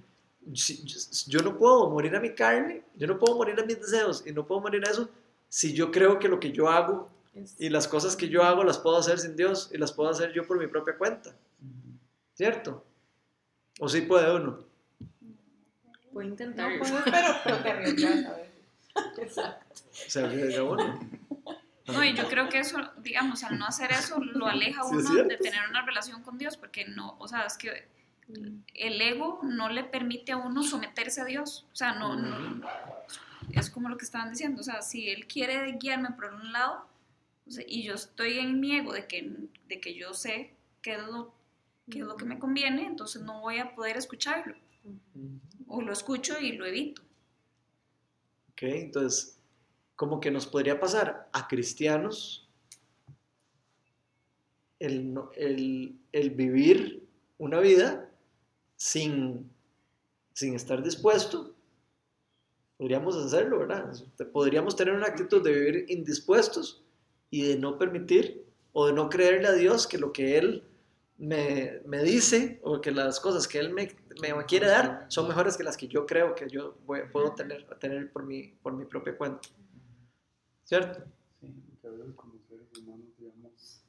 si- 0.56 0.84
yo, 1.28 1.42
no 1.42 1.56
puedo 1.58 1.90
morir 1.90 2.16
a 2.16 2.20
mi 2.20 2.34
carne, 2.34 2.82
yo 2.96 3.06
no 3.08 3.20
puedo 3.20 3.36
morir 3.36 3.60
a 3.60 3.64
mis 3.66 3.80
deseos 3.80 4.24
y 4.26 4.32
no 4.32 4.46
puedo 4.46 4.62
morir 4.62 4.84
a 4.88 4.90
eso 4.92 5.08
si 5.50 5.74
yo 5.74 5.92
creo 5.92 6.18
que 6.18 6.28
lo 6.28 6.40
que 6.40 6.52
yo 6.52 6.68
hago 6.70 7.10
y 7.60 7.70
las 7.70 7.88
cosas 7.88 8.16
que 8.16 8.28
yo 8.30 8.44
hago 8.44 8.64
las 8.64 8.78
puedo 8.78 8.98
hacer 8.98 9.18
sin 9.20 9.36
Dios 9.36 9.70
y 9.74 9.78
las 9.78 9.92
puedo 9.94 10.10
hacer 10.10 10.34
yo 10.34 10.46
por 10.46 10.60
mi 10.60 10.68
propia 10.68 10.98
cuenta, 10.98 11.34
¿cierto? 12.34 12.86
¿O 13.80 13.88
sí 13.90 14.02
puede 14.02 14.34
uno? 14.36 14.60
Puedo 16.12 16.28
No 16.28 16.34
intentar. 16.34 16.78
puedes, 16.78 17.02
pero, 17.04 17.28
pero 17.44 17.58
te 17.64 17.72
arriesgas 17.72 18.26
a 18.26 18.34
veces. 18.36 18.52
Exacto. 19.18 19.76
Se 19.92 20.24
arriesga 20.24 20.64
uno. 20.64 21.00
No, 21.88 22.04
y 22.04 22.14
yo 22.14 22.28
creo 22.28 22.48
que 22.50 22.60
eso, 22.60 22.78
digamos, 22.98 23.44
al 23.44 23.58
no 23.58 23.66
hacer 23.66 23.92
eso, 23.92 24.20
lo 24.20 24.46
aleja 24.48 24.84
Sí, 24.84 24.90
uno 24.96 25.10
cierto. 25.10 25.30
de 25.30 25.38
tener 25.38 25.62
una 25.70 25.86
relación 25.86 26.22
con 26.24 26.38
Dios, 26.38 26.58
porque 26.58 26.86
no, 26.86 27.16
o 27.20 27.28
sea, 27.28 27.44
es 27.46 27.58
que 27.58 27.88
el 28.76 29.02
ego 29.02 29.40
no 29.44 29.70
le 29.70 29.84
permite 29.84 30.32
a 30.34 30.38
uno 30.38 30.64
someterse 30.64 31.22
a 31.22 31.26
Dios. 31.26 31.66
O 31.74 31.76
sea, 31.76 31.94
no, 31.94 32.16
no- 32.16 32.62
es 33.54 33.70
como 33.70 33.90
lo 33.90 33.98
que 33.98 34.06
estaban 34.06 34.30
diciendo. 34.30 34.62
O 34.62 34.64
sea, 34.64 34.82
si 34.82 35.10
Él 35.10 35.28
quiere 35.28 35.72
guiarme 35.74 36.12
por 36.12 36.34
un 36.34 36.52
lado, 36.54 36.86
y 37.68 37.84
yo 37.84 37.94
estoy 37.96 38.40
en 38.40 38.60
mi 38.60 38.76
ego 38.76 38.94
de 38.94 39.08
que, 39.08 39.32
de 39.68 39.80
que 39.82 39.94
yo 39.94 40.14
sé 40.14 40.54
qué 40.82 40.94
es, 40.96 41.04
lo, 41.08 41.34
qué 41.90 42.00
es 42.00 42.06
lo 42.06 42.16
que 42.16 42.26
me 42.26 42.40
conviene, 42.40 42.86
entonces 42.86 43.22
no 43.22 43.42
voy 43.42 43.58
a 43.60 43.76
poder 43.76 43.98
escucharlo. 43.98 44.56
O 45.68 45.82
lo 45.82 45.94
escucho 45.94 46.40
y 46.40 46.54
lo 46.54 46.66
evito. 46.66 47.02
Ok, 48.52 48.64
entonces, 48.64 49.40
como 49.96 50.20
que 50.20 50.32
nos 50.32 50.46
podría 50.48 50.80
pasar 50.80 51.30
a 51.32 51.48
cristianos 51.48 52.48
el, 54.80 55.16
el- 55.36 55.96
el 56.12 56.30
vivir 56.32 57.08
una 57.38 57.60
vida 57.60 58.10
sin, 58.76 59.50
sin 60.34 60.56
estar 60.56 60.84
dispuesto. 60.84 61.56
Podríamos 62.78 63.16
hacerlo, 63.16 63.60
¿verdad? 63.60 63.94
Podríamos 64.34 64.76
tener 64.76 64.96
una 64.96 65.06
actitud 65.08 65.44
de 65.44 65.52
vivir 65.54 65.86
indispuestos 65.90 66.84
y 67.32 67.48
de 67.48 67.58
no 67.58 67.78
permitir 67.80 68.46
o 68.74 68.86
de 68.88 68.94
no 68.94 69.10
creerle 69.10 69.48
a 69.48 69.54
Dios 69.54 69.88
que 69.88 69.98
lo 69.98 70.14
que 70.14 70.38
Él 70.38 70.64
me, 71.18 71.82
me 71.86 72.04
dice 72.04 72.60
o 72.64 72.82
que 72.82 72.92
las 72.92 73.20
cosas 73.20 73.48
que 73.48 73.58
Él 73.60 73.74
me, 73.74 73.90
me 74.22 74.46
quiere 74.46 74.68
dar 74.68 75.06
son 75.08 75.28
mejores 75.28 75.58
que 75.58 75.64
las 75.64 75.78
que 75.78 75.88
yo 75.88 76.06
creo 76.06 76.36
que 76.36 76.48
yo 76.50 76.78
voy- 76.86 77.02
puedo 77.12 77.34
tener, 77.34 77.66
tener 77.80 78.12
por, 78.12 78.24
mi, 78.24 78.50
por 78.62 78.74
mi 78.74 78.86
propia 78.86 79.18
cuenta. 79.18 79.48
¿Cierto? 80.66 81.04
Sí, 81.40 81.48
veces 81.84 82.16
como 82.16 82.34
seres 82.48 82.68
humanos, 82.78 83.08
digamos, 83.18 83.82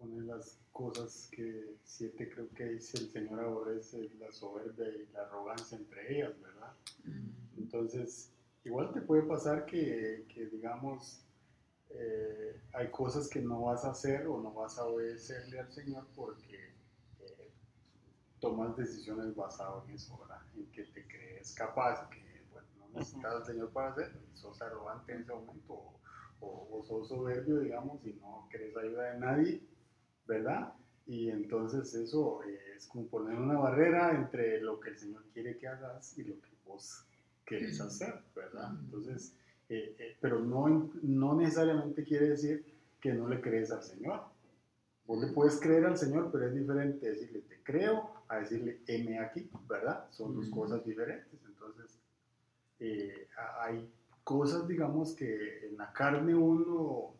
una 0.00 0.20
de 0.22 0.26
las 0.28 0.58
cosas 0.72 1.28
que 1.32 1.74
siete 1.84 2.28
creo 2.28 2.48
que 2.50 2.64
dice 2.64 2.98
el 2.98 3.10
Señor 3.10 3.40
aborrece 3.40 4.04
es 4.04 4.14
la 4.16 4.30
soberbia 4.32 4.88
y 4.88 5.12
la 5.12 5.22
arrogancia 5.22 5.76
entre 5.76 6.16
ellas, 6.16 6.32
¿verdad? 6.40 6.72
Entonces, 7.56 8.30
igual 8.64 8.92
te 8.92 9.00
puede 9.00 9.22
pasar 9.22 9.66
que, 9.66 10.24
que, 10.28 10.46
digamos, 10.46 11.20
eh, 11.90 12.60
hay 12.72 12.90
cosas 12.90 13.28
que 13.28 13.40
no 13.40 13.62
vas 13.62 13.84
a 13.84 13.90
hacer 13.90 14.26
o 14.26 14.40
no 14.40 14.52
vas 14.52 14.78
a 14.78 14.84
obedecerle 14.84 15.58
al 15.58 15.72
Señor 15.72 16.06
porque 16.14 16.74
eh, 17.20 17.50
tomas 18.40 18.76
decisiones 18.76 19.34
basadas 19.34 19.88
en 19.88 19.94
eso, 19.94 20.18
¿verdad? 20.18 20.42
En 20.54 20.66
que 20.70 20.84
te 20.84 21.06
crees 21.06 21.54
capaz, 21.54 22.08
que 22.10 22.42
bueno, 22.52 22.68
no 22.78 22.98
necesitas 22.98 23.34
al 23.34 23.44
Señor 23.46 23.70
para 23.70 23.92
hacerlo, 23.92 24.20
y 24.32 24.36
sos 24.36 24.60
arrogante 24.60 25.12
en 25.12 25.22
ese 25.22 25.32
momento 25.32 25.72
o, 25.72 26.00
o, 26.40 26.78
o 26.78 26.84
sos 26.84 27.08
soberbio, 27.08 27.60
digamos, 27.60 28.04
y 28.04 28.12
no 28.14 28.48
querés 28.50 28.76
ayuda 28.76 29.12
de 29.12 29.18
nadie, 29.18 29.62
¿verdad? 30.26 30.72
Y 31.08 31.30
entonces 31.30 31.94
eso 31.94 32.42
eh, 32.44 32.74
es 32.76 32.86
como 32.86 33.06
poner 33.06 33.38
una 33.38 33.58
barrera 33.58 34.14
entre 34.14 34.60
lo 34.60 34.78
que 34.78 34.90
el 34.90 34.98
Señor 34.98 35.24
quiere 35.32 35.56
que 35.56 35.66
hagas 35.66 36.16
y 36.18 36.24
lo 36.24 36.38
que 36.42 36.50
vos 36.66 37.06
querés 37.46 37.80
hacer, 37.80 38.22
¿verdad? 38.36 38.72
Entonces, 38.84 39.34
eh, 39.68 39.96
eh, 39.98 40.16
pero 40.20 40.40
no, 40.40 40.90
no 41.02 41.34
necesariamente 41.34 42.02
quiere 42.04 42.30
decir 42.30 42.64
que 43.00 43.12
no 43.12 43.28
le 43.28 43.40
crees 43.40 43.70
al 43.70 43.82
Señor. 43.82 44.22
Vos 45.06 45.20
le 45.22 45.32
puedes 45.32 45.58
creer 45.58 45.86
al 45.86 45.96
Señor, 45.96 46.30
pero 46.30 46.46
es 46.46 46.54
diferente 46.54 47.10
decirle 47.10 47.40
te 47.40 47.62
creo 47.62 48.10
a 48.28 48.36
decirle 48.38 48.80
heme 48.86 49.18
aquí, 49.18 49.50
¿verdad? 49.68 50.06
Son 50.10 50.34
dos 50.34 50.48
cosas 50.50 50.84
diferentes. 50.84 51.40
Entonces, 51.46 51.98
eh, 52.80 53.28
hay 53.60 53.90
cosas, 54.24 54.68
digamos, 54.68 55.14
que 55.14 55.66
en 55.66 55.78
la 55.78 55.92
carne 55.92 56.34
uno 56.34 57.14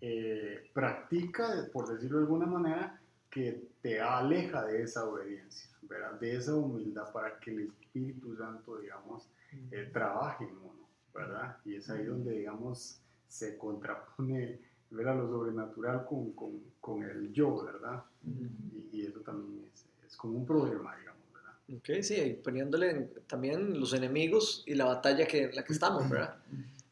eh, 0.00 0.70
practica, 0.72 1.68
por 1.72 1.88
decirlo 1.88 2.18
de 2.18 2.24
alguna 2.24 2.46
manera, 2.46 3.00
que 3.30 3.68
te 3.82 4.00
aleja 4.00 4.64
de 4.64 4.82
esa 4.82 5.06
obediencia, 5.06 5.70
¿verdad? 5.82 6.18
De 6.20 6.36
esa 6.36 6.54
humildad 6.54 7.12
para 7.12 7.38
que 7.38 7.50
el 7.50 7.60
Espíritu 7.62 8.36
Santo, 8.36 8.78
digamos, 8.78 9.28
eh, 9.70 9.90
trabaje 9.92 10.44
en 10.44 10.56
uno, 10.56 10.83
¿verdad? 11.14 11.56
Y 11.64 11.76
es 11.76 11.88
ahí 11.90 12.04
donde, 12.04 12.32
digamos, 12.32 13.00
se 13.28 13.56
contrapone, 13.56 14.60
¿verdad? 14.90 15.16
Lo 15.16 15.28
sobrenatural 15.28 16.04
con, 16.06 16.32
con, 16.32 16.60
con 16.80 17.02
el 17.02 17.32
yo, 17.32 17.64
¿verdad? 17.64 18.02
Y, 18.26 18.96
y 18.96 19.06
eso 19.06 19.20
también 19.20 19.68
es, 19.72 19.86
es 20.06 20.16
como 20.16 20.38
un 20.38 20.46
problema, 20.46 20.96
digamos, 20.96 21.22
¿verdad? 21.32 21.52
Ok, 21.76 22.02
sí, 22.02 22.40
poniéndole 22.42 23.10
también 23.26 23.78
los 23.78 23.92
enemigos 23.92 24.62
y 24.66 24.74
la 24.74 24.86
batalla 24.86 25.26
que, 25.26 25.44
en 25.44 25.54
la 25.54 25.64
que 25.64 25.72
estamos, 25.72 26.08
¿verdad? 26.08 26.36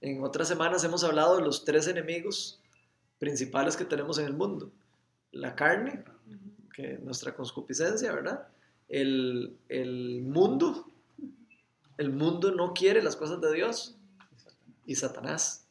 En 0.00 0.22
otras 0.22 0.48
semanas 0.48 0.82
hemos 0.84 1.04
hablado 1.04 1.36
de 1.36 1.42
los 1.42 1.64
tres 1.64 1.86
enemigos 1.86 2.60
principales 3.18 3.76
que 3.76 3.84
tenemos 3.84 4.18
en 4.18 4.26
el 4.26 4.34
mundo. 4.34 4.70
La 5.30 5.54
carne, 5.54 6.04
que 6.74 6.94
es 6.94 7.00
nuestra 7.00 7.34
concupiscencia, 7.34 8.12
¿verdad? 8.12 8.48
El, 8.88 9.56
el 9.68 10.22
mundo, 10.22 10.88
el 11.98 12.10
mundo 12.10 12.50
no 12.50 12.74
quiere 12.74 13.00
las 13.00 13.14
cosas 13.14 13.40
de 13.40 13.54
Dios 13.54 13.96
y 14.86 14.94
Satanás. 14.96 15.66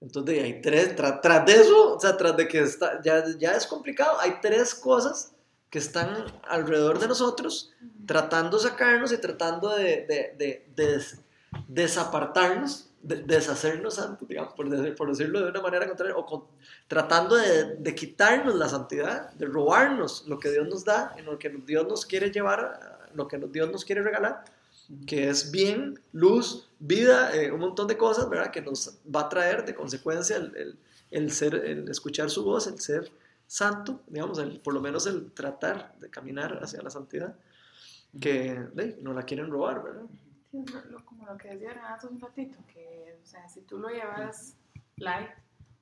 Entonces 0.00 0.42
hay 0.42 0.60
tres, 0.60 0.94
tra- 0.96 1.20
tras 1.22 1.46
de 1.46 1.54
eso, 1.54 1.96
o 1.96 2.00
sea, 2.00 2.16
tras 2.16 2.36
de 2.36 2.46
que 2.48 2.60
está, 2.60 3.00
ya, 3.02 3.24
ya 3.38 3.52
es 3.52 3.66
complicado, 3.66 4.18
hay 4.20 4.38
tres 4.42 4.74
cosas 4.74 5.32
que 5.70 5.78
están 5.78 6.14
alrededor 6.48 6.98
de 6.98 7.08
nosotros 7.08 7.72
tratando 8.06 8.56
de 8.58 8.68
sacarnos 8.68 9.12
y 9.12 9.18
tratando 9.18 9.74
de, 9.74 9.84
de- 10.06 10.34
de- 10.38 10.66
de 10.76 10.86
des- 10.92 11.20
desapartarnos, 11.68 12.90
de, 13.02 13.16
deshacernos 13.22 13.94
santos, 13.94 14.28
digamos, 14.28 14.52
por, 14.54 14.68
decir- 14.68 14.94
por 14.96 15.08
decirlo 15.08 15.40
de 15.40 15.50
una 15.50 15.60
manera 15.62 15.86
contraria, 15.86 16.16
o 16.16 16.26
con- 16.26 16.44
tratando 16.88 17.36
de, 17.36 17.94
quitarnos 17.94 18.54
la 18.54 18.68
santidad, 18.68 19.30
de 19.32 19.46
robarnos 19.46 20.24
lo 20.26 20.38
que 20.38 20.50
Dios 20.50 20.68
nos 20.68 20.84
da, 20.84 21.14
en 21.16 21.24
lo 21.24 21.38
que 21.38 21.48
Dios 21.48 21.86
nos 21.88 22.04
quiere 22.04 22.30
llevar, 22.30 23.08
lo 23.14 23.28
que 23.28 23.38
Dios 23.38 23.70
nos 23.70 23.84
quiere 23.84 24.02
regalar, 24.02 24.44
que 25.06 25.28
es 25.28 25.50
bien, 25.50 25.98
luz, 26.12 26.68
vida, 26.78 27.34
eh, 27.34 27.50
un 27.50 27.60
montón 27.60 27.86
de 27.88 27.96
cosas, 27.96 28.28
¿verdad? 28.28 28.50
Que 28.50 28.62
nos 28.62 28.98
va 29.14 29.22
a 29.22 29.28
traer 29.28 29.64
de 29.64 29.74
consecuencia 29.74 30.36
el, 30.36 30.56
el- 30.56 30.78
el 31.10 31.30
ser, 31.32 31.54
el 31.54 31.88
escuchar 31.88 32.30
su 32.30 32.44
voz, 32.44 32.66
el 32.66 32.80
ser 32.80 33.10
santo, 33.46 34.02
digamos, 34.08 34.38
el- 34.38 34.60
por 34.60 34.74
lo 34.74 34.80
menos 34.80 35.06
el 35.06 35.30
tratar 35.32 35.96
de 35.98 36.10
caminar 36.10 36.58
hacia 36.62 36.82
la 36.82 36.90
santidad, 36.90 37.36
que 38.20 38.52
eh, 38.76 38.98
no 39.02 39.12
la 39.12 39.22
quieren 39.22 39.50
robar, 39.50 39.82
¿verdad? 39.82 40.06
Sí, 40.50 40.64
lo- 40.90 41.04
como 41.04 41.26
lo 41.26 41.36
que 41.36 41.48
decía 41.48 41.72
Renato 41.74 42.08
un 42.08 42.20
ratito, 42.20 42.58
que, 42.72 43.18
o 43.22 43.26
sea, 43.26 43.48
si 43.48 43.60
tú 43.62 43.78
lo 43.78 43.88
llevas 43.88 44.56
light, 44.96 45.30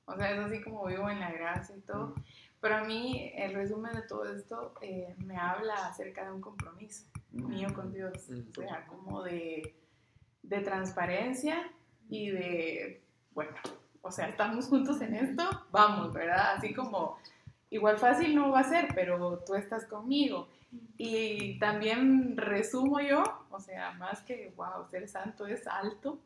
o 0.05 0.15
sea, 0.15 0.31
es 0.31 0.39
así 0.39 0.61
como 0.61 0.85
vivo 0.85 1.09
en 1.09 1.19
la 1.19 1.31
gracia 1.31 1.75
y 1.75 1.81
todo, 1.81 2.13
pero 2.61 2.75
a 2.77 2.83
mí 2.83 3.31
el 3.35 3.53
resumen 3.53 3.93
de 3.93 4.01
todo 4.03 4.25
esto 4.25 4.73
eh, 4.81 5.15
me 5.25 5.37
habla 5.37 5.73
acerca 5.87 6.25
de 6.25 6.31
un 6.31 6.41
compromiso 6.41 7.05
mío 7.35 7.67
con 7.73 7.93
Dios, 7.93 8.13
o 8.29 8.61
sea, 8.61 8.85
como 8.87 9.23
de, 9.23 9.75
de 10.43 10.59
transparencia 10.61 11.69
y 12.09 12.29
de, 12.29 13.01
bueno, 13.33 13.51
o 14.01 14.11
sea, 14.11 14.29
estamos 14.29 14.67
juntos 14.67 15.01
en 15.01 15.15
esto, 15.15 15.43
vamos, 15.71 16.13
¿verdad? 16.13 16.55
Así 16.55 16.73
como, 16.73 17.17
igual 17.69 17.97
fácil 17.97 18.35
no 18.35 18.51
va 18.51 18.59
a 18.59 18.69
ser, 18.69 18.89
pero 18.93 19.43
tú 19.45 19.55
estás 19.55 19.85
conmigo. 19.85 20.47
Y 20.97 21.57
también 21.59 22.37
resumo 22.37 22.99
yo, 22.99 23.23
o 23.49 23.59
sea, 23.59 23.93
más 23.93 24.21
que, 24.21 24.53
wow, 24.55 24.87
ser 24.89 25.07
santo 25.07 25.47
es 25.47 25.65
alto, 25.67 26.19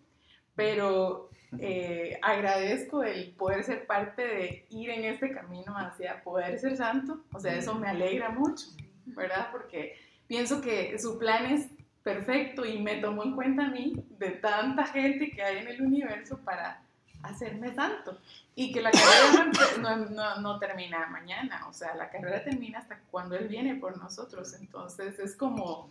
pero 0.56 1.30
eh, 1.58 2.20
agradezco 2.22 3.04
el 3.04 3.32
poder 3.32 3.64
ser 3.64 3.88
parte 3.88 4.28
de 4.28 4.66
ir 4.70 4.90
en 4.90 5.06
este 5.06 5.32
camino 5.32 5.76
hacia 5.78 6.22
poder 6.24 6.60
ser 6.60 6.76
santo, 6.76 7.24
o 7.34 7.40
sea, 7.40 7.56
eso 7.56 7.76
me 7.76 7.88
alegra 7.88 8.30
mucho, 8.30 8.68
¿verdad? 9.06 9.50
Porque 9.52 9.96
pienso 10.30 10.62
que 10.62 10.98
su 10.98 11.20
plan 11.20 11.48
es 11.48 11.68
perfecto 12.04 12.64
y 12.66 12.80
me 12.82 12.96
tomó 13.02 13.24
en 13.26 13.34
cuenta 13.36 13.66
a 13.66 13.70
mí 13.70 13.94
de 14.18 14.30
tanta 14.32 14.86
gente 14.86 15.32
que 15.32 15.44
hay 15.44 15.58
en 15.58 15.68
el 15.68 15.82
universo 15.82 16.38
para 16.46 16.82
hacerme 17.24 17.76
santo. 17.76 18.18
Y 18.56 18.72
que 18.72 18.80
la 18.82 18.92
carrera 18.92 19.52
no, 19.82 19.98
no- 19.98 20.06
no- 20.10 20.36
no 20.42 20.60
termina 20.60 21.06
mañana, 21.08 21.68
o 21.68 21.74
sea, 21.74 21.94
la 21.96 22.10
carrera 22.10 22.42
termina 22.44 22.80
hasta 22.80 23.00
cuando 23.12 23.36
Él 23.36 23.50
viene 23.50 23.76
por 23.76 23.98
nosotros, 23.98 24.54
entonces 24.54 25.20
es 25.20 25.36
como, 25.36 25.90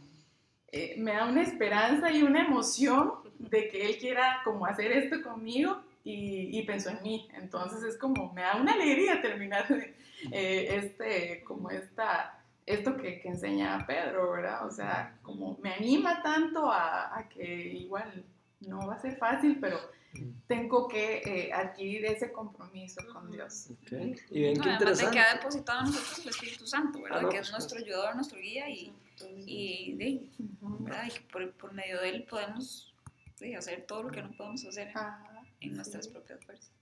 eh, 0.72 0.94
me 0.98 1.12
da 1.12 1.26
una 1.26 1.42
esperanza 1.42 2.10
y 2.10 2.22
una 2.22 2.46
emoción 2.46 3.12
de 3.38 3.68
que 3.68 3.86
Él 3.86 3.98
quiera 3.98 4.40
como 4.44 4.64
hacer 4.66 4.92
esto 4.92 5.22
conmigo 5.22 5.82
y, 6.04 6.58
y 6.58 6.62
pensó 6.62 6.90
en 6.90 7.02
mí, 7.02 7.28
entonces 7.34 7.82
es 7.82 7.98
como, 7.98 8.32
me 8.32 8.42
da 8.42 8.56
una 8.56 8.72
alegría 8.72 9.20
terminar 9.20 9.66
eh, 10.32 10.68
este, 10.76 11.42
como 11.44 11.70
esta, 11.70 12.37
esto 12.68 12.96
que, 12.96 13.20
que 13.20 13.28
enseña 13.28 13.84
Pedro, 13.86 14.32
¿verdad? 14.32 14.66
O 14.66 14.70
sea, 14.70 15.18
como 15.22 15.58
me 15.62 15.72
anima 15.74 16.22
tanto 16.22 16.70
a, 16.70 17.16
a 17.18 17.28
que 17.28 17.44
igual 17.44 18.24
no 18.60 18.86
va 18.86 18.94
a 18.94 18.98
ser 18.98 19.16
fácil, 19.16 19.58
pero 19.60 19.78
tengo 20.46 20.88
que 20.88 21.18
eh, 21.24 21.52
adquirir 21.52 22.06
ese 22.06 22.32
compromiso 22.32 23.02
con 23.12 23.30
Dios. 23.30 23.68
Ok. 23.70 23.92
Y 24.30 24.40
bien, 24.40 24.54
No, 24.58 24.64
qué 24.64 24.70
además 24.70 24.98
de 24.98 25.04
interesante. 25.04 25.12
que 25.12 25.20
ha 25.20 25.34
depositado 25.34 25.80
en 25.80 25.86
nosotros 25.86 26.18
el 26.20 26.28
Espíritu 26.30 26.66
Santo, 26.66 27.02
¿verdad? 27.02 27.18
Ah, 27.18 27.22
no, 27.22 27.28
que 27.28 27.36
es 27.38 27.40
pues, 27.42 27.52
nuestro 27.52 27.78
ayudador, 27.78 28.14
nuestro 28.14 28.38
guía 28.40 28.68
y, 28.70 28.92
y, 29.46 29.92
de-. 29.94 30.28
¿verdad? 30.80 31.04
y 31.06 31.10
que 31.10 31.20
por, 31.30 31.52
por 31.52 31.72
medio 31.72 32.00
de 32.00 32.08
él 32.08 32.26
podemos 32.28 32.94
de, 33.38 33.54
hacer 33.56 33.84
todo 33.86 34.04
lo 34.04 34.10
que 34.10 34.22
no 34.22 34.30
podemos 34.32 34.64
hacer 34.64 34.88
Ajá, 34.88 35.44
en 35.60 35.74
nuestras 35.74 36.06
sí. 36.06 36.10
propias 36.10 36.44
fuerzas. 36.44 36.72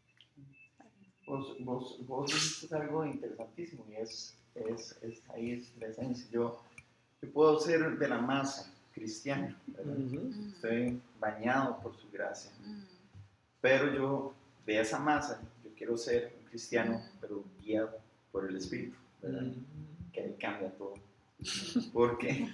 Vos, 1.26 1.56
vos, 1.60 2.06
vos 2.06 2.26
dijiste 2.32 2.74
algo 2.76 3.04
interesantísimo 3.04 3.84
y 3.90 3.96
es, 3.96 4.38
es, 4.56 4.96
es 5.02 5.22
ahí 5.30 5.52
es 5.52 5.72
la 5.78 5.88
esencia. 5.88 6.26
Yo, 6.30 6.60
yo 7.22 7.30
puedo 7.32 7.58
ser 7.60 7.98
de 7.98 8.08
la 8.08 8.18
masa 8.18 8.72
cristiana, 8.94 9.56
estoy 10.54 11.00
bañado 11.20 11.78
por 11.80 11.94
su 11.96 12.10
gracia, 12.10 12.50
Mm, 12.64 12.82
pero 13.60 13.92
yo 13.92 14.34
de 14.64 14.80
esa 14.80 14.98
masa, 14.98 15.40
yo 15.64 15.70
quiero 15.76 15.96
ser 15.98 16.32
un 16.40 16.48
cristiano, 16.48 17.02
pero 17.20 17.44
guiado 17.62 17.98
por 18.32 18.48
el 18.48 18.56
Espíritu, 18.56 18.96
¿verdad? 19.22 19.42
Mm. 19.42 20.12
Que 20.12 20.20
ahí 20.22 20.36
cambia 20.40 20.70
todo. 20.76 20.94
Porque 21.92 22.48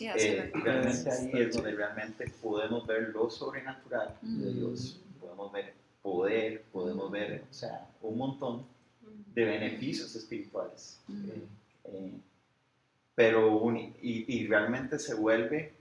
eh, 0.00 0.50
realmente 0.54 1.10
ahí 1.10 1.30
es 1.34 1.54
donde 1.54 1.72
realmente 1.72 2.28
podemos 2.42 2.86
ver 2.86 3.10
lo 3.10 3.30
sobrenatural 3.30 4.18
de 4.22 4.50
Mm. 4.50 4.54
Dios, 4.54 5.00
podemos 5.20 5.52
ver 5.52 5.74
poder, 6.02 6.62
podemos 6.72 7.10
ver, 7.10 7.44
o 7.50 7.52
sea, 7.52 7.88
un 8.00 8.16
montón 8.18 8.64
de 9.36 9.44
beneficios 9.44 10.16
espirituales. 10.16 10.98
Mm. 11.06 11.28
eh, 11.30 11.42
eh, 11.84 12.12
pero 13.14 13.56
uni- 13.58 13.94
y, 14.02 14.24
y 14.36 14.46
realmente 14.48 14.98
se 14.98 15.14
vuelve, 15.14 15.72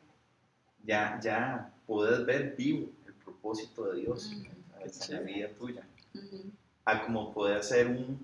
ya, 0.85 1.19
ya 1.21 1.73
puedes 1.87 2.25
ver 2.25 2.55
vivo 2.55 2.89
el 3.07 3.13
propósito 3.13 3.85
de 3.91 4.01
Dios 4.01 4.31
Mm. 4.31 4.43
¿sabes? 4.73 5.09
en 5.09 5.15
la 5.15 5.21
vida 5.21 5.49
tuya. 5.57 5.83
Ujú, 6.13 6.51
A 6.85 7.05
como 7.05 7.33
poder 7.33 7.63
ser 7.63 7.87
un 7.87 8.23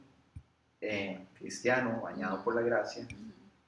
eh, 0.81 1.25
cristiano 1.39 2.01
bañado 2.01 2.43
por 2.43 2.55
la 2.55 2.61
gracia, 2.61 3.07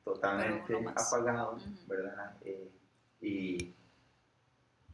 totalmente 0.04 0.80
no 0.82 0.90
apagado. 0.90 1.60
¿verdad? 1.88 2.36
Eh, 2.44 2.70
y 3.22 3.74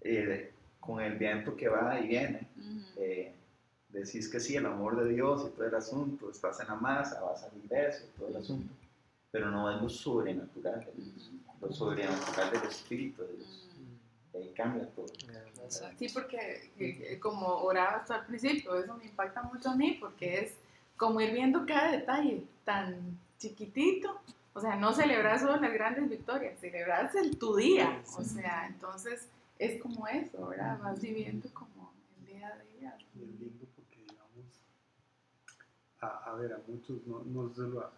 eh, 0.01 0.51
con 0.79 1.01
el 1.01 1.17
viento 1.17 1.55
que 1.55 1.67
va 1.67 1.99
y 1.99 2.07
viene, 2.07 2.47
eh, 2.97 3.33
decís 3.89 4.29
que 4.29 4.39
sí, 4.39 4.55
el 4.55 4.65
amor 4.65 5.03
de 5.03 5.13
Dios 5.13 5.45
y 5.47 5.55
todo 5.55 5.67
el 5.67 5.75
asunto, 5.75 6.29
estás 6.31 6.59
en 6.59 6.67
la 6.67 6.75
masa, 6.75 7.21
vas 7.21 7.43
a 7.43 7.47
la 7.49 7.57
iglesia 7.57 8.05
y 8.05 8.17
todo 8.17 8.29
el 8.29 8.35
asunto, 8.37 8.73
pero 9.31 9.49
no 9.51 9.69
es 9.71 9.81
lo 9.81 9.89
sobrenatural 9.89 10.79
de 10.85 11.03
Dios, 11.03 11.31
lo 11.61 11.71
sobrenatural 11.73 12.51
del 12.51 12.63
Espíritu 12.63 13.21
de 13.23 13.33
Dios. 13.37 13.67
Mm, 13.77 14.37
Ahí 14.37 14.53
cambia 14.55 14.87
todo. 14.89 15.07
Sí, 15.97 16.07
porque 16.13 16.71
eh, 16.79 17.19
como 17.19 17.47
orabas 17.47 18.09
al 18.11 18.25
principio, 18.25 18.75
eso 18.75 18.95
me 18.97 19.05
impacta 19.05 19.41
mucho 19.43 19.69
a 19.69 19.75
mí 19.75 19.97
porque 19.99 20.39
es 20.41 20.53
como 20.97 21.19
ir 21.21 21.31
viendo 21.33 21.65
cada 21.65 21.91
detalle 21.91 22.43
tan 22.65 23.19
chiquitito. 23.37 24.19
O 24.53 24.61
sea, 24.61 24.75
no 24.75 24.93
celebrar 24.93 25.39
solo 25.39 25.57
las 25.57 25.71
grandes 25.71 26.09
victorias, 26.09 26.59
celebrar 26.59 27.09
el 27.15 27.37
tu 27.37 27.55
día. 27.55 28.01
O 28.17 28.23
sea, 28.23 28.67
entonces 28.67 29.27
es 29.57 29.81
como 29.81 30.07
eso, 30.07 30.47
¿verdad? 30.47 30.79
Vas 30.79 30.99
viviendo 31.01 31.47
como 31.53 31.91
el 32.19 32.25
día 32.25 32.47
a 32.47 32.57
día. 32.79 32.97
Y 33.15 33.23
es 33.23 33.39
lindo 33.39 33.65
porque, 33.75 33.97
digamos, 34.01 34.63
a, 36.01 36.07
a 36.31 36.33
ver, 36.35 36.53
a 36.53 36.59
muchos, 36.67 37.05
no, 37.07 37.23
no 37.25 37.53
sé, 37.53 37.61
lo- 37.61 37.89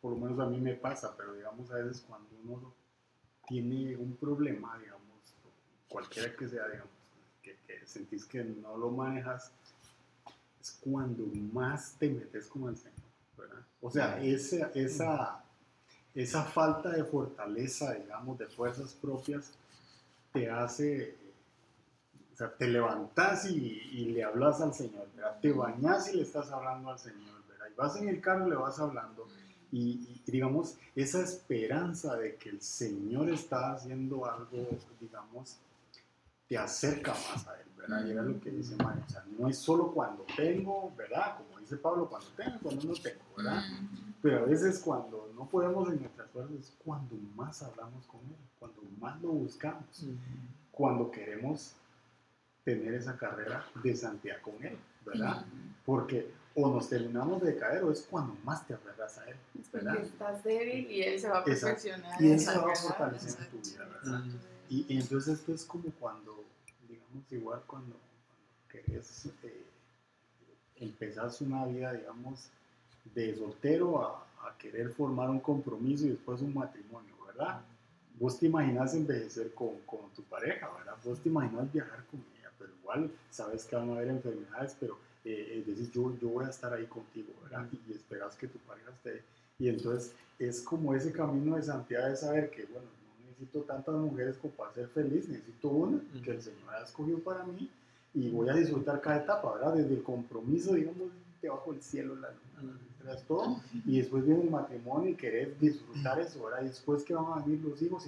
por 0.00 0.12
lo 0.12 0.18
menos 0.18 0.38
a 0.40 0.46
mí 0.46 0.58
me 0.60 0.74
pasa, 0.74 1.14
pero 1.16 1.32
digamos, 1.34 1.70
a 1.70 1.76
veces 1.76 2.04
cuando 2.06 2.28
uno 2.44 2.72
tiene 3.48 3.96
un 3.96 4.16
problema, 4.16 4.78
digamos, 4.78 5.02
cualquiera 5.88 6.34
que 6.36 6.48
sea, 6.48 6.66
digamos, 6.68 6.90
que, 7.42 7.56
que 7.66 7.86
sentís 7.86 8.24
que 8.24 8.44
no 8.44 8.76
lo 8.76 8.90
manejas, 8.90 9.50
es 10.60 10.78
cuando 10.80 11.24
más 11.52 11.94
te 11.98 12.10
metes 12.10 12.46
con 12.46 12.68
el 12.68 12.76
Señor, 12.76 12.94
¿verdad? 13.38 13.62
O 13.80 13.90
sea, 13.90 14.20
esa, 14.22 14.70
esa, 14.74 15.44
esa 16.14 16.44
falta 16.44 16.90
de 16.90 17.04
fortaleza, 17.04 17.94
digamos, 17.94 18.38
de 18.38 18.46
fuerzas 18.46 18.92
propias, 18.94 19.52
te 20.32 20.50
hace 20.50 21.16
o 22.32 22.36
sea, 22.36 22.52
te 22.54 22.68
levantas 22.68 23.46
y, 23.50 23.56
y 23.56 24.04
le 24.12 24.22
hablas 24.22 24.60
al 24.60 24.74
Señor, 24.74 25.08
¿verdad? 25.16 25.38
Te 25.40 25.52
bañas 25.52 26.12
y 26.12 26.16
le 26.16 26.22
estás 26.22 26.50
hablando 26.50 26.90
al 26.90 26.98
Señor, 26.98 27.42
vas 27.76 27.96
en 27.96 28.08
el 28.08 28.20
carro 28.20 28.48
le 28.48 28.56
vas 28.56 28.78
hablando. 28.78 29.26
Y, 29.72 30.22
y, 30.26 30.30
digamos, 30.30 30.76
esa 30.94 31.22
esperanza 31.22 32.16
de 32.16 32.36
que 32.36 32.50
el 32.50 32.62
Señor 32.62 33.28
está 33.30 33.72
haciendo 33.72 34.24
algo, 34.24 34.68
digamos, 35.00 35.58
te 36.48 36.56
acerca 36.56 37.12
más 37.12 37.46
a 37.48 37.60
Él, 37.60 37.66
¿verdad? 37.76 38.06
Y 38.06 38.10
era 38.12 38.22
lo 38.22 38.40
que 38.40 38.50
dice 38.50 38.76
Mario, 38.76 39.02
o 39.06 39.10
sea, 39.10 39.24
no 39.38 39.48
es 39.48 39.58
solo 39.58 39.92
cuando 39.92 40.24
tengo, 40.36 40.92
¿verdad? 40.96 41.38
Como 41.38 41.58
dice 41.58 41.76
Pablo, 41.76 42.08
cuando 42.08 42.28
tengo, 42.36 42.58
cuando 42.62 42.84
no 42.84 42.94
tengo, 42.94 43.24
¿verdad? 43.36 43.62
Pero 44.22 44.38
a 44.38 44.42
veces 44.46 44.78
cuando 44.78 45.32
no 45.34 45.48
podemos 45.48 45.88
en 45.92 46.00
nuestras 46.00 46.30
fuerzas 46.30 46.56
es 46.56 46.72
cuando 46.84 47.16
más 47.34 47.62
hablamos 47.62 48.06
con 48.06 48.20
Él, 48.20 48.36
cuando 48.58 48.82
más 49.00 49.20
lo 49.20 49.30
buscamos 49.30 50.06
cuando 50.76 51.10
queremos 51.10 51.74
tener 52.62 52.92
esa 52.94 53.16
carrera 53.16 53.64
de 53.82 53.96
santidad 53.96 54.40
con 54.42 54.62
Él, 54.62 54.76
¿verdad? 55.06 55.46
Porque 55.86 56.30
o 56.58 56.70
nos 56.70 56.88
terminamos 56.88 57.42
de 57.42 57.54
caer 57.56 57.84
o 57.84 57.92
es 57.92 58.06
cuando 58.10 58.34
más 58.42 58.66
te 58.66 58.72
aferras 58.72 59.18
a 59.18 59.28
Él, 59.28 59.36
Es 59.60 59.68
porque 59.68 59.84
¿verdad? 59.84 60.02
estás 60.02 60.42
débil 60.42 60.90
y 60.90 61.02
Él 61.02 61.20
se 61.20 61.28
va 61.28 61.38
a 61.40 61.44
perfeccionar. 61.44 62.22
Y 62.22 62.30
Él 62.32 62.40
se 62.40 62.58
va 62.58 62.72
a 62.72 62.74
fortalecer 62.74 63.44
en 63.44 63.50
tu 63.50 63.68
vida, 63.68 63.84
¿verdad? 63.84 64.24
Y, 64.70 64.86
y 64.88 64.98
entonces 64.98 65.38
esto 65.38 65.52
es 65.52 65.64
como 65.66 65.90
cuando, 66.00 66.42
digamos, 66.88 67.30
igual 67.30 67.62
cuando, 67.66 67.94
cuando 67.94 68.86
querés, 68.86 69.26
eh, 69.44 69.66
empezás 70.76 71.42
una 71.42 71.66
vida, 71.66 71.92
digamos, 71.92 72.48
de 73.14 73.36
soltero 73.36 74.02
a, 74.02 74.26
a 74.48 74.56
querer 74.56 74.88
formar 74.90 75.28
un 75.28 75.40
compromiso 75.40 76.06
y 76.06 76.10
después 76.10 76.40
un 76.40 76.54
matrimonio, 76.54 77.14
¿verdad? 77.26 77.60
Vos 78.18 78.38
te 78.38 78.46
imaginas 78.46 78.94
envejecer 78.94 79.52
con, 79.52 79.78
con 79.84 80.08
tu 80.14 80.22
pareja, 80.24 80.70
¿verdad? 80.78 80.94
Vos 81.04 81.20
te 81.20 81.28
imaginas 81.28 81.70
viajar 81.70 82.02
con 82.06 82.24
ella, 82.38 82.50
pero 82.58 82.70
igual 82.80 83.10
sabes 83.30 83.64
que 83.66 83.76
van 83.76 83.90
a 83.90 83.92
haber 83.92 84.08
enfermedades, 84.08 84.74
pero 84.80 84.98
eh, 85.28 85.64
decís, 85.66 85.90
yo, 85.90 86.16
yo 86.20 86.28
voy 86.28 86.44
a 86.44 86.50
estar 86.50 86.72
ahí 86.72 86.86
contigo, 86.86 87.32
¿verdad? 87.42 87.66
Y, 87.72 87.92
esperas 87.92 88.36
que 88.36 88.46
tu 88.46 88.58
pareja 88.60 88.90
esté. 88.90 89.22
Y 89.58 89.68
entonces 89.68 90.12
es 90.38 90.60
como 90.60 90.94
ese 90.94 91.10
camino 91.10 91.56
de 91.56 91.64
santidad 91.64 92.08
de 92.08 92.16
saber 92.16 92.50
que, 92.50 92.64
bueno, 92.66 92.86
no 92.86 93.26
necesito 93.28 93.62
tantas 93.62 93.96
mujeres 93.96 94.36
como 94.36 94.54
para 94.54 94.72
ser 94.72 94.86
feliz, 94.88 95.28
necesito 95.28 95.68
una 95.68 96.00
que 96.22 96.30
el 96.30 96.40
Señor 96.40 96.74
ha 96.74 96.84
escogido 96.84 97.18
para 97.18 97.44
mí 97.44 97.68
y 98.14 98.30
voy 98.30 98.48
a 98.48 98.54
disfrutar 98.54 99.00
cada 99.00 99.16
etapa, 99.16 99.54
¿verdad? 99.54 99.74
Desde 99.74 99.94
el 99.94 100.02
compromiso, 100.04 100.74
digamos, 100.74 101.08
debajo 101.42 101.72
del 101.72 101.82
cielo, 101.82 102.14
la 102.14 102.30
luna, 102.60 102.78
las 103.04 103.24
todo, 103.24 103.60
y 103.84 103.98
después 103.98 104.24
viene 104.24 104.44
el 104.44 104.50
matrimonio 104.50 105.10
y 105.10 105.14
querer 105.14 105.58
disfrutar 105.58 106.20
eso, 106.20 106.44
¿verdad? 106.44 106.62
Y 106.62 106.68
después 106.68 107.02
que 107.02 107.14
van 107.14 107.26
a 107.32 107.44
venir 107.44 107.64
los 107.64 107.82
hijos, 107.82 108.06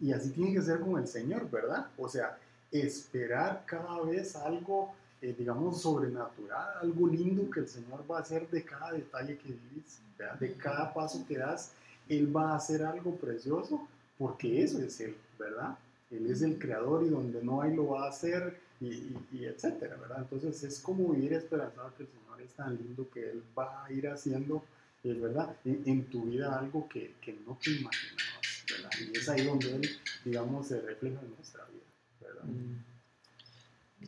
y, 0.00 0.06
y 0.08 0.12
así 0.12 0.30
tiene 0.30 0.52
que 0.52 0.62
ser 0.62 0.80
con 0.80 1.00
el 1.00 1.06
Señor, 1.06 1.48
¿verdad? 1.50 1.86
O 1.96 2.08
sea, 2.08 2.38
esperar 2.70 3.64
cada 3.66 4.00
vez 4.02 4.34
algo, 4.36 4.92
eh, 5.22 5.34
digamos, 5.36 5.80
sobrenatural, 5.80 6.74
algo 6.82 7.08
lindo 7.08 7.50
que 7.50 7.60
el 7.60 7.68
Señor 7.68 8.04
va 8.10 8.18
a 8.18 8.20
hacer 8.20 8.48
de 8.50 8.62
cada 8.62 8.92
detalle 8.92 9.38
que 9.38 9.48
vivís, 9.48 10.00
¿verdad? 10.18 10.38
De 10.38 10.52
cada 10.54 10.92
paso 10.92 11.24
que 11.26 11.38
das, 11.38 11.72
Él 12.08 12.34
va 12.34 12.52
a 12.52 12.56
hacer 12.56 12.84
algo 12.84 13.16
precioso, 13.16 13.88
porque 14.18 14.62
eso 14.62 14.78
es 14.80 15.00
Él, 15.00 15.16
¿verdad? 15.38 15.78
Él 16.10 16.30
es 16.30 16.42
el 16.42 16.58
creador 16.58 17.02
y 17.04 17.08
donde 17.08 17.42
no 17.42 17.62
hay 17.62 17.74
lo 17.74 17.88
va 17.88 18.04
a 18.04 18.08
hacer 18.10 18.60
y, 18.80 18.88
y, 18.88 19.28
y 19.32 19.44
etcétera, 19.46 19.96
¿verdad? 19.96 20.18
Entonces 20.18 20.62
es 20.62 20.80
como 20.80 21.08
vivir 21.12 21.32
esperanzado 21.32 21.94
que 21.96 22.02
el 22.02 22.08
Señor 22.10 22.40
es 22.42 22.52
tan 22.52 22.76
lindo 22.76 23.08
que 23.10 23.30
Él 23.30 23.42
va 23.58 23.84
a 23.84 23.92
ir 23.92 24.08
haciendo, 24.08 24.62
eh, 25.02 25.14
¿verdad? 25.14 25.56
En, 25.64 25.82
en, 25.86 26.04
tu 26.04 26.26
vida 26.26 26.58
algo 26.58 26.86
que, 26.88 27.14
que 27.22 27.32
no 27.46 27.58
te 27.62 27.70
imaginabas, 27.70 28.64
¿verdad? 28.70 28.90
Y 29.00 29.16
es 29.16 29.28
ahí 29.30 29.46
donde 29.46 29.76
Él, 29.76 29.90
digamos, 30.24 30.68
se 30.68 30.80
refleja 30.80 31.20
en 31.22 31.34
nuestra 31.34 31.64
vida, 31.64 31.84
¿verdad? 32.20 32.44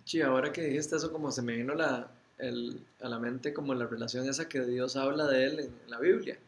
Sí, 0.09 0.23
ahora 0.23 0.51
que 0.51 0.63
dijiste 0.63 0.97
eso, 0.97 1.13
como 1.13 1.31
se 1.31 1.43
me 1.43 1.55
vino 1.55 1.75
la, 1.75 2.11
el, 2.39 2.83
a 3.03 3.11
la 3.11 3.19
mente 3.19 3.53
como 3.53 3.75
la 3.75 3.87
relación 3.87 4.27
esa 4.27 4.49
que 4.49 4.65
Dios 4.65 4.97
habla 4.97 5.27
de 5.27 5.45
Él 5.45 5.61
en 5.61 5.71
la 5.87 6.01
Biblia, 6.01 6.39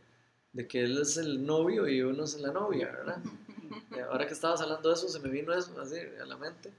de 0.54 0.66
que 0.66 0.82
Él 0.82 0.96
es 0.96 1.18
el 1.18 1.44
novio 1.44 1.86
y 1.86 2.00
uno 2.00 2.24
es 2.24 2.40
la 2.40 2.52
novia, 2.52 2.90
¿verdad? 2.90 3.18
Y 3.94 3.98
ahora 3.98 4.26
que 4.26 4.32
estabas 4.32 4.62
hablando 4.62 4.88
de 4.88 4.94
eso, 4.94 5.08
se 5.10 5.18
me 5.20 5.28
vino 5.28 5.52
eso 5.52 5.78
así 5.78 5.96
a 6.22 6.24
la 6.24 6.38
mente. 6.38 6.70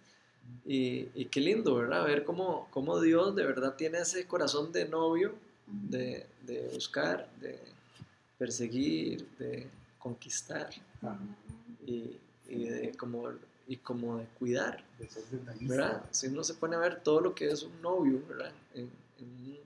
Y, 0.65 1.07
y, 1.13 1.25
qué 1.25 1.39
lindo, 1.39 1.75
¿verdad? 1.75 2.03
Ver 2.03 2.23
cómo, 2.23 2.67
cómo, 2.71 2.99
Dios 2.99 3.35
de 3.35 3.45
verdad 3.45 3.75
tiene 3.75 3.99
ese 3.99 4.25
corazón 4.25 4.71
de 4.71 4.87
novio, 4.87 5.35
de, 5.67 6.25
de 6.47 6.67
buscar, 6.73 7.29
de 7.39 7.59
perseguir, 8.39 9.27
de 9.37 9.67
conquistar 9.99 10.71
y, 11.85 12.17
y, 12.49 12.65
de 12.65 12.91
como, 12.97 13.29
y 13.71 13.77
como 13.77 14.17
de 14.17 14.25
cuidar, 14.37 14.83
¿verdad? 15.61 16.03
Si 16.11 16.27
uno 16.27 16.43
se 16.43 16.55
pone 16.55 16.75
a 16.75 16.79
ver 16.79 17.01
todo 17.01 17.21
lo 17.21 17.33
que 17.33 17.49
es 17.49 17.63
un 17.63 17.81
novio, 17.81 18.21
¿verdad? 18.27 18.51
En, 18.73 18.91
en, 19.17 19.59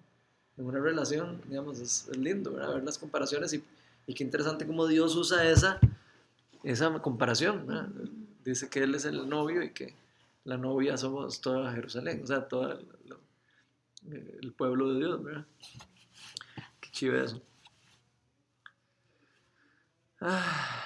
en 0.57 0.65
una 0.65 0.79
relación, 0.79 1.41
digamos, 1.49 1.79
es, 1.79 2.07
es, 2.11 2.15
lindo, 2.15 2.51
¿verdad? 2.53 2.75
Ver 2.75 2.83
las 2.83 2.99
comparaciones 2.99 3.51
y, 3.53 3.63
y 4.05 4.13
qué 4.13 4.23
interesante 4.23 4.67
cómo 4.67 4.85
Dios 4.85 5.15
usa 5.15 5.49
esa, 5.49 5.79
esa 6.61 6.93
comparación, 6.99 7.65
¿verdad? 7.65 7.89
Dice 8.43 8.69
que 8.69 8.83
Él 8.83 8.93
es 8.93 9.05
el 9.05 9.27
novio 9.27 9.63
y 9.63 9.71
que 9.71 9.95
la 10.43 10.57
novia 10.57 10.97
somos 10.97 11.41
toda 11.41 11.73
Jerusalén, 11.73 12.21
o 12.23 12.27
sea, 12.27 12.47
todo 12.47 12.79
el 14.07 14.53
pueblo 14.53 14.93
de 14.93 14.99
Dios, 14.99 15.23
¿verdad? 15.23 15.45
Qué 16.79 16.91
chido 16.91 17.19
eso. 17.23 17.41
Ah. 20.21 20.83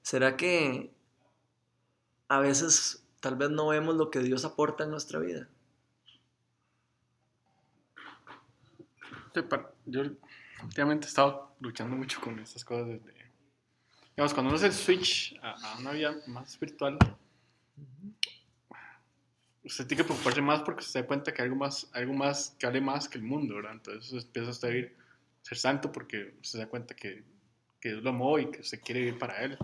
¿Será 0.00 0.34
que 0.38 0.90
a 2.30 2.38
veces 2.38 3.04
tal 3.18 3.34
vez 3.34 3.50
no 3.50 3.66
vemos 3.66 3.96
lo 3.96 4.08
que 4.08 4.20
Dios 4.20 4.44
aporta 4.44 4.84
en 4.84 4.90
nuestra 4.90 5.18
vida? 5.18 5.48
Yo 9.84 10.02
últimamente 10.62 11.06
he 11.06 11.08
estado 11.08 11.52
luchando 11.58 11.96
mucho 11.96 12.20
con 12.20 12.38
estas 12.38 12.64
cosas 12.64 12.86
desde... 12.86 13.12
Digamos, 14.16 14.32
cuando 14.32 14.50
uno 14.50 14.56
hace 14.56 14.66
el 14.66 14.72
switch 14.72 15.36
a, 15.42 15.72
a 15.72 15.78
una 15.78 15.90
vida 15.90 16.16
más 16.28 16.50
espiritual, 16.50 16.98
usted 19.64 19.86
tiene 19.88 20.02
que 20.02 20.06
preocuparse 20.06 20.40
más 20.40 20.62
porque 20.62 20.84
se 20.84 21.00
da 21.00 21.06
cuenta 21.06 21.34
que 21.34 21.42
hay 21.42 21.46
algo 21.46 21.58
más, 21.58 21.90
algo 21.92 22.12
más 22.14 22.54
que 22.58 22.66
vale 22.66 22.80
más 22.80 23.08
que 23.08 23.18
el 23.18 23.24
mundo, 23.24 23.56
¿verdad? 23.56 23.72
Entonces 23.72 24.24
empieza 24.24 24.50
usted 24.50 24.68
a 24.68 24.76
ir, 24.76 24.96
ser 25.42 25.58
santo 25.58 25.90
porque 25.90 26.36
se 26.42 26.58
da 26.58 26.68
cuenta 26.68 26.94
que, 26.94 27.24
que 27.80 27.88
Dios 27.88 28.04
lo 28.04 28.10
amó 28.10 28.38
y 28.38 28.52
que 28.52 28.60
usted 28.60 28.80
quiere 28.80 29.00
vivir 29.00 29.18
para 29.18 29.42
Él. 29.42 29.58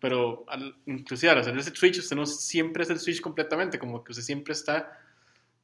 Pero 0.00 0.44
al, 0.48 0.76
inclusive 0.86 1.32
al 1.32 1.38
hacer 1.38 1.56
ese 1.56 1.74
switch, 1.74 1.98
usted 1.98 2.16
no 2.16 2.26
siempre 2.26 2.82
es 2.82 2.90
el 2.90 2.98
switch 2.98 3.20
completamente, 3.20 3.78
como 3.78 4.02
que 4.02 4.12
usted 4.12 4.24
siempre 4.24 4.52
está, 4.52 4.98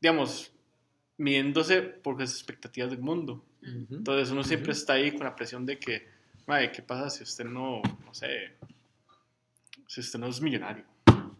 digamos, 0.00 0.52
midiéndose 1.18 1.82
por 1.82 2.18
las 2.20 2.32
expectativas 2.32 2.90
del 2.90 3.00
mundo. 3.00 3.44
Ujú. 3.62 3.96
Entonces 3.96 4.30
uno 4.30 4.44
siempre 4.44 4.72
está 4.72 4.94
ahí 4.94 5.12
con 5.12 5.24
la 5.24 5.36
presión 5.36 5.64
de 5.66 5.78
que, 5.78 6.08
madre, 6.46 6.72
¿qué 6.72 6.82
pasa 6.82 7.10
si 7.10 7.22
usted 7.22 7.44
no, 7.44 7.82
no 8.04 8.14
sé, 8.14 8.54
si 9.86 10.00
usted 10.00 10.18
no 10.18 10.26
es 10.28 10.40
millonario? 10.40 10.84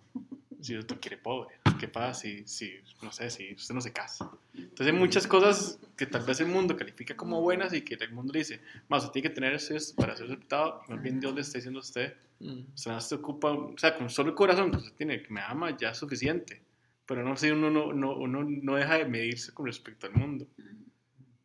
Si 0.63 0.79
usted 0.79 1.01
quiere 1.01 1.17
pobre. 1.17 1.62
¿Qué 1.83 1.89
pasa 1.89 2.15
si, 2.15 2.47
si, 2.47 2.75
no 3.03 3.11
sé, 3.11 3.29
si 3.29 3.55
usted 3.55 3.75
no 3.75 3.81
se 3.81 3.93
casa? 3.93 4.31
Entonces 4.55 4.87
hay 4.87 4.93
muchas 4.93 5.27
cosas 5.27 5.81
que 5.97 6.07
tal 6.07 6.23
vez 6.25 6.39
el 6.39 6.47
mundo 6.47 6.77
califica 6.77 7.17
como 7.17 7.41
buenas 7.41 7.73
y 7.73 7.83
que 7.83 7.95
el 7.95 8.13
mundo 8.13 8.33
le 8.33 8.39
dice, 8.39 8.61
más 8.89 9.03
usted 9.03 9.15
tiene 9.15 9.29
que 9.29 9.35
tener 9.35 9.53
esto 9.55 9.75
para 9.97 10.15
ser 10.15 10.27
aceptado. 10.27 10.81
Y 10.87 10.93
más 10.93 11.03
bien 11.03 11.19
Dios 11.19 11.35
le 11.35 11.41
está 11.41 11.59
diciendo 11.59 11.81
a 11.81 11.83
usted, 11.83 12.15
Mm. 12.39 12.73
usted 12.75 12.91
no 12.93 13.01
se 13.01 13.15
ocupa, 13.17 13.51
o 13.51 13.77
sea, 13.79 13.97
con 13.97 14.09
solo 14.11 14.31
el 14.31 14.35
corazón 14.37 14.71
que 14.71 14.77
usted 14.77 14.93
tiene, 14.95 15.23
que 15.23 15.33
me 15.33 15.41
ama, 15.41 15.77
ya 15.77 15.91
es 15.91 15.99
suficiente. 15.99 16.63
Pero 17.05 17.25
no 17.25 17.37
sé, 17.37 17.53
uno 17.53 17.69
no, 17.69 17.93
no, 17.93 18.15
uno 18.17 18.45
no 18.45 18.77
deja 18.77 18.99
de 18.99 19.05
medirse 19.05 19.53
con 19.53 19.67
respecto 19.67 20.07
al 20.07 20.15
mundo. 20.15 20.47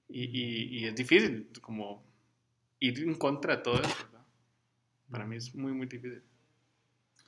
Y, 0.07 0.23
y, 0.23 0.77
y 0.79 0.85
es 0.85 0.95
difícil 0.95 1.49
como 1.61 2.03
ir 2.79 2.99
en 2.99 3.15
contra 3.15 3.57
de 3.57 3.63
todo 3.63 3.75
eso, 3.81 3.95
¿verdad? 4.05 4.25
Para 5.09 5.25
mí 5.25 5.35
es 5.35 5.53
muy, 5.55 5.71
muy 5.71 5.87
difícil. 5.87 6.21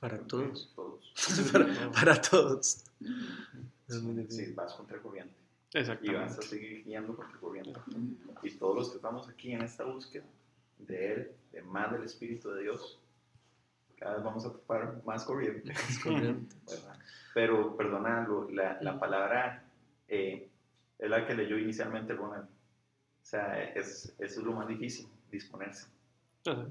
Para 0.00 0.18
todos. 0.18 0.72
Todos. 0.74 1.50
para, 1.52 1.66
para 1.92 2.20
todos. 2.20 2.84
Es 3.86 4.02
muy 4.02 4.26
Sí, 4.30 4.52
vas 4.54 4.72
contra 4.72 4.98
corriente. 4.98 5.34
Y 5.74 6.12
vas 6.12 6.38
a 6.38 6.42
seguir 6.42 6.84
guiando 6.84 7.14
contra 7.14 7.38
corriente. 7.38 7.78
Y 8.42 8.50
todos 8.52 8.76
los 8.76 8.90
que 8.90 8.96
estamos 8.96 9.28
aquí 9.28 9.52
en 9.52 9.60
esta 9.60 9.84
búsqueda 9.84 10.24
de 10.78 11.12
Él, 11.12 11.32
de 11.52 11.62
más 11.62 11.92
del 11.92 12.04
Espíritu 12.04 12.50
de 12.50 12.62
Dios, 12.62 12.98
cada 13.98 14.14
vez 14.14 14.24
vamos 14.24 14.46
a 14.46 14.52
topar 14.52 15.02
más 15.04 15.24
corriente. 15.24 15.70
Es 15.72 15.98
corriente. 15.98 16.56
Pero, 17.34 17.76
perdona, 17.76 18.26
la, 18.50 18.78
la 18.80 18.98
palabra 18.98 19.62
eh, 20.08 20.48
es 20.98 21.10
la 21.10 21.26
que 21.26 21.34
leyó 21.34 21.58
inicialmente 21.58 22.14
Ronald. 22.14 22.46
O 22.46 23.24
sea, 23.24 23.62
es, 23.74 24.14
eso 24.18 24.40
es 24.40 24.46
lo 24.46 24.52
más 24.52 24.66
difícil, 24.66 25.06
disponerse. 25.30 25.86
¿verdad? 26.44 26.66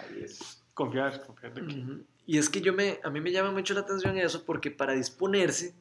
Ahí 0.00 0.22
es. 0.22 0.63
Confiar, 0.74 1.24
confiar 1.24 1.54
de 1.54 1.66
que... 1.66 1.80
Ujú. 1.80 2.04
Y 2.26 2.38
es 2.38 2.48
que 2.48 2.60
yo 2.60 2.72
me, 2.72 3.00
a 3.02 3.10
mí 3.10 3.20
me 3.20 3.32
llama 3.32 3.52
mucho 3.52 3.74
la 3.74 3.80
atención 3.80 4.16
eso 4.18 4.44
porque 4.44 4.70
para 4.70 4.92
disponerse 4.92 5.74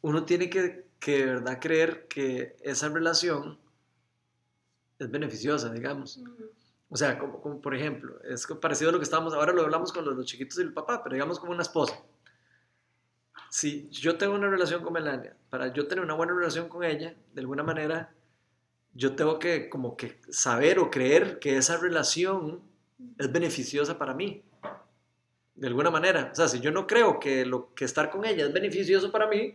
uno 0.00 0.24
tiene 0.24 0.48
que, 0.48 0.86
que 0.98 1.18
de 1.18 1.26
verdad 1.26 1.58
creer 1.60 2.06
que 2.08 2.56
esa 2.60 2.88
relación 2.88 3.58
es 4.98 5.10
beneficiosa, 5.10 5.70
digamos. 5.72 6.20
O 6.88 6.96
sea, 6.96 7.18
como, 7.18 7.40
como 7.40 7.60
por 7.60 7.74
ejemplo, 7.74 8.20
es 8.22 8.46
parecido 8.60 8.90
a 8.90 8.92
lo 8.92 8.98
que 8.98 9.04
estábamos, 9.04 9.34
ahora 9.34 9.52
lo 9.52 9.62
hablamos 9.62 9.92
con 9.92 10.04
los, 10.04 10.16
los 10.16 10.26
chiquitos 10.26 10.58
y 10.58 10.62
el 10.62 10.72
papá, 10.72 11.02
pero 11.02 11.14
digamos 11.14 11.38
como 11.38 11.52
una 11.52 11.62
esposa. 11.62 12.00
Si 13.50 13.88
yo 13.90 14.16
tengo 14.16 14.34
una 14.34 14.48
relación 14.48 14.82
con 14.82 14.92
Melania, 14.92 15.36
para 15.50 15.72
yo 15.72 15.86
tener 15.86 16.04
una 16.04 16.14
buena 16.14 16.34
relación 16.34 16.68
con 16.68 16.84
ella, 16.84 17.14
de 17.34 17.40
alguna 17.40 17.62
manera, 17.62 18.12
yo 18.94 19.14
tengo 19.14 19.38
que 19.38 19.68
como 19.68 19.96
que 19.96 20.20
saber 20.30 20.78
o 20.78 20.90
creer 20.90 21.38
que 21.38 21.56
esa 21.56 21.76
relación 21.76 22.62
es 23.18 23.30
beneficiosa 23.30 23.98
para 23.98 24.14
mí. 24.14 24.42
De 25.54 25.68
alguna 25.68 25.90
manera. 25.90 26.30
O 26.32 26.34
sea, 26.34 26.48
si 26.48 26.60
yo 26.60 26.70
no 26.70 26.86
creo 26.86 27.18
que, 27.18 27.46
lo, 27.46 27.74
que 27.74 27.84
estar 27.84 28.10
con 28.10 28.24
ella 28.24 28.44
es 28.44 28.52
beneficioso 28.52 29.10
para 29.10 29.26
mí, 29.26 29.54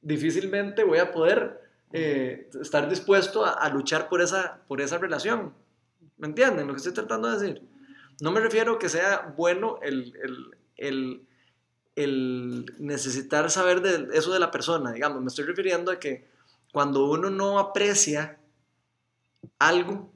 difícilmente 0.00 0.84
voy 0.84 0.98
a 0.98 1.10
poder 1.10 1.60
eh, 1.92 2.48
estar 2.60 2.88
dispuesto 2.88 3.44
a, 3.44 3.52
a 3.52 3.68
luchar 3.68 4.08
por 4.08 4.20
esa, 4.20 4.62
por 4.68 4.80
esa 4.80 4.98
relación. 4.98 5.52
¿Me 6.18 6.28
entienden 6.28 6.66
lo 6.66 6.74
que 6.74 6.78
estoy 6.78 6.92
tratando 6.92 7.28
de 7.28 7.38
decir? 7.38 7.68
No 8.20 8.30
me 8.30 8.40
refiero 8.40 8.78
que 8.78 8.88
sea 8.88 9.34
bueno 9.36 9.78
el, 9.82 10.14
el, 10.22 10.56
el, 10.76 11.26
el 11.96 12.66
necesitar 12.78 13.50
saber 13.50 13.80
de 13.80 14.16
eso 14.16 14.32
de 14.32 14.38
la 14.38 14.50
persona, 14.50 14.92
digamos. 14.92 15.20
Me 15.20 15.28
estoy 15.28 15.46
refiriendo 15.46 15.90
a 15.90 15.98
que 15.98 16.28
cuando 16.72 17.10
uno 17.10 17.30
no 17.30 17.58
aprecia 17.58 18.38
algo, 19.58 20.12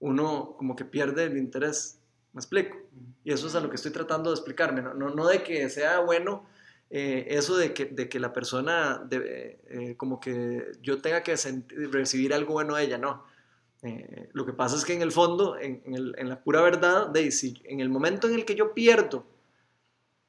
uno 0.00 0.54
como 0.58 0.76
que 0.76 0.84
pierde 0.84 1.24
el 1.24 1.36
interés. 1.36 1.98
¿Me 2.32 2.40
explico? 2.40 2.76
Y 3.24 3.32
eso 3.32 3.46
es 3.46 3.54
a 3.54 3.60
lo 3.60 3.70
que 3.70 3.76
estoy 3.76 3.92
tratando 3.92 4.30
de 4.30 4.34
explicarme. 4.36 4.82
No, 4.82 4.94
no, 4.94 5.10
no 5.10 5.26
de 5.26 5.42
que 5.42 5.68
sea 5.70 6.00
bueno 6.00 6.46
eh, 6.90 7.26
eso 7.30 7.56
de 7.56 7.72
que, 7.74 7.86
de 7.86 8.08
que 8.08 8.20
la 8.20 8.32
persona, 8.32 8.98
de, 8.98 9.58
eh, 9.68 9.94
como 9.96 10.20
que 10.20 10.72
yo 10.82 11.00
tenga 11.00 11.22
que 11.22 11.32
sentir- 11.36 11.90
recibir 11.90 12.32
algo 12.34 12.52
bueno 12.52 12.76
de 12.76 12.84
ella, 12.84 12.98
no. 12.98 13.24
Eh, 13.82 14.28
lo 14.32 14.46
que 14.46 14.52
pasa 14.52 14.76
es 14.76 14.84
que 14.84 14.94
en 14.94 15.02
el 15.02 15.12
fondo, 15.12 15.58
en, 15.58 15.82
en 15.84 15.94
el- 15.94 16.14
en 16.18 16.28
la 16.28 16.40
pura 16.42 16.60
verdad, 16.62 17.08
de, 17.08 17.30
si 17.32 17.60
en 17.64 17.80
el 17.80 17.88
momento 17.88 18.28
en 18.28 18.34
el 18.34 18.44
que 18.44 18.54
yo 18.54 18.72
pierdo 18.74 19.24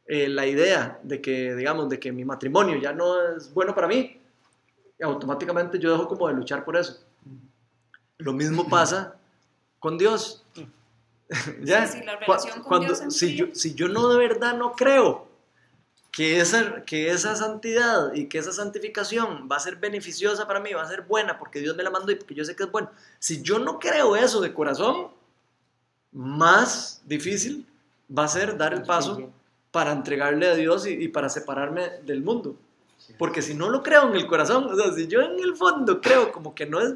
la 0.10 0.48
idea 0.48 1.00
de 1.04 1.20
que, 1.22 1.54
digamos, 1.54 1.90
de 1.90 2.00
que 2.00 2.14
mi 2.14 2.24
matrimonio 2.24 2.78
ya 2.80 2.94
no 2.94 3.22
es 3.36 3.54
bueno 3.54 3.76
para 3.76 3.88
mí, 3.90 4.18
automáticamente 5.02 5.80
yo 5.80 5.92
dejo 5.92 6.08
como 6.08 6.30
de 6.30 6.34
luchar 6.34 6.64
por 6.64 6.78
eso. 6.78 7.06
Lo 8.18 8.32
mismo 8.32 8.68
pasa 8.70 9.17
con 9.80 9.98
Dios. 9.98 10.44
¿Ya? 11.62 11.86
Sí, 11.88 12.00
sí, 12.00 12.06
la 12.06 12.16
relación 12.18 12.60
con 12.60 12.64
cuando, 12.64 12.88
Dios 12.88 13.02
en 13.02 13.12
si, 13.12 13.36
yo, 13.36 13.48
si 13.54 13.74
yo 13.74 13.90
no 13.90 14.08
de 14.10 14.18
verdad 14.18 14.58
no 14.58 14.74
creo 14.74 15.28
que 16.12 16.40
esa, 16.40 16.84
que 16.84 17.12
esa 17.12 17.36
santidad 17.36 18.14
y 18.14 18.28
que 18.28 18.38
esa 18.38 18.52
santificación 18.52 19.48
va 19.52 19.58
a 19.58 19.60
ser 19.60 19.76
beneficiosa 19.76 20.48
para 20.48 20.60
mí, 20.60 20.74
va 20.74 20.84
a 20.84 20.88
ser 20.88 21.02
buena 21.02 21.38
porque 21.38 21.60
Dios 21.60 21.76
me 21.76 21.84
la 21.84 21.90
mandó 21.90 22.12
y 22.12 22.16
porque 22.16 22.34
yo 22.34 22.46
sé 22.46 22.56
que 22.56 22.64
es 22.64 22.72
bueno, 22.72 22.90
si 23.20 23.42
yo 23.42 23.60
no 23.60 23.78
creo 23.78 24.16
eso 24.16 24.42
de 24.42 24.54
corazón, 24.54 25.10
más 26.12 27.02
difícil 27.06 27.68
va 28.16 28.24
a 28.24 28.30
ser 28.30 28.58
dar 28.58 28.74
el 28.74 28.84
paso 28.84 29.32
para 29.72 29.92
entregarle 29.92 30.48
a 30.48 30.56
Dios 30.56 30.88
y, 30.88 30.92
y 30.92 31.08
para 31.10 31.30
separarme 31.30 31.90
del 32.06 32.24
mundo. 32.24 32.56
Porque 33.18 33.42
si 33.42 33.54
no 33.54 33.70
lo 33.70 33.84
creo 33.84 34.10
en 34.10 34.16
el 34.16 34.28
corazón, 34.28 34.66
o 34.66 34.76
sea, 34.76 34.92
si 34.94 35.08
yo 35.08 35.22
en 35.22 35.40
el 35.40 35.56
fondo 35.56 36.02
creo 36.02 36.32
como 36.32 36.56
que 36.56 36.66
no 36.66 36.80
es, 36.80 36.96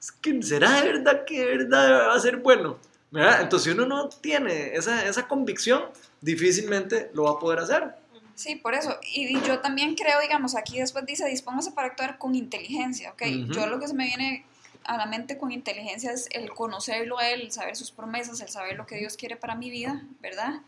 es 0.00 0.12
que 0.12 0.42
será 0.42 0.80
de 0.82 0.92
verdad 0.92 1.24
que 1.24 1.40
de 1.40 1.56
verdad 1.58 2.08
va 2.08 2.14
a 2.14 2.20
ser 2.20 2.38
bueno, 2.38 2.78
¿verdad? 3.10 3.42
Entonces 3.42 3.64
si 3.72 3.78
uno 3.78 3.86
no 3.86 4.08
tiene 4.08 4.74
esa, 4.74 5.04
esa 5.06 5.26
convicción, 5.26 5.84
difícilmente 6.20 7.10
lo 7.14 7.24
va 7.24 7.30
a 7.32 7.38
poder 7.38 7.60
hacer. 7.60 7.94
Sí, 8.34 8.54
por 8.54 8.74
eso. 8.74 8.96
Y, 9.14 9.36
y 9.36 9.42
yo 9.42 9.58
también 9.58 9.96
creo, 9.96 10.20
digamos, 10.20 10.54
aquí 10.54 10.78
después 10.78 11.04
dice, 11.04 11.26
dispóngase 11.26 11.72
para 11.72 11.88
actuar 11.88 12.18
con 12.18 12.36
inteligencia, 12.36 13.10
¿ok? 13.10 13.22
Ujú. 13.22 13.52
Yo 13.52 13.66
lo 13.66 13.80
que 13.80 13.88
se 13.88 13.94
me 13.94 14.06
viene 14.06 14.44
a 14.84 14.96
la 14.96 15.06
mente 15.06 15.36
con 15.36 15.52
inteligencia 15.52 16.12
es 16.12 16.28
el 16.30 16.50
conocerlo 16.50 17.18
a 17.18 17.28
él, 17.28 17.42
el 17.42 17.52
saber 17.52 17.76
sus 17.76 17.90
promesas, 17.90 18.40
el 18.40 18.48
saber 18.48 18.76
lo 18.76 18.86
que 18.86 18.96
Dios 18.96 19.16
quiere 19.16 19.36
para 19.36 19.54
mi 19.54 19.70
vida, 19.70 20.02
¿verdad? 20.20 20.60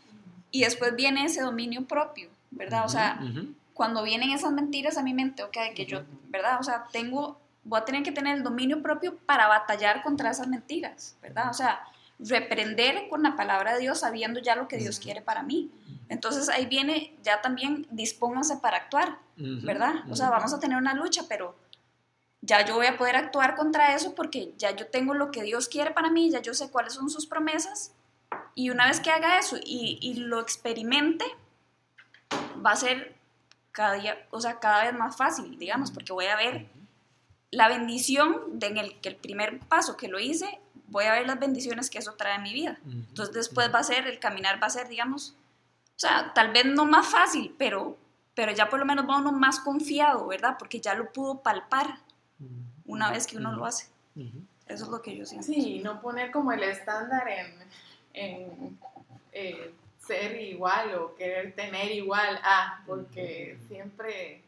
Y 0.51 0.63
después 0.63 0.95
viene 0.95 1.25
ese 1.25 1.41
dominio 1.41 1.85
propio, 1.85 2.29
¿verdad? 2.51 2.85
O 2.85 2.89
sea, 2.89 3.19
Ujú. 3.23 3.53
cuando 3.73 4.03
vienen 4.03 4.31
esas 4.31 4.51
mentiras 4.51 4.97
a 4.97 5.03
mi 5.03 5.13
mente, 5.13 5.41
ok, 5.43 5.57
que 5.73 5.85
yo, 5.87 6.03
¿verdad? 6.29 6.59
O 6.59 6.63
sea, 6.63 6.85
tengo, 6.91 7.40
voy 7.63 7.79
a 7.79 7.85
tener 7.85 8.03
que 8.03 8.11
tener 8.11 8.37
el 8.37 8.43
dominio 8.43 8.81
propio 8.81 9.17
para 9.25 9.47
batallar 9.47 10.01
contra 10.03 10.31
esas 10.31 10.47
mentiras, 10.47 11.17
¿verdad? 11.21 11.49
O 11.49 11.53
sea, 11.53 11.81
reprender 12.19 13.09
con 13.09 13.23
la 13.23 13.35
palabra 13.35 13.73
de 13.73 13.81
Dios 13.81 13.99
sabiendo 13.99 14.39
ya 14.39 14.55
lo 14.55 14.67
que 14.67 14.77
Dios 14.77 14.99
quiere 14.99 15.21
para 15.21 15.43
mí. 15.43 15.71
Entonces 16.09 16.49
ahí 16.49 16.65
viene 16.65 17.15
ya 17.23 17.41
también 17.41 17.87
dispónganse 17.91 18.57
para 18.57 18.77
actuar. 18.77 19.17
¿verdad? 19.41 20.03
O 20.09 20.15
sea, 20.15 20.29
vamos 20.29 20.53
a 20.53 20.59
tener 20.59 20.77
una 20.77 20.93
lucha, 20.93 21.23
pero 21.27 21.55
ya 22.41 22.65
yo 22.65 22.75
voy 22.75 22.87
a 22.87 22.97
poder 22.97 23.15
actuar 23.15 23.55
contra 23.55 23.95
eso 23.95 24.13
porque 24.15 24.53
ya 24.57 24.75
yo 24.75 24.87
tengo 24.87 25.13
lo 25.13 25.31
que 25.31 25.43
Dios 25.43 25.67
quiere 25.67 25.91
para 25.91 26.09
mí, 26.09 26.29
ya 26.29 26.41
yo 26.41 26.53
sé 26.53 26.69
cuáles 26.69 26.93
son 26.93 27.09
sus 27.09 27.25
promesas 27.25 27.93
y 28.55 28.69
una 28.69 28.87
vez 28.87 28.99
que 28.99 29.11
haga 29.11 29.39
eso 29.39 29.57
y, 29.57 29.99
y 30.01 30.15
lo 30.15 30.39
experimente, 30.39 31.25
va 32.63 32.71
a 32.71 32.75
ser 32.75 33.15
cada 33.71 33.93
día, 33.93 34.17
o 34.31 34.41
sea, 34.41 34.59
cada 34.59 34.83
vez 34.83 34.93
más 34.93 35.17
fácil, 35.17 35.57
digamos, 35.57 35.91
porque 35.91 36.13
voy 36.13 36.25
a 36.25 36.35
ver 36.35 36.67
la 37.51 37.67
bendición 37.67 38.59
de 38.59 38.67
en 38.67 38.77
el 38.77 38.99
que 39.01 39.09
el 39.09 39.17
primer 39.17 39.59
paso 39.59 39.97
que 39.97 40.07
lo 40.07 40.19
hice, 40.19 40.59
voy 40.87 41.05
a 41.05 41.13
ver 41.13 41.27
las 41.27 41.39
bendiciones 41.39 41.89
que 41.89 41.99
eso 41.99 42.13
trae 42.13 42.35
en 42.35 42.43
mi 42.43 42.53
vida. 42.53 42.79
Entonces 42.85 43.33
después 43.33 43.73
va 43.73 43.79
a 43.79 43.83
ser, 43.83 44.07
el 44.07 44.19
caminar 44.19 44.61
va 44.61 44.67
a 44.67 44.71
ser, 44.71 44.87
digamos, 44.87 45.35
O 45.95 45.99
sea, 46.01 46.31
tal 46.33 46.51
vez 46.51 46.65
no 46.65 46.85
más 46.85 47.07
fácil, 47.07 47.53
pero, 47.57 47.97
pero 48.33 48.51
ya 48.51 48.69
por 48.69 48.79
lo 48.79 48.85
menos 48.85 49.07
va 49.07 49.17
uno 49.17 49.31
más 49.31 49.59
confiado, 49.59 50.27
¿verdad? 50.27 50.55
Porque 50.57 50.79
ya 50.79 50.95
lo 50.95 51.11
pudo 51.11 51.41
palpar 51.41 51.99
una 52.85 53.11
vez 53.11 53.27
que 53.27 53.37
uno 53.37 53.51
lo 53.51 53.65
hace. 53.65 53.87
Eso 54.67 54.85
es 54.85 54.89
lo 54.89 55.01
que 55.01 55.15
yo 55.15 55.25
siento. 55.25 55.47
Sí, 55.47 55.79
no 55.83 56.01
poner 56.01 56.31
como 56.31 56.51
el 56.53 56.63
estándar 56.63 57.27
en, 57.27 57.53
en 58.13 58.79
eh, 59.33 59.73
ser 59.99 60.41
igual 60.41 60.95
o 60.95 61.15
querer 61.15 61.53
tener 61.55 61.91
igual 61.91 62.39
a, 62.43 62.83
porque 62.85 63.59
siempre 63.67 64.43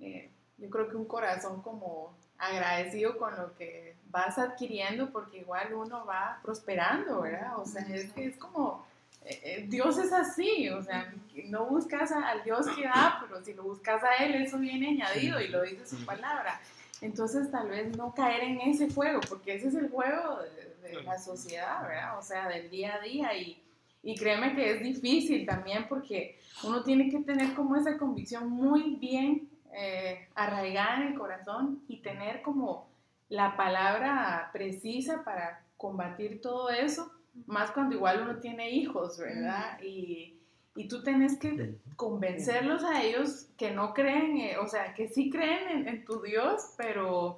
eh, 0.00 0.30
yo 0.58 0.70
creo 0.70 0.88
que 0.88 0.96
un 0.96 1.04
corazón 1.04 1.62
como 1.62 2.16
agradecido 2.38 3.16
con 3.18 3.36
lo 3.36 3.54
que 3.56 3.96
vas 4.10 4.38
adquiriendo, 4.38 5.10
porque 5.10 5.38
igual 5.38 5.74
uno 5.74 6.04
va 6.04 6.38
prosperando, 6.42 7.22
¿verdad? 7.22 7.58
O 7.58 7.66
sea, 7.66 7.82
es 7.82 8.12
que 8.12 8.26
es 8.26 8.36
como, 8.36 8.86
eh, 9.24 9.40
eh, 9.42 9.66
Dios 9.68 9.98
es 9.98 10.12
así, 10.12 10.68
o 10.70 10.82
sea, 10.82 11.12
no 11.46 11.66
buscas 11.66 12.12
al 12.12 12.42
Dios 12.44 12.66
que 12.74 12.84
da, 12.84 13.18
pero 13.20 13.44
si 13.44 13.54
lo 13.54 13.64
buscas 13.64 14.02
a 14.04 14.16
Él, 14.24 14.34
eso 14.36 14.58
viene 14.58 14.88
añadido 14.88 15.40
y 15.40 15.48
lo 15.48 15.62
dice 15.62 15.86
su 15.86 16.04
palabra. 16.04 16.60
Entonces 17.00 17.50
tal 17.50 17.68
vez 17.68 17.94
no 17.96 18.14
caer 18.14 18.42
en 18.42 18.60
ese 18.62 18.90
juego, 18.90 19.20
porque 19.28 19.54
ese 19.54 19.68
es 19.68 19.74
el 19.74 19.90
juego 19.90 20.40
de, 20.82 20.88
de 20.88 21.02
la 21.02 21.18
sociedad, 21.18 21.82
¿verdad? 21.82 22.18
O 22.18 22.22
sea, 22.22 22.48
del 22.48 22.70
día 22.70 22.94
a 22.94 23.00
día 23.00 23.36
y, 23.36 23.62
y 24.02 24.14
créeme 24.14 24.54
que 24.54 24.70
es 24.70 24.80
difícil 24.80 25.44
también 25.44 25.86
porque 25.88 26.38
uno 26.62 26.82
tiene 26.84 27.10
que 27.10 27.18
tener 27.18 27.54
como 27.54 27.76
esa 27.76 27.98
convicción 27.98 28.48
muy 28.48 28.96
bien 29.00 29.48
eh, 29.74 30.28
arraigada 30.34 30.96
en 30.96 31.08
el 31.08 31.18
corazón 31.18 31.82
y 31.88 31.98
tener 32.02 32.42
como 32.42 32.88
la 33.28 33.56
palabra 33.56 34.50
precisa 34.52 35.24
para 35.24 35.62
combatir 35.76 36.40
todo 36.40 36.70
eso, 36.70 37.12
más 37.46 37.70
cuando 37.70 37.94
igual 37.94 38.22
uno 38.22 38.38
tiene 38.38 38.70
hijos, 38.70 39.18
¿verdad? 39.18 39.78
Y, 39.82 40.38
y 40.74 40.88
tú 40.88 41.02
tienes 41.02 41.38
que 41.38 41.76
convencerlos 41.96 42.84
a 42.84 43.02
ellos 43.02 43.48
que 43.56 43.70
no 43.70 43.92
creen, 43.94 44.36
eh, 44.38 44.58
o 44.58 44.68
sea, 44.68 44.94
que 44.94 45.08
sí 45.08 45.30
creen 45.30 45.68
en, 45.68 45.88
en 45.88 46.04
tu 46.04 46.22
Dios, 46.22 46.74
pero, 46.76 47.34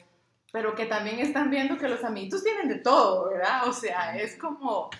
pero 0.52 0.74
que 0.74 0.86
también 0.86 1.20
están 1.20 1.50
viendo 1.50 1.78
que 1.78 1.88
los 1.88 2.04
amiguitos 2.04 2.44
tienen 2.44 2.68
de 2.68 2.78
todo, 2.78 3.30
¿verdad? 3.30 3.66
O 3.66 3.72
sea, 3.72 4.16
es 4.16 4.36
como, 4.36 4.90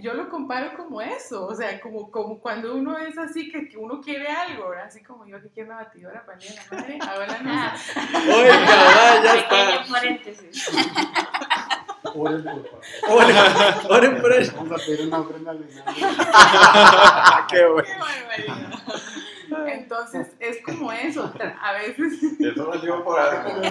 yo 0.00 0.14
lo 0.14 0.28
comparo 0.28 0.76
como 0.76 1.00
eso, 1.00 1.46
o 1.46 1.54
sea, 1.54 1.80
como, 1.80 2.10
como 2.10 2.38
cuando 2.40 2.74
uno 2.74 2.98
es 2.98 3.16
así, 3.18 3.50
que, 3.50 3.68
que 3.68 3.76
uno 3.76 4.00
quiere 4.00 4.26
algo, 4.28 4.68
¿verdad? 4.70 4.86
Así 4.86 5.02
como 5.02 5.26
yo 5.26 5.40
que 5.42 5.48
quiero 5.50 5.70
una 5.70 5.84
batidora 5.84 6.24
para 6.24 6.38
la 6.38 6.76
madre, 6.76 6.98
ahora 7.00 7.38
no 7.42 7.76
sé. 7.76 7.92
Oiga, 8.32 8.56
va, 8.58 9.22
ya 9.24 9.32
Pequeño 9.32 9.80
está. 9.80 9.92
paréntesis. 9.92 10.70
Oren, 12.14 12.42
por 12.42 12.68
favor. 12.68 12.82
Oren, 13.08 13.36
oren 13.88 14.20
por 14.20 14.32
él. 14.32 14.52
Vamos 14.56 14.72
a 14.72 14.84
pedir 14.84 15.06
una 15.06 15.20
ofrenda 15.20 15.50
al. 15.52 15.58
Qué 17.50 17.66
bueno. 17.66 17.88
Qué 17.88 17.96
barbaridad. 17.98 18.80
Entonces, 19.66 20.28
es 20.40 20.62
como 20.62 20.90
eso, 20.92 21.32
a 21.60 21.72
veces 21.74 22.14
Eso 22.40 22.64
lo 22.64 22.80
digo 22.80 23.04
por 23.04 23.20
algo. 23.20 23.62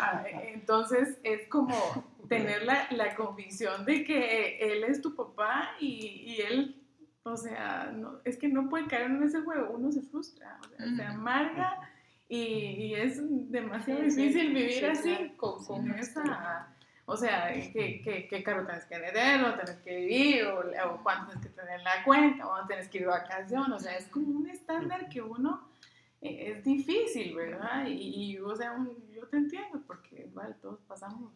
Ah, 0.00 0.24
Entonces 0.46 1.18
es 1.22 1.46
como 1.48 2.04
tener 2.28 2.62
la, 2.64 2.86
la 2.90 3.14
convicción 3.14 3.84
de 3.84 4.04
que 4.04 4.58
él 4.58 4.84
es 4.84 5.00
tu 5.00 5.14
papá 5.14 5.72
y, 5.80 5.86
y 6.26 6.40
él, 6.40 6.82
o 7.22 7.36
sea, 7.36 7.90
no, 7.94 8.20
es 8.24 8.36
que 8.36 8.48
no 8.48 8.68
puede 8.68 8.86
caer 8.86 9.10
en 9.10 9.22
ese 9.22 9.40
juego, 9.40 9.70
uno 9.70 9.90
se 9.92 10.02
frustra, 10.02 10.58
o 10.64 10.68
sea, 10.76 10.96
se 10.96 11.02
amarga 11.02 11.78
y, 12.28 12.36
y 12.38 12.94
es 12.94 13.18
demasiado 13.50 14.02
Sí, 14.04 14.10
sí, 14.10 14.22
difícil 14.22 14.48
vivir 14.54 14.72
sí, 14.72 14.84
así, 14.84 15.14
claro. 15.16 15.36
con, 15.36 15.64
con 15.64 15.90
esa, 15.92 16.68
o 17.06 17.16
sea, 17.16 17.52
¿qué, 17.52 18.00
qué, 18.02 18.26
qué 18.28 18.42
carro 18.42 18.64
tienes 18.64 18.84
que 18.86 18.98
tener, 18.98 19.44
o 19.44 19.54
tienes 19.54 19.76
que 19.82 19.96
vivir, 19.96 20.44
o, 20.46 20.60
o 20.60 21.02
cuánto 21.02 21.26
tienes 21.32 21.46
que 21.46 21.52
tener 21.60 21.78
en 21.78 21.84
la 21.84 22.02
cuenta, 22.04 22.46
o 22.46 22.66
tienes 22.66 22.88
que 22.88 22.98
ir 22.98 23.04
de 23.04 23.10
vacación, 23.10 23.70
o 23.72 23.78
sea, 23.78 23.96
es 23.96 24.06
como 24.08 24.28
un 24.38 24.48
estándar 24.48 25.08
que 25.08 25.20
uno 25.20 25.68
eh, 26.22 26.54
es 26.56 26.64
difícil, 26.64 27.34
¿verdad? 27.34 27.86
Y, 27.86 28.32
y, 28.32 28.38
o 28.38 28.56
sea, 28.56 28.72
un- 28.72 28.96
yo 29.14 29.26
te 29.28 29.36
entiendo, 29.36 29.82
porque 29.86 30.24
igual 30.26 30.56
todos 30.62 30.80
pasamos. 30.88 31.30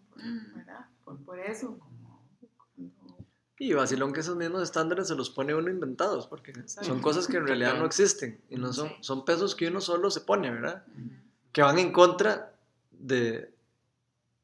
¿Verdad? 0.54 0.86
por, 1.04 1.18
por 1.24 1.38
eso, 1.38 1.78
como 1.78 2.22
cuando- 2.56 3.24
Y 3.58 3.72
vacilón 3.72 4.12
que 4.12 4.20
esos 4.20 4.36
mismos 4.36 4.62
estándares 4.62 5.08
se 5.08 5.14
los 5.14 5.30
pone 5.30 5.54
uno 5.54 5.68
inventados, 5.70 6.26
porque 6.26 6.52
son 6.66 7.00
cosas 7.00 7.26
que 7.26 7.36
en 7.38 7.46
realidad 7.46 7.78
no 7.78 7.86
existen 7.86 8.40
y 8.50 8.56
no 8.56 8.72
son, 8.72 8.90
son 9.00 9.24
pesos 9.24 9.54
que 9.54 9.68
uno 9.68 9.80
solo 9.80 10.10
se 10.10 10.20
pone, 10.20 10.50
¿verdad? 10.50 10.84
Que 11.52 11.62
van 11.62 11.78
en 11.78 11.92
contra 11.92 12.54
de, 12.92 13.52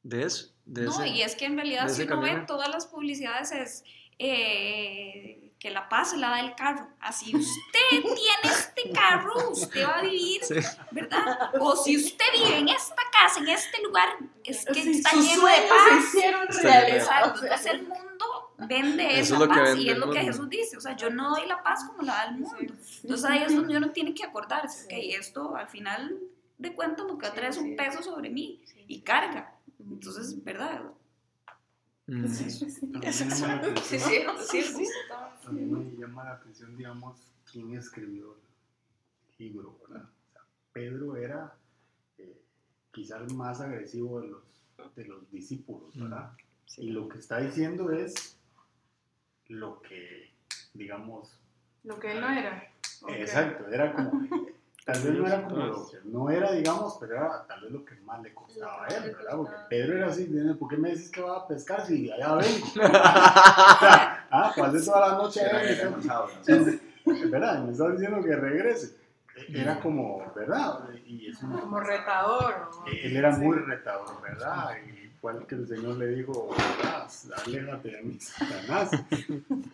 de 0.03 0.23
eso. 0.25 0.53
De 0.67 0.83
No, 0.85 0.91
ese- 0.93 1.09
y 1.09 1.23
es 1.23 1.37
que 1.37 1.45
en 1.45 1.57
realidad 1.57 1.89
si 1.91 2.03
uno 2.05 2.21
ve 2.21 2.29
camino. 2.29 2.47
todas 2.47 2.69
las 2.71 2.87
publicidades 2.87 3.53
es 3.53 3.85
eh, 4.19 5.44
que 5.65 5.71
la 5.71 5.89
paz 5.89 6.11
se 6.11 6.19
la 6.19 6.29
da 6.29 6.41
el 6.41 6.55
carro. 6.55 6.87
Así 7.01 7.35
usted 7.35 7.89
tiene 8.03 8.45
este 8.45 8.91
carro, 8.93 9.33
usted 9.51 9.83
va 9.83 10.01
a 10.01 10.03
vivir, 10.03 10.45
Sí. 10.45 10.57
¿verdad? 10.91 11.53
O 11.59 11.75
si 11.75 11.97
usted 11.97 12.25
vive 12.35 12.59
en 12.59 12.69
esta 12.69 13.01
casa, 13.11 13.41
en 13.41 13.49
este 13.49 13.81
lugar, 13.83 14.11
es 14.45 14.67
que 14.67 14.75
Sí, 14.83 14.91
está 14.91 15.13
lleno 15.13 15.47
de 15.47 15.63
paz. 15.67 15.89
se 16.11 16.19
hicieron 16.19 16.43
entonces 16.43 17.67
el 17.67 17.83
mundo 17.85 18.55
vende 18.59 19.05
Eso 19.19 19.21
esa 19.21 19.35
es 19.37 19.41
lo 19.41 19.49
que 19.49 19.55
paz 19.55 19.63
vende 19.71 19.83
y 19.85 19.89
es 19.89 19.97
lo 19.97 20.11
que. 20.11 20.21
Jesús 20.21 20.49
dice, 20.51 20.77
o 20.77 20.81
sea, 20.83 20.95
yo 20.97 21.09
no 21.09 21.31
doy 21.31 21.47
la 21.47 21.63
paz 21.63 21.85
como 21.87 22.03
la 22.03 22.13
da 22.15 22.25
el 22.25 22.33
mundo. 22.41 22.75
Entonces 23.03 23.25
ahí 23.25 23.43
es 23.45 23.57
donde 23.57 23.75
uno 23.79 23.91
tiene 23.91 24.13
que 24.13 24.25
acordarse, 24.25 24.85
ok, 24.85 24.93
esto 25.19 25.57
al 25.57 25.69
final 25.69 26.19
de 26.59 26.75
cuentas 26.75 27.07
lo 27.07 27.17
que 27.17 27.31
traer 27.31 27.53
es 27.53 27.57
un 27.57 27.75
peso 27.75 28.03
sobre 28.03 28.29
mí 28.29 28.61
y 28.87 29.01
carga. 29.01 29.55
Entonces, 29.81 30.45
¿verdad? 30.45 30.83
Mm. 32.07 32.27
sí, 32.29 32.51
sí, 32.51 32.71
sí. 32.71 32.91
A 32.95 32.99
mí 32.99 33.07
me 33.07 33.13
llama 33.13 33.25
la 33.65 33.75
Sí, 33.83 33.97
atención- 33.97 34.37
sí, 34.47 34.63
sí, 34.63 34.87
sí. 34.87 36.67
digamos, 36.77 37.33
quién 37.51 37.75
escribió 37.75 38.35
el 39.39 39.47
libro, 39.47 39.79
¿verdad? 39.89 40.05
O 40.05 40.33
sea, 40.33 40.41
Pedro 40.73 41.17
era 41.17 41.55
eh, 42.19 42.41
quizá 42.93 43.17
el 43.19 43.33
más 43.35 43.61
agresivo 43.61 44.21
de 44.21 44.29
los, 44.29 44.43
de 44.97 45.05
los 45.07 45.31
discípulos, 45.31 45.97
¿verdad? 45.99 46.33
Y 46.77 46.91
lo 46.91 47.09
que 47.09 47.19
está 47.19 47.39
diciendo 47.39 47.91
es 47.91 48.37
lo 49.49 49.81
que, 49.83 50.31
digamos, 50.75 51.39
Lo 51.85 51.99
que 52.01 52.13
él 52.13 52.21
no 52.21 52.31
era. 52.31 52.71
Exacto, 53.09 53.69
era 53.69 53.93
como, 53.95 54.27
tal 54.85 55.01
vez 55.03 55.15
no 55.15 55.27
era 55.27 55.43
como 55.43 55.57
lo 55.67 55.89
que 55.89 55.97
no 56.05 56.31
era, 56.31 56.53
digamos, 56.53 56.97
pero 57.01 57.15
era 57.17 57.47
tal 57.47 57.61
vez 57.63 57.71
lo 57.73 57.85
que 57.85 57.95
más 58.03 58.21
le 58.23 58.35
costaba 58.35 58.85
a 58.85 58.89
él, 58.89 59.15
¿verdad? 59.17 59.37
Porque 59.37 59.55
Pedro 59.71 59.97
era 59.97 60.09
así, 60.09 60.29
"Nene, 60.31 60.55
¿por 60.55 60.69
qué 60.69 60.77
me 60.77 60.91
dices 60.91 61.11
que 61.11 61.23
va 61.23 61.39
a 61.39 61.47
pescar 61.49 61.85
si 61.87 62.11
allá 62.11 62.35
vengo? 62.35 62.67
O 62.75 62.75
sea, 62.75 64.27
ah, 64.31 64.53
pasé 64.57 64.85
toda 64.85 65.09
la 65.09 65.15
noche 65.15 65.41
allá 65.45 65.73
y 65.73 65.77
tengo- 66.47 67.31
¿verdad? 67.31 67.59
Y 67.63 67.67
me 67.67 67.73
está 67.73 67.89
diciendo 67.91 68.23
que 68.23 68.35
regrese. 68.37 68.97
Era 69.49 69.81
como, 69.81 70.33
¿verdad? 70.35 70.81
Y 71.07 71.29
es 71.29 71.43
una 71.43 71.61
Como 71.61 71.81
retador. 71.81 72.71
¿no? 72.71 72.87
él 72.87 73.17
era 73.17 73.31
muy 73.37 73.57
retador, 73.59 74.23
¿verdad? 74.23 74.71
Y 74.87 75.11
igual 75.25 75.47
que 75.47 75.55
el 75.55 75.67
Señor 75.67 75.97
le 75.97 76.09
dijo. 76.09 76.51
Aléjate 77.47 77.91
de 77.91 78.03
mí, 78.03 78.19
Satanás. 78.21 78.91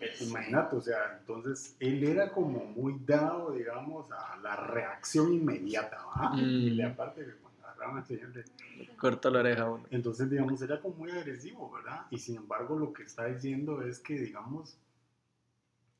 Eh, 0.00 0.14
Imagínate, 0.20 0.76
o 0.76 0.80
sea, 0.80 1.18
entonces 1.20 1.74
él 1.80 2.02
era 2.04 2.30
como 2.32 2.64
muy 2.64 2.96
dado, 3.04 3.52
digamos, 3.52 4.10
a 4.12 4.36
la 4.42 4.56
reacción 4.56 5.32
inmediata, 5.34 5.98
¿va? 6.06 6.30
Mm. 6.30 6.38
Y 6.38 6.70
le 6.70 6.84
aparte 6.84 7.24
que 7.24 7.32
cuando 7.32 7.66
agarraban 7.66 7.98
al 7.98 8.06
Señor, 8.06 8.30
le- 8.34 8.86
Corta 8.96 9.28
la 9.30 9.40
oreja 9.40 9.68
uno. 9.68 9.84
entonces, 9.90 10.30
digamos, 10.30 10.62
era 10.62 10.80
como 10.80 10.94
muy 10.96 11.10
agresivo, 11.10 11.70
¿verdad? 11.72 12.02
Y 12.10 12.18
sin 12.18 12.36
embargo, 12.36 12.78
lo 12.78 12.92
que 12.92 13.02
está 13.02 13.26
diciendo 13.26 13.82
es 13.82 13.98
que, 13.98 14.14
digamos, 14.18 14.76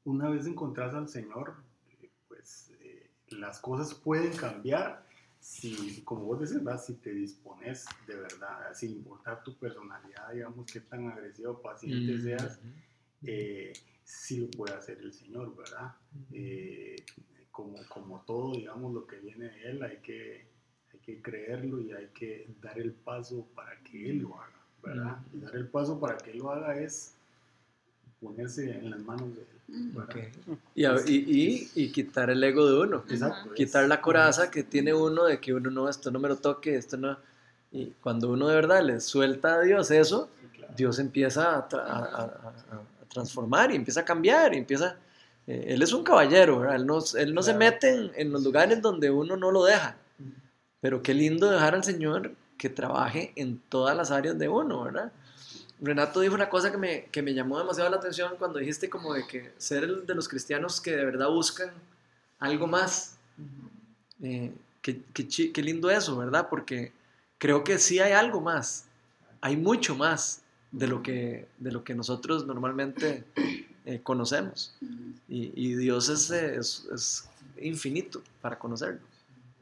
una 0.05 0.28
vez 0.30 0.46
encontrás 0.46 0.94
al 0.94 1.09
Señor, 1.09 1.55
eh, 2.03 2.09
pues 2.28 2.70
eh, 2.80 3.07
las 3.30 3.59
cosas 3.61 3.92
pueden 3.94 4.34
cambiar 4.34 5.05
si, 5.41 6.03
como 6.05 6.24
vos 6.24 6.41
decís, 6.41 6.62
¿verdad? 6.62 6.82
si 6.82 6.95
te 6.95 7.12
dispones 7.12 7.86
de 8.07 8.14
verdad, 8.16 8.72
sin 8.74 8.93
importar 8.93 9.43
tu 9.43 9.57
personalidad, 9.57 10.32
digamos, 10.32 10.70
qué 10.70 10.80
tan 10.80 11.09
agresivo 11.09 11.53
o 11.53 11.62
paciente 11.62 12.12
Mm. 12.14 12.22
seas, 12.22 12.61
eh, 13.22 13.72
sí 14.05 14.41
lo 14.41 14.51
puede 14.51 14.74
hacer 14.74 14.99
el 14.99 15.12
Señor, 15.12 15.57
¿verdad? 15.57 15.95
Eh, 16.32 16.97
como, 17.51 17.78
como 17.88 18.20
todo, 18.22 18.53
digamos, 18.55 18.93
lo 18.95 19.07
que 19.07 19.16
viene 19.18 19.47
de 19.49 19.70
Él, 19.70 19.82
hay 19.82 19.97
que, 19.99 20.47
hay 20.93 20.99
que 21.01 21.22
creerlo 21.22 21.80
y 21.80 21.93
hay 21.93 22.09
que 22.09 22.49
dar 22.61 22.78
el 22.78 22.93
paso 22.93 23.47
para 23.55 23.78
que 23.82 24.11
Él 24.11 24.18
lo 24.18 24.38
haga, 24.41 24.61
¿verdad? 24.82 25.18
Y 25.32 25.38
dar 25.41 25.57
el 25.57 25.68
paso 25.68 25.99
para 25.99 26.16
que 26.18 26.32
Él 26.32 26.38
lo 26.38 26.51
haga 26.51 26.78
es 26.78 27.16
ponerse 28.21 28.71
en 28.71 28.91
las 28.91 29.01
manos 29.01 29.29
de 29.35 29.41
Él. 29.43 29.47
¿verdad? 29.95 30.16
Ok. 30.49 30.57
Y, 30.75 30.85
a- 30.85 30.97
y, 31.07 31.14
y, 31.75 31.85
y 31.85 31.93
quitar 31.93 32.29
el 32.31 32.43
ego 32.43 32.66
de 32.71 32.81
uno. 32.81 33.05
Exacto. 33.09 33.53
Quitar 33.55 33.85
es- 33.85 33.89
la 33.89 34.01
coraza 34.01 34.51
que 34.51 34.62
tiene 34.62 34.93
uno 34.95 35.25
de 35.25 35.39
que 35.41 35.55
uno 35.55 35.71
no, 35.71 35.89
esto 35.89 36.11
no 36.11 36.18
me 36.18 36.29
lo 36.29 36.37
toque, 36.37 36.75
esto 36.77 36.97
no. 36.97 37.16
Y 37.73 37.87
cuando 38.03 38.31
uno 38.31 38.49
de 38.49 38.55
verdad 38.57 38.83
le 38.83 39.01
suelta 39.01 39.55
a 39.55 39.61
Dios 39.61 39.91
eso, 39.91 40.29
Sí, 40.41 40.49
claro. 40.59 40.75
Dios 40.77 40.99
empieza 40.99 41.57
a, 41.57 41.68
tra- 41.68 41.85
a- 41.87 41.99
a- 41.99 42.25
a- 42.25 42.83
transformar 43.12 43.73
y 43.73 43.77
empieza 43.77 44.01
a 44.01 44.05
cambiar 44.05 44.55
y 44.55 44.59
empieza... 44.59 44.97
eh, 45.47 45.64
él 45.68 45.83
es 45.83 45.93
un 45.93 46.03
caballero, 46.05 46.61
¿verdad? 46.61 46.77
Él 46.77 46.87
no, 46.87 46.99
él 47.18 47.35
no 47.35 47.43
se 47.43 47.55
Claro. 47.55 47.59
mete 47.73 47.91
en, 47.95 48.11
en 48.16 48.33
los 48.33 48.43
lugares 48.43 48.81
donde 48.83 49.11
uno 49.11 49.37
no 49.37 49.51
lo 49.51 49.64
deja. 49.64 49.97
Pero 50.81 51.03
qué 51.03 51.12
lindo 51.14 51.51
dejar 51.51 51.75
al 51.75 51.85
Señor 51.85 52.33
que 52.59 52.68
trabaje 52.71 53.33
en 53.37 53.59
todas 53.68 53.97
las 53.97 54.11
áreas 54.11 54.39
de 54.39 54.49
uno, 54.49 54.85
¿verdad? 54.85 55.12
Renato 55.81 56.20
dijo 56.20 56.35
una 56.35 56.49
cosa 56.51 56.70
que 56.70 56.76
me, 56.76 57.05
que 57.07 57.22
me 57.22 57.33
llamó 57.35 57.59
demasiado 57.59 57.89
la 57.91 57.97
atención 57.97 58.35
cuando 58.39 58.59
dijiste 58.59 58.91
como 58.91 59.14
de 59.14 59.26
que 59.26 59.53
ser 59.59 59.85
el 59.85 60.07
de 60.07 60.14
los 60.14 60.28
cristianos 60.28 60.81
que 60.81 60.95
de 60.97 61.05
verdad 61.05 61.28
buscan 61.31 61.70
algo 62.39 62.66
más. 62.66 63.16
Eh, 64.22 64.53
qué, 64.83 65.01
qué 65.14 65.26
qué 65.53 65.62
lindo 65.62 65.91
eso, 65.91 66.16
¿verdad? 66.18 66.49
Porque 66.51 66.93
creo 67.39 67.64
que 67.64 67.78
sí 67.78 67.99
hay 67.99 68.12
algo 68.12 68.41
más. 68.41 68.87
Hay 69.41 69.57
mucho 69.57 69.95
más 69.95 70.43
de 70.70 70.87
lo 70.87 71.03
que, 71.03 71.49
de 71.59 71.72
lo 71.72 71.83
que 71.83 71.95
nosotros 71.95 72.47
normalmente 72.47 73.24
eh, 73.87 74.01
conocemos. 74.03 74.74
Y, 75.28 75.53
y 75.55 75.74
Dios 75.76 76.09
es, 76.11 76.31
eh, 76.31 76.57
es, 76.57 76.87
es 76.93 77.28
infinito 77.59 78.22
para 78.43 78.59
conocerlo. 78.59 79.01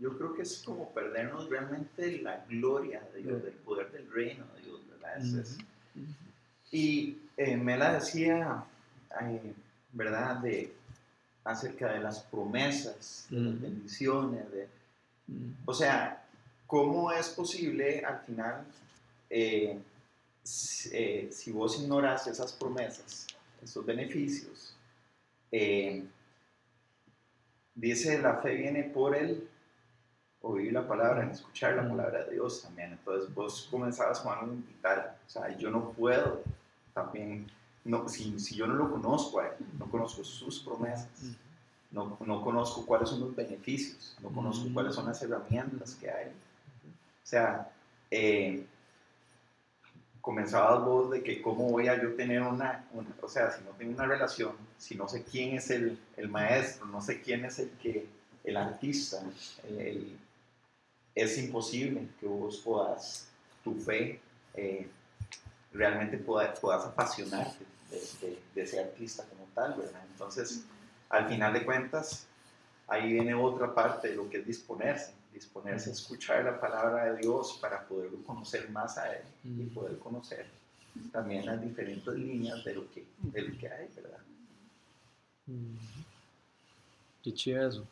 Yo 0.01 0.17
creo 0.17 0.35
que 0.35 0.43
es 0.43 0.63
como 0.65 0.93
perdernos 0.93 1.49
realmente 1.49 2.21
la 2.23 2.45
gloria 2.49 3.03
de 3.15 3.23
Dios, 3.23 3.43
del 3.43 3.53
poder 3.55 3.91
del 3.93 4.11
reino 4.11 4.45
de 4.57 4.63
Dios, 4.63 4.81
¿verdad? 4.91 5.19
Es- 5.19 5.33
es- 5.35 5.59
Y 6.71 7.17
eh, 7.37 7.57
Mela 7.57 7.95
decía, 7.95 8.65
eh, 9.21 9.55
¿verdad?, 9.93 10.37
de, 10.37 10.73
acerca 11.45 11.93
de 11.93 12.01
las 12.01 12.21
promesas, 12.21 13.27
de 13.31 13.41
las 13.41 13.61
bendiciones, 13.61 14.51
de, 14.53 14.69
o 15.65 15.73
sea, 15.73 16.27
¿cómo 16.67 17.11
es 17.13 17.29
posible 17.31 18.05
al 18.05 18.21
final, 18.21 18.67
eh, 19.31 19.79
si, 20.43 20.91
eh, 20.93 21.29
si 21.33 21.53
vos 21.53 21.81
ignoras 21.81 22.27
esas 22.27 22.53
promesas, 22.53 23.27
esos 23.63 23.85
beneficios, 23.85 24.75
dice 27.75 28.19
la 28.21 28.37
fe 28.37 28.55
viene 28.55 28.85
por 28.85 29.17
el 29.17 29.49
oír 30.43 30.73
la 30.73 30.87
palabra, 30.87 31.23
en 31.23 31.31
escuchar 31.31 31.77
la 31.77 31.89
palabra 31.89 32.25
de 32.25 32.33
Dios 32.33 32.63
también. 32.63 32.93
Entonces 32.93 33.33
vos 33.35 33.69
comenzabas 33.71 34.21
con 34.21 34.33
algo 34.33 34.55
vital. 34.55 35.17
O 35.27 35.31
sea, 35.31 35.57
yo 35.57 35.71
no 35.71 35.93
puedo 35.93 36.43
también, 37.05 37.47
no, 37.85 38.09
si, 38.09 38.39
si 38.41 38.57
yo 38.57 38.67
no 38.67 38.75
lo 38.75 38.91
conozco 38.91 39.41
a 39.41 39.47
él, 39.47 39.55
no 39.79 39.87
conozco 39.91 40.25
sus 40.25 40.61
promesas, 40.61 41.09
no, 41.91 42.19
no 42.27 42.43
conozco 42.43 42.85
cuáles 42.85 43.09
son 43.09 43.21
los 43.21 43.35
beneficios, 43.37 44.17
no 44.21 44.29
conozco 44.31 44.69
Mm. 44.69 44.75
cuáles 44.75 44.95
son 44.95 45.07
las 45.07 45.23
herramientas 45.23 45.95
que 45.95 46.11
hay. 46.11 46.27
O 46.29 47.27
sea, 47.27 47.71
eh, 48.11 48.67
comenzabas 50.21 50.85
vos 50.85 51.11
de 51.11 51.23
que 51.23 51.41
cómo 51.41 51.69
voy 51.71 51.89
a 51.89 52.01
yo 52.03 52.15
tener 52.15 52.43
una, 52.43 52.85
una- 52.93 53.15
o 53.23 53.29
sea, 53.29 53.51
si 53.51 53.63
no 53.65 53.71
tengo 53.71 53.93
una 53.93 54.07
relación, 54.07 54.53
si 54.77 54.95
no 54.95 55.09
sé 55.09 55.25
quién 55.25 55.57
es 55.57 55.71
el, 55.71 55.99
el 56.17 56.29
maestro, 56.29 56.87
no 56.87 57.01
sé 57.01 57.23
quién 57.23 57.45
es 57.45 57.59
el 57.59 57.71
que, 57.83 58.07
el 58.45 58.57
artista, 58.57 59.19
el- 59.69 59.81
el- 59.81 60.19
es 61.15 61.39
imposible 61.39 62.09
que 62.21 62.27
vos 62.27 62.59
puedas, 62.65 63.29
tu 63.65 63.75
fe, 63.75 64.21
eh, 64.55 64.89
realmente 65.73 66.19
puedas, 66.19 66.59
puedas 66.61 66.85
apasionarte 66.87 67.65
de, 67.91 67.97
de- 68.27 68.39
de 68.55 68.63
ese 68.63 68.81
artista 68.81 69.25
como 69.25 69.45
tal, 69.55 69.75
¿verdad? 69.75 70.03
Entonces, 70.11 70.65
al 71.11 71.29
final 71.29 71.53
de 71.53 71.65
cuentas, 71.65 72.27
ahí 72.87 73.13
viene 73.13 73.35
otra 73.35 73.75
parte 73.75 74.09
de 74.09 74.17
lo 74.17 74.29
que 74.29 74.39
es 74.39 74.47
disponerse, 74.47 75.13
disponerse 75.33 75.91
a 75.91 75.93
escuchar 75.93 76.45
la 76.45 76.61
palabra 76.61 77.13
de 77.13 77.19
Dios 77.21 77.59
para 77.61 77.87
poderlo 77.87 78.23
conocer 78.25 78.69
más 78.71 78.99
a 78.99 79.13
Él 79.15 79.23
y 79.45 79.65
poder 79.67 79.99
conocer 79.99 80.47
también 81.13 81.47
las 81.47 81.61
diferentes 81.63 82.13
líneas 82.15 82.65
de 82.65 82.75
lo 82.75 82.91
que, 82.91 83.05
de 83.19 83.43
lo 83.43 83.59
que 83.59 83.69
hay, 83.69 83.89
¿verdad? 83.95 84.19
Qué 87.23 87.33
chido 87.33 87.69
eso. 87.69 87.87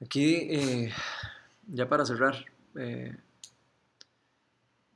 Aquí, 0.00 0.34
eh, 0.50 0.92
ya 1.68 1.88
para 1.88 2.04
cerrar, 2.04 2.44
eh, 2.76 3.14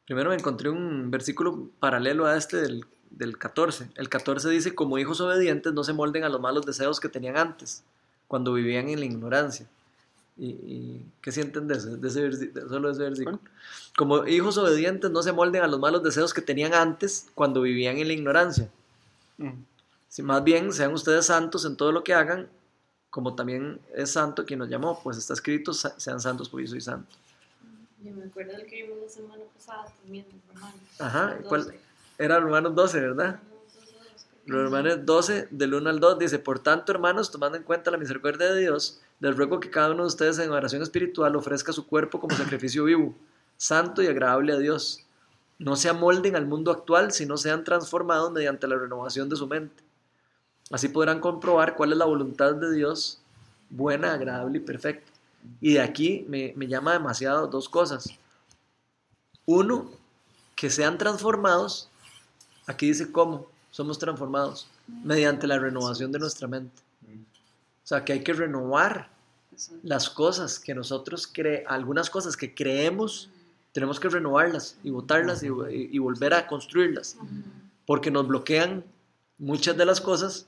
primero 0.09 0.31
me 0.31 0.37
encontré 0.37 0.71
un 0.71 1.11
versículo 1.11 1.69
paralelo 1.81 2.25
a 2.25 2.35
este 2.39 2.57
del, 2.57 2.87
del 3.11 3.37
14. 3.37 3.91
El 3.95 4.09
14 4.09 4.49
dice, 4.49 4.75
como 4.75 4.99
hijos 4.99 5.21
obedientes 5.21 5.75
no 5.75 5.85
se 5.85 5.93
molden 5.93 6.25
a 6.25 6.31
los 6.31 6.41
malos 6.41 6.65
deseos 6.65 6.99
que 6.99 7.11
tenían 7.11 7.37
antes, 7.37 7.85
cuando 8.27 8.55
vivían 8.55 8.89
en 8.89 9.01
la 9.01 9.05
ignorancia. 9.05 9.69
¿Y, 10.39 10.47
y 10.47 11.07
qué 11.21 11.31
sienten 11.31 11.69
de 11.69 11.75
ese, 11.77 11.97
de 11.99 12.09
ese 12.09 12.21
de 12.31 12.69
solo 12.69 12.89
de 12.89 12.95
ese 12.95 13.03
versículo? 13.03 13.39
Como 13.99 14.27
hijos 14.27 14.57
obedientes 14.57 15.11
no 15.11 15.23
se 15.23 15.33
molden 15.33 15.63
a 15.63 15.67
los 15.67 15.79
malos 15.79 16.03
deseos 16.03 16.33
que 16.33 16.41
tenían 16.41 16.73
antes, 16.73 17.27
cuando 17.35 17.61
vivían 17.61 17.99
en 17.99 18.07
la 18.07 18.15
ignorancia. 18.15 18.71
Mm. 19.37 19.51
Si 20.09 20.23
más 20.23 20.43
bien 20.43 20.73
sean 20.73 20.95
ustedes 20.95 21.27
santos 21.27 21.67
en 21.67 21.77
todo 21.77 21.93
lo 21.93 22.03
que 22.03 22.15
hagan, 22.15 22.49
como 23.11 23.35
también 23.35 23.79
es 23.95 24.13
santo 24.13 24.47
quien 24.47 24.61
nos 24.61 24.71
llamó, 24.71 25.01
pues 25.03 25.19
está 25.19 25.35
escrito, 25.35 25.75
"Sa- 25.75 25.99
sean 26.01 26.19
santos 26.19 26.49
porque 26.49 26.65
yo 26.65 26.71
soy 26.71 26.81
santo. 26.81 27.15
Yo 28.03 28.13
me 28.13 28.25
acuerdo 28.25 28.53
del 28.53 28.67
que 28.67 28.83
vimos 28.83 28.99
la 29.03 29.09
semana 29.09 29.43
pasada 29.55 29.87
también, 30.03 30.27
Romanos. 30.49 30.81
Ajá, 30.99 31.39
¿cuál? 31.49 31.65
12. 31.65 31.81
Era 32.19 32.41
Romanos 32.41 32.75
12, 32.75 33.01
¿verdad? 33.01 33.41
Los 34.47 34.65
Romanos 34.65 35.01
12, 35.05 35.49
del 35.51 35.75
1 35.75 35.91
al 35.91 36.01
2, 36.01 36.19
dice, 36.19 36.39
por 36.39 36.59
tanto, 36.59 36.91
hermanos, 36.91 37.31
tomando 37.31 37.59
en 37.59 37.65
cuenta 37.65 37.91
la 37.91 37.99
misericordia 37.99 38.53
de 38.53 38.61
Dios, 38.61 39.01
les 39.21 39.37
ruego 39.37 39.61
que 39.61 39.71
cada 39.71 39.91
uno 39.91 40.05
de 40.05 40.09
ustedes 40.09 40.39
en 40.39 40.51
oración 40.51 40.81
espiritual 40.81 41.37
ofrezca 41.37 41.73
su 41.73 41.87
cuerpo 41.87 42.19
como 42.19 42.35
sacrificio 42.37 42.85
vivo, 42.85 43.15
santo 43.57 44.03
y 44.03 44.07
agradable 44.07 44.53
a 44.53 44.59
Dios. 44.59 45.05
No 45.59 45.77
se 45.77 45.89
amolden 45.89 46.37
al 46.37 46.47
mundo 46.47 46.71
actual, 46.71 47.13
sino 47.13 47.37
sean 47.37 47.65
transformados 47.65 48.33
mediante 48.33 48.69
la 48.69 48.77
renovación 48.77 49.29
de 49.29 49.37
su 49.37 49.47
mente. 49.47 49.83
Así 50.71 50.89
podrán 50.89 51.21
comprobar 51.21 51.75
cuál 51.75 51.93
es 51.93 51.99
la 51.99 52.05
voluntad 52.05 52.55
de 52.55 52.73
Dios, 52.73 53.21
buena, 53.71 54.13
agradable 54.13 54.59
y 54.59 54.61
perfecta. 54.61 55.11
Y 55.61 55.75
de 55.75 55.81
aquí 55.81 56.25
me, 56.29 56.53
me 56.57 56.67
llama 56.67 56.93
demasiado 56.93 57.47
dos 57.47 57.69
cosas. 57.69 58.09
Uno, 59.47 59.91
que 60.57 60.71
sean 60.71 60.99
transformados. 60.99 61.89
Aquí 62.67 62.87
dice 62.87 63.11
cómo 63.11 63.47
somos 63.71 63.99
transformados, 63.99 64.69
mediante 65.05 65.47
la 65.47 65.59
renovación 65.59 66.13
de 66.13 66.19
nuestra 66.19 66.49
mente. 66.49 66.83
O 67.07 67.87
sea, 67.89 68.05
que 68.05 68.13
hay 68.13 68.23
que 68.23 68.33
renovar 68.35 69.09
las 69.83 70.11
cosas 70.11 70.59
que 70.59 70.75
nosotros 70.75 71.27
creemos, 71.27 71.71
algunas 71.73 72.11
cosas 72.11 72.37
que 72.37 72.55
creemos, 72.55 73.31
tenemos 73.73 73.99
que 73.99 74.09
renovarlas 74.09 74.77
y 74.85 74.91
botarlas 74.91 75.43
y- 75.43 75.49
y 75.71 75.99
volver 75.99 76.35
a 76.35 76.47
construirlas, 76.47 77.17
porque 77.87 78.11
nos 78.11 78.27
bloquean 78.27 78.85
muchas 79.39 79.77
de 79.77 79.85
las 79.87 80.01
cosas 80.01 80.47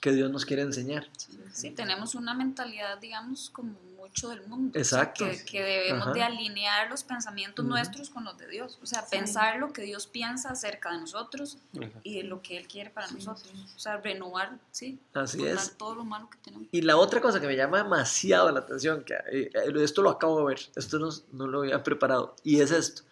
que 0.00 0.12
Dios 0.12 0.30
nos 0.30 0.44
quiere 0.44 0.62
enseñar. 0.62 1.08
Sí, 1.52 1.70
tenemos 1.70 2.14
una 2.14 2.34
mentalidad, 2.34 2.98
digamos, 2.98 3.50
como 3.50 3.74
mucho 3.96 4.28
del 4.28 4.46
mundo. 4.46 4.78
o 4.78 4.84
sea, 4.84 5.02
Exacto. 5.02 5.24
que, 5.24 5.44
que 5.44 5.62
debemos 5.62 6.02
Ajá. 6.08 6.12
de 6.12 6.22
alinear 6.22 6.90
los 6.90 7.02
pensamientos 7.02 7.64
nuestros 7.64 8.10
con 8.10 8.24
los 8.24 8.36
de 8.38 8.46
Dios. 8.46 8.78
O 8.82 8.86
sea, 8.86 9.04
pensar 9.06 9.58
lo 9.58 9.72
que 9.72 9.82
Dios 9.82 10.06
piensa 10.06 10.50
acerca 10.50 10.92
de 10.92 11.00
nosotros 11.00 11.58
y 12.02 12.18
de 12.18 12.22
lo 12.24 12.42
que 12.42 12.56
Él 12.56 12.68
quiere 12.68 12.90
para 12.90 13.10
nosotros. 13.10 13.50
O 13.74 13.78
sea, 13.78 13.96
renovar, 13.96 14.58
sí. 14.70 15.00
Así 15.14 15.44
es. 15.44 15.76
todo 15.76 15.94
lo 15.94 16.04
malo 16.04 16.28
que 16.30 16.38
tenemos. 16.38 16.68
Y 16.70 16.82
la 16.82 16.96
otra 16.96 17.20
cosa 17.20 17.40
que 17.40 17.46
me 17.46 17.56
llama 17.56 17.78
demasiado 17.82 18.50
la 18.52 18.60
atención, 18.60 19.02
que 19.02 19.14
eh, 19.14 19.50
eh, 19.52 19.72
esto 19.82 20.02
lo 20.02 20.10
acabo 20.10 20.38
de 20.40 20.44
ver, 20.54 20.60
esto 20.76 20.98
no, 20.98 21.08
no 21.32 21.46
lo 21.46 21.60
había 21.62 21.82
preparado, 21.82 22.36
y 22.44 22.60
es 22.60 22.70
esto, 22.70 23.02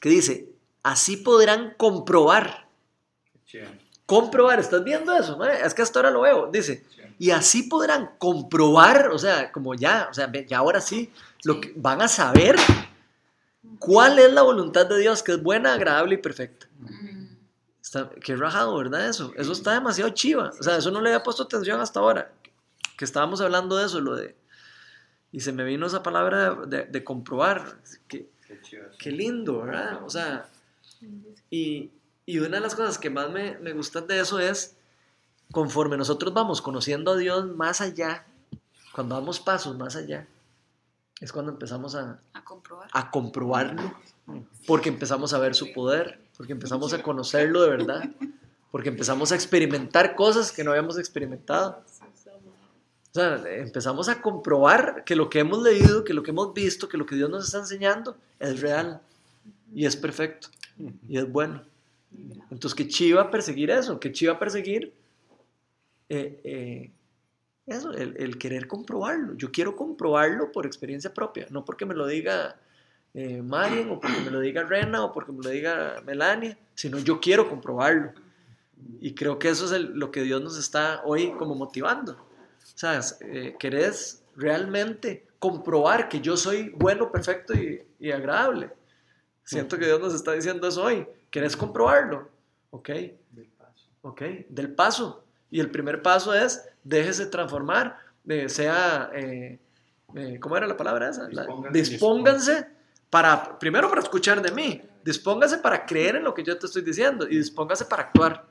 que 0.00 0.08
dice, 0.10 0.50
así 0.82 1.16
podrán 1.16 1.74
comprobar, 1.76 2.68
comprobar, 4.06 4.60
¿estás 4.60 4.84
viendo 4.84 5.14
eso? 5.16 5.42
Es 5.44 5.74
que 5.74 5.82
hasta 5.82 5.98
ahora 5.98 6.10
lo 6.10 6.22
veo, 6.22 6.50
dice, 6.50 6.84
y 7.18 7.30
así 7.30 7.64
podrán 7.64 8.10
comprobar, 8.18 9.08
o 9.08 9.18
sea, 9.18 9.52
como 9.52 9.74
ya, 9.74 10.08
o 10.10 10.14
sea, 10.14 10.30
ya 10.32 10.58
ahora 10.58 10.80
sí, 10.80 11.12
lo 11.44 11.60
que, 11.60 11.72
van 11.76 12.02
a 12.02 12.08
saber 12.08 12.56
cuál 13.78 14.18
es 14.18 14.32
la 14.32 14.42
voluntad 14.42 14.86
de 14.86 14.98
Dios, 14.98 15.22
que 15.22 15.32
es 15.32 15.42
buena, 15.42 15.74
agradable 15.74 16.16
y 16.16 16.18
perfecta. 16.18 16.66
Está, 17.80 18.10
qué 18.22 18.34
rajado, 18.34 18.76
¿verdad? 18.76 19.08
Eso, 19.08 19.32
eso 19.36 19.52
está 19.52 19.74
demasiado 19.74 20.10
chiva. 20.10 20.52
O 20.58 20.62
sea, 20.62 20.78
eso 20.78 20.90
no 20.90 21.00
le 21.00 21.10
había 21.10 21.22
puesto 21.22 21.42
atención 21.42 21.80
hasta 21.80 22.00
ahora. 22.00 22.32
Que 22.96 23.04
estábamos 23.04 23.40
hablando 23.40 23.76
de 23.76 23.86
eso, 23.86 24.00
lo 24.00 24.16
de. 24.16 24.34
Y 25.30 25.40
se 25.40 25.52
me 25.52 25.64
vino 25.64 25.86
esa 25.86 26.02
palabra 26.02 26.54
de, 26.66 26.86
de 26.86 27.04
comprobar. 27.04 27.78
Qué, 28.08 28.30
qué 28.98 29.10
lindo, 29.10 29.62
¿verdad? 29.62 30.02
O 30.04 30.10
sea, 30.10 30.46
y, 31.50 31.90
y 32.26 32.38
una 32.38 32.56
de 32.56 32.60
las 32.60 32.74
cosas 32.74 32.98
que 32.98 33.10
más 33.10 33.30
me, 33.30 33.58
me 33.58 33.72
gustan 33.72 34.06
de 34.06 34.20
eso 34.20 34.38
es, 34.38 34.76
conforme 35.52 35.96
nosotros 35.96 36.32
vamos 36.32 36.62
conociendo 36.62 37.12
a 37.12 37.16
Dios 37.16 37.46
más 37.54 37.80
allá, 37.80 38.26
cuando 38.92 39.14
damos 39.14 39.40
pasos 39.40 39.76
más 39.76 39.96
allá, 39.96 40.26
es 41.20 41.32
cuando 41.32 41.52
empezamos 41.52 41.94
a, 41.94 42.20
A 42.32 42.44
comprobar. 42.44 42.88
a 42.92 43.10
comprobarlo, 43.10 43.94
porque 44.66 44.88
empezamos 44.88 45.32
a 45.32 45.38
ver 45.38 45.54
su 45.54 45.72
poder, 45.72 46.20
porque 46.36 46.52
empezamos 46.52 46.92
a 46.92 47.02
conocerlo 47.02 47.62
de 47.62 47.70
verdad, 47.70 48.04
porque 48.70 48.88
empezamos 48.88 49.32
a 49.32 49.34
experimentar 49.34 50.14
cosas 50.16 50.50
que 50.50 50.64
no 50.64 50.70
habíamos 50.70 50.98
experimentado. 50.98 51.82
O 53.10 53.14
sea, 53.14 53.40
empezamos 53.46 54.08
a 54.08 54.20
comprobar 54.20 55.04
que 55.04 55.14
lo 55.14 55.30
que 55.30 55.38
hemos 55.38 55.62
leído, 55.62 56.02
que 56.02 56.14
lo 56.14 56.24
que 56.24 56.32
hemos 56.32 56.52
visto, 56.52 56.88
que 56.88 56.96
lo 56.98 57.06
que 57.06 57.14
Dios 57.14 57.30
nos 57.30 57.44
está 57.44 57.58
enseñando 57.58 58.16
es 58.40 58.60
real 58.60 59.00
y 59.72 59.86
es 59.86 59.94
perfecto 59.94 60.48
y 61.08 61.18
es 61.18 61.30
bueno. 61.30 61.62
Entonces, 62.50 62.74
¿qué 62.74 62.86
chiva 62.88 63.30
perseguir 63.30 63.70
eso? 63.70 63.98
¿Qué 64.00 64.12
chiva 64.12 64.38
perseguir 64.38 64.92
eh, 66.08 66.40
eh, 66.44 66.92
eso? 67.66 67.92
El, 67.92 68.16
el 68.18 68.38
querer 68.38 68.66
comprobarlo. 68.66 69.34
Yo 69.34 69.50
quiero 69.50 69.74
comprobarlo 69.76 70.52
por 70.52 70.66
experiencia 70.66 71.12
propia, 71.12 71.46
no 71.50 71.64
porque 71.64 71.86
me 71.86 71.94
lo 71.94 72.06
diga 72.06 72.56
eh, 73.14 73.42
Marian 73.42 73.90
o 73.90 74.00
porque 74.00 74.20
me 74.20 74.30
lo 74.30 74.40
diga 74.40 74.64
Rena 74.64 75.04
o 75.04 75.12
porque 75.12 75.32
me 75.32 75.42
lo 75.42 75.50
diga 75.50 76.02
Melania, 76.04 76.58
sino 76.74 76.98
yo 76.98 77.20
quiero 77.20 77.48
comprobarlo. 77.48 78.12
Y 79.00 79.14
creo 79.14 79.38
que 79.38 79.48
eso 79.48 79.64
es 79.66 79.72
el- 79.72 79.92
lo 79.98 80.10
que 80.10 80.22
Dios 80.22 80.42
nos 80.42 80.58
está 80.58 81.02
hoy 81.04 81.32
como 81.32 81.54
motivando. 81.54 82.12
O 82.12 82.78
sea, 82.78 83.00
eh, 83.20 83.54
querés 83.58 84.22
realmente 84.36 85.26
comprobar 85.38 86.08
que 86.08 86.20
yo 86.20 86.36
soy 86.36 86.70
bueno, 86.70 87.10
perfecto 87.12 87.54
y, 87.54 87.82
y 88.00 88.10
agradable. 88.10 88.70
Siento 89.44 89.78
que 89.78 89.84
Dios 89.86 90.00
nos 90.00 90.14
está 90.14 90.32
diciendo 90.32 90.66
eso 90.66 90.82
hoy. 90.82 91.06
¿Querés 91.34 91.56
comprobarlo? 91.56 92.30
¿Ok? 92.70 92.90
Del 93.32 93.48
paso. 93.58 93.88
¿ok? 94.02 94.22
Del 94.50 94.72
paso. 94.72 95.24
Y 95.50 95.58
el 95.58 95.68
primer 95.68 96.00
paso 96.00 96.32
es, 96.32 96.64
déjese 96.84 97.26
transformar, 97.26 97.98
eh, 98.28 98.48
sea, 98.48 99.10
eh, 99.12 99.58
eh, 100.14 100.38
¿cómo 100.38 100.56
era 100.56 100.68
la 100.68 100.76
palabra 100.76 101.08
esa? 101.10 101.28
La- 101.32 101.42
Dispónganse. 101.42 101.80
dispónganse 101.90 102.66
para, 103.10 103.58
primero 103.58 103.88
para 103.88 104.00
escuchar 104.00 104.40
de 104.42 104.52
mí, 104.52 104.80
dispóngase 105.04 105.58
para 105.58 105.84
creer 105.84 106.14
en 106.14 106.22
lo 106.22 106.32
que 106.34 106.44
yo 106.44 106.56
te 106.56 106.66
estoy 106.66 106.82
diciendo 106.82 107.26
y 107.28 107.36
dispóngase 107.38 107.84
para 107.86 108.04
actuar. 108.04 108.46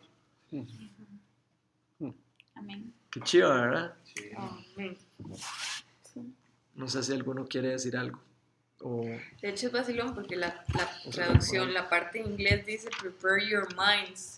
Amén. 2.55 2.93
Qué 3.09 3.21
chido, 3.21 3.49
¿verdad? 3.49 3.93
Sí. 4.13 4.97
No 6.75 6.89
sé 6.89 7.01
si 7.01 7.13
alguno 7.13 7.45
quiere 7.47 7.69
decir 7.69 7.95
algo. 7.95 8.19
O, 8.84 9.05
De 9.41 9.49
hecho 9.49 9.67
es 9.67 9.73
vacilón 9.73 10.13
porque 10.13 10.36
la, 10.36 10.65
la 10.73 11.11
sea, 11.11 11.11
traducción, 11.11 11.73
la 11.73 11.89
parte 11.89 12.19
en 12.19 12.27
inglés 12.27 12.65
dice 12.65 12.89
prepare 12.99 13.49
your 13.49 13.67
minds 13.75 14.36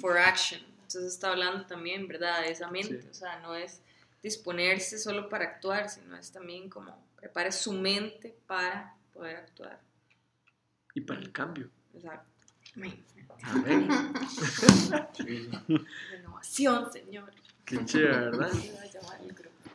for 0.00 0.16
action. 0.16 0.60
Entonces 0.82 1.12
está 1.12 1.28
hablando 1.28 1.66
también, 1.66 2.08
¿verdad? 2.08 2.40
De 2.40 2.50
esa 2.50 2.70
mente. 2.70 3.02
Sí. 3.02 3.08
O 3.10 3.14
sea, 3.14 3.38
no 3.40 3.54
es 3.54 3.82
disponerse 4.22 4.98
solo 4.98 5.28
para 5.28 5.44
actuar, 5.44 5.90
sino 5.90 6.16
es 6.16 6.32
también 6.32 6.70
como 6.70 6.96
prepare 7.16 7.52
su 7.52 7.72
mente 7.72 8.34
para 8.46 8.94
poder 9.12 9.36
actuar. 9.36 9.78
Y 10.94 11.02
para 11.02 11.20
el 11.20 11.30
cambio. 11.30 11.68
Exacto. 11.94 12.30
Amén. 12.74 13.04
Renovación, 16.10 16.92
Señor. 16.92 17.32
Qué 17.64 17.84
chido, 17.84 18.08
¿verdad? 18.08 18.50